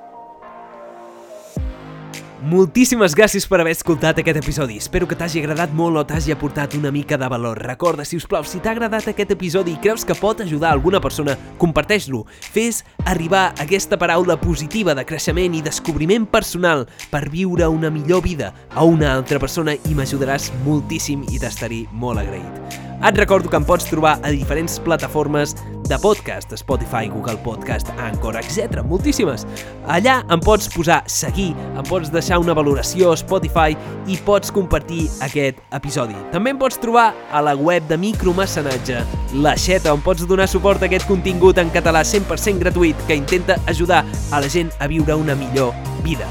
Moltíssimes 2.44 3.14
gràcies 3.16 3.46
per 3.48 3.62
haver 3.62 3.72
escoltat 3.72 4.18
aquest 4.20 4.36
episodi. 4.42 4.76
Espero 4.82 5.08
que 5.08 5.16
t'hagi 5.16 5.40
agradat 5.40 5.72
molt 5.80 5.96
o 5.96 6.04
t'hagi 6.04 6.34
aportat 6.34 6.76
una 6.76 6.92
mica 6.92 7.16
de 7.16 7.30
valor. 7.32 7.62
Recorda, 7.64 8.04
si 8.04 8.20
us 8.20 8.28
plau, 8.28 8.44
si 8.44 8.60
t'ha 8.60 8.74
agradat 8.76 9.08
aquest 9.08 9.32
episodi 9.32 9.78
i 9.78 9.80
creus 9.80 10.04
que 10.04 10.18
pot 10.20 10.44
ajudar 10.44 10.74
alguna 10.74 11.00
persona, 11.00 11.38
comparteix-lo. 11.62 12.26
Fes 12.52 12.84
arribar 13.08 13.54
aquesta 13.64 13.96
paraula 13.96 14.36
positiva 14.42 14.92
de 14.92 15.08
creixement 15.08 15.56
i 15.56 15.64
descobriment 15.64 16.28
personal 16.28 16.84
per 17.14 17.30
viure 17.32 17.72
una 17.72 17.94
millor 17.94 18.26
vida 18.28 18.52
a 18.76 18.84
una 18.84 19.14
altra 19.16 19.40
persona 19.40 19.80
i 19.80 19.96
m'ajudaràs 19.96 20.52
moltíssim 20.68 21.24
i 21.32 21.40
t'estaré 21.40 21.86
molt 21.96 22.28
agraït. 22.28 22.93
Et 23.04 23.18
recordo 23.18 23.50
que 23.50 23.58
em 23.60 23.64
pots 23.68 23.84
trobar 23.90 24.14
a 24.24 24.30
diferents 24.32 24.78
plataformes 24.80 25.58
de 25.90 25.98
podcast, 26.00 26.54
Spotify, 26.56 27.10
Google 27.12 27.36
Podcast, 27.44 27.90
Anchor, 28.00 28.38
etc. 28.40 28.80
Moltíssimes. 28.88 29.44
Allà 29.92 30.22
em 30.32 30.40
pots 30.40 30.70
posar 30.72 31.02
seguir, 31.12 31.50
em 31.52 31.84
pots 31.90 32.14
deixar 32.14 32.40
una 32.40 32.56
valoració 32.56 33.12
a 33.12 33.18
Spotify 33.20 33.76
i 34.08 34.16
pots 34.24 34.56
compartir 34.56 35.10
aquest 35.28 35.60
episodi. 35.76 36.16
També 36.32 36.56
em 36.56 36.64
pots 36.64 36.80
trobar 36.80 37.10
a 37.32 37.44
la 37.44 37.58
web 37.60 37.92
de 37.92 38.00
micromecenatge 38.00 39.04
La 39.44 39.58
Xeta, 39.60 39.92
on 39.92 40.00
pots 40.00 40.24
donar 40.30 40.48
suport 40.48 40.80
a 40.80 40.88
aquest 40.88 41.10
contingut 41.12 41.60
en 41.60 41.76
català 41.76 42.08
100% 42.08 42.64
gratuït 42.64 43.08
que 43.10 43.20
intenta 43.20 43.60
ajudar 43.68 44.06
a 44.32 44.40
la 44.40 44.48
gent 44.48 44.72
a 44.80 44.88
viure 44.88 45.20
una 45.20 45.36
millor 45.36 45.76
vida. 46.08 46.30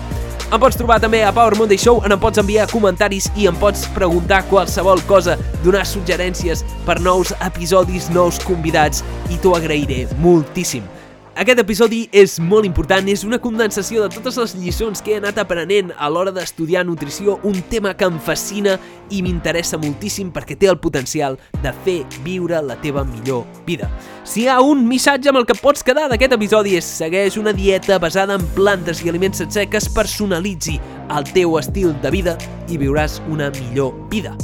Em 0.53 0.61
pots 0.61 0.76
trobar 0.76 0.98
també 1.00 1.22
a 1.24 1.30
Power 1.32 1.57
Monday 1.57 1.80
Show, 1.80 2.03
on 2.05 2.12
em 2.12 2.20
pots 2.20 2.36
enviar 2.42 2.66
comentaris 2.68 3.30
i 3.40 3.46
em 3.48 3.57
pots 3.57 3.86
preguntar 3.96 4.42
qualsevol 4.50 5.00
cosa, 5.09 5.38
donar 5.64 5.86
suggerències 5.88 6.61
per 6.84 7.00
nous 7.00 7.32
episodis, 7.40 8.11
nous 8.12 8.36
convidats, 8.44 9.00
i 9.32 9.40
t'ho 9.40 9.57
agrairé 9.57 10.03
moltíssim. 10.20 10.84
Aquest 11.33 11.62
episodi 11.62 12.03
és 12.12 12.35
molt 12.45 12.66
important, 12.68 13.07
és 13.09 13.22
una 13.24 13.39
condensació 13.41 14.03
de 14.03 14.12
totes 14.12 14.37
les 14.37 14.53
lliçons 14.53 15.01
que 15.01 15.14
he 15.14 15.16
anat 15.16 15.39
aprenent 15.41 15.89
a 15.97 16.11
l'hora 16.12 16.28
d'estudiar 16.35 16.83
nutrició, 16.85 17.39
un 17.49 17.57
tema 17.70 17.95
que 17.97 18.05
em 18.05 18.18
fascina 18.20 18.74
i 19.09 19.22
m'interessa 19.24 19.80
moltíssim 19.80 20.28
perquè 20.35 20.59
té 20.61 20.68
el 20.68 20.76
potencial 20.76 21.39
de 21.62 21.72
fer 21.87 22.03
viure 22.26 22.61
la 22.61 22.76
teva 22.85 23.07
millor 23.09 23.47
vida. 23.64 23.89
Si 24.28 24.45
hi 24.45 24.51
ha 24.53 24.59
un 24.61 24.85
missatge 24.91 25.33
amb 25.33 25.41
el 25.41 25.49
que 25.49 25.57
pots 25.57 25.80
quedar 25.89 26.05
d'aquest 26.12 26.37
episodi 26.37 26.76
és 26.76 26.93
segueix 27.01 27.41
una 27.41 27.57
dieta 27.57 27.97
basada 27.97 28.37
en 28.37 28.45
plantes 28.53 29.01
i 29.01 29.09
aliments 29.09 29.41
sencers 29.41 29.72
que 29.72 29.80
es 29.80 29.89
personalitzi 29.89 30.76
el 31.09 31.33
teu 31.33 31.57
estil 31.57 31.97
de 32.05 32.12
vida 32.12 32.37
i 32.68 32.76
viuràs 32.76 33.22
una 33.33 33.49
millor 33.57 33.97
vida. 34.12 34.37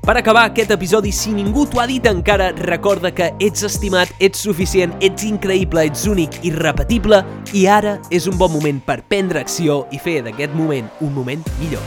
Per 0.00 0.16
acabar 0.16 0.46
aquest 0.48 0.70
episodi, 0.72 1.10
si 1.12 1.34
ningú 1.36 1.66
t'ho 1.68 1.82
ha 1.82 1.84
dit 1.86 2.06
encara, 2.08 2.50
recorda 2.56 3.10
que 3.12 3.34
ets 3.44 3.66
estimat, 3.68 4.08
ets 4.18 4.40
suficient, 4.46 4.94
ets 5.04 5.26
increïble, 5.28 5.84
ets 5.90 6.06
únic, 6.08 6.38
irrepetible 6.48 7.20
i 7.52 7.66
ara 7.68 7.98
és 8.08 8.24
un 8.30 8.38
bon 8.40 8.48
moment 8.54 8.80
per 8.86 9.02
prendre 9.12 9.44
acció 9.44 9.82
i 9.92 10.00
fer 10.00 10.22
d'aquest 10.24 10.56
moment 10.56 10.88
un 11.04 11.12
moment 11.12 11.44
millor. 11.60 11.84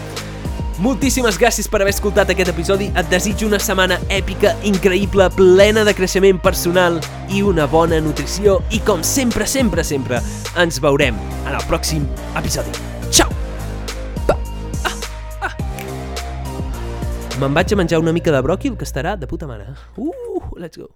Moltíssimes 0.84 1.40
gràcies 1.42 1.66
per 1.70 1.82
haver 1.82 1.94
escoltat 1.94 2.30
aquest 2.34 2.54
episodi. 2.54 2.92
Et 2.98 3.10
desitjo 3.10 3.48
una 3.50 3.60
setmana 3.62 3.98
èpica, 4.14 4.54
increïble, 4.68 5.30
plena 5.34 5.86
de 5.86 5.94
creixement 5.98 6.42
personal 6.42 7.00
i 7.34 7.42
una 7.42 7.66
bona 7.70 8.02
nutrició. 8.02 8.60
I 8.70 8.82
com 8.86 9.02
sempre, 9.06 9.50
sempre, 9.50 9.86
sempre, 9.86 10.22
ens 10.58 10.82
veurem 10.82 11.18
en 11.46 11.54
el 11.54 11.70
pròxim 11.70 12.06
episodi. 12.38 13.03
Me'n 17.42 17.56
vaig 17.58 17.72
a 17.74 17.78
menjar 17.80 17.98
una 18.02 18.12
mica 18.14 18.30
de 18.34 18.42
bròquil, 18.46 18.76
que 18.78 18.86
estarà 18.86 19.16
de 19.18 19.26
puta 19.26 19.48
mare. 19.50 19.72
Uh, 19.98 20.54
let's 20.54 20.78
go. 20.78 20.92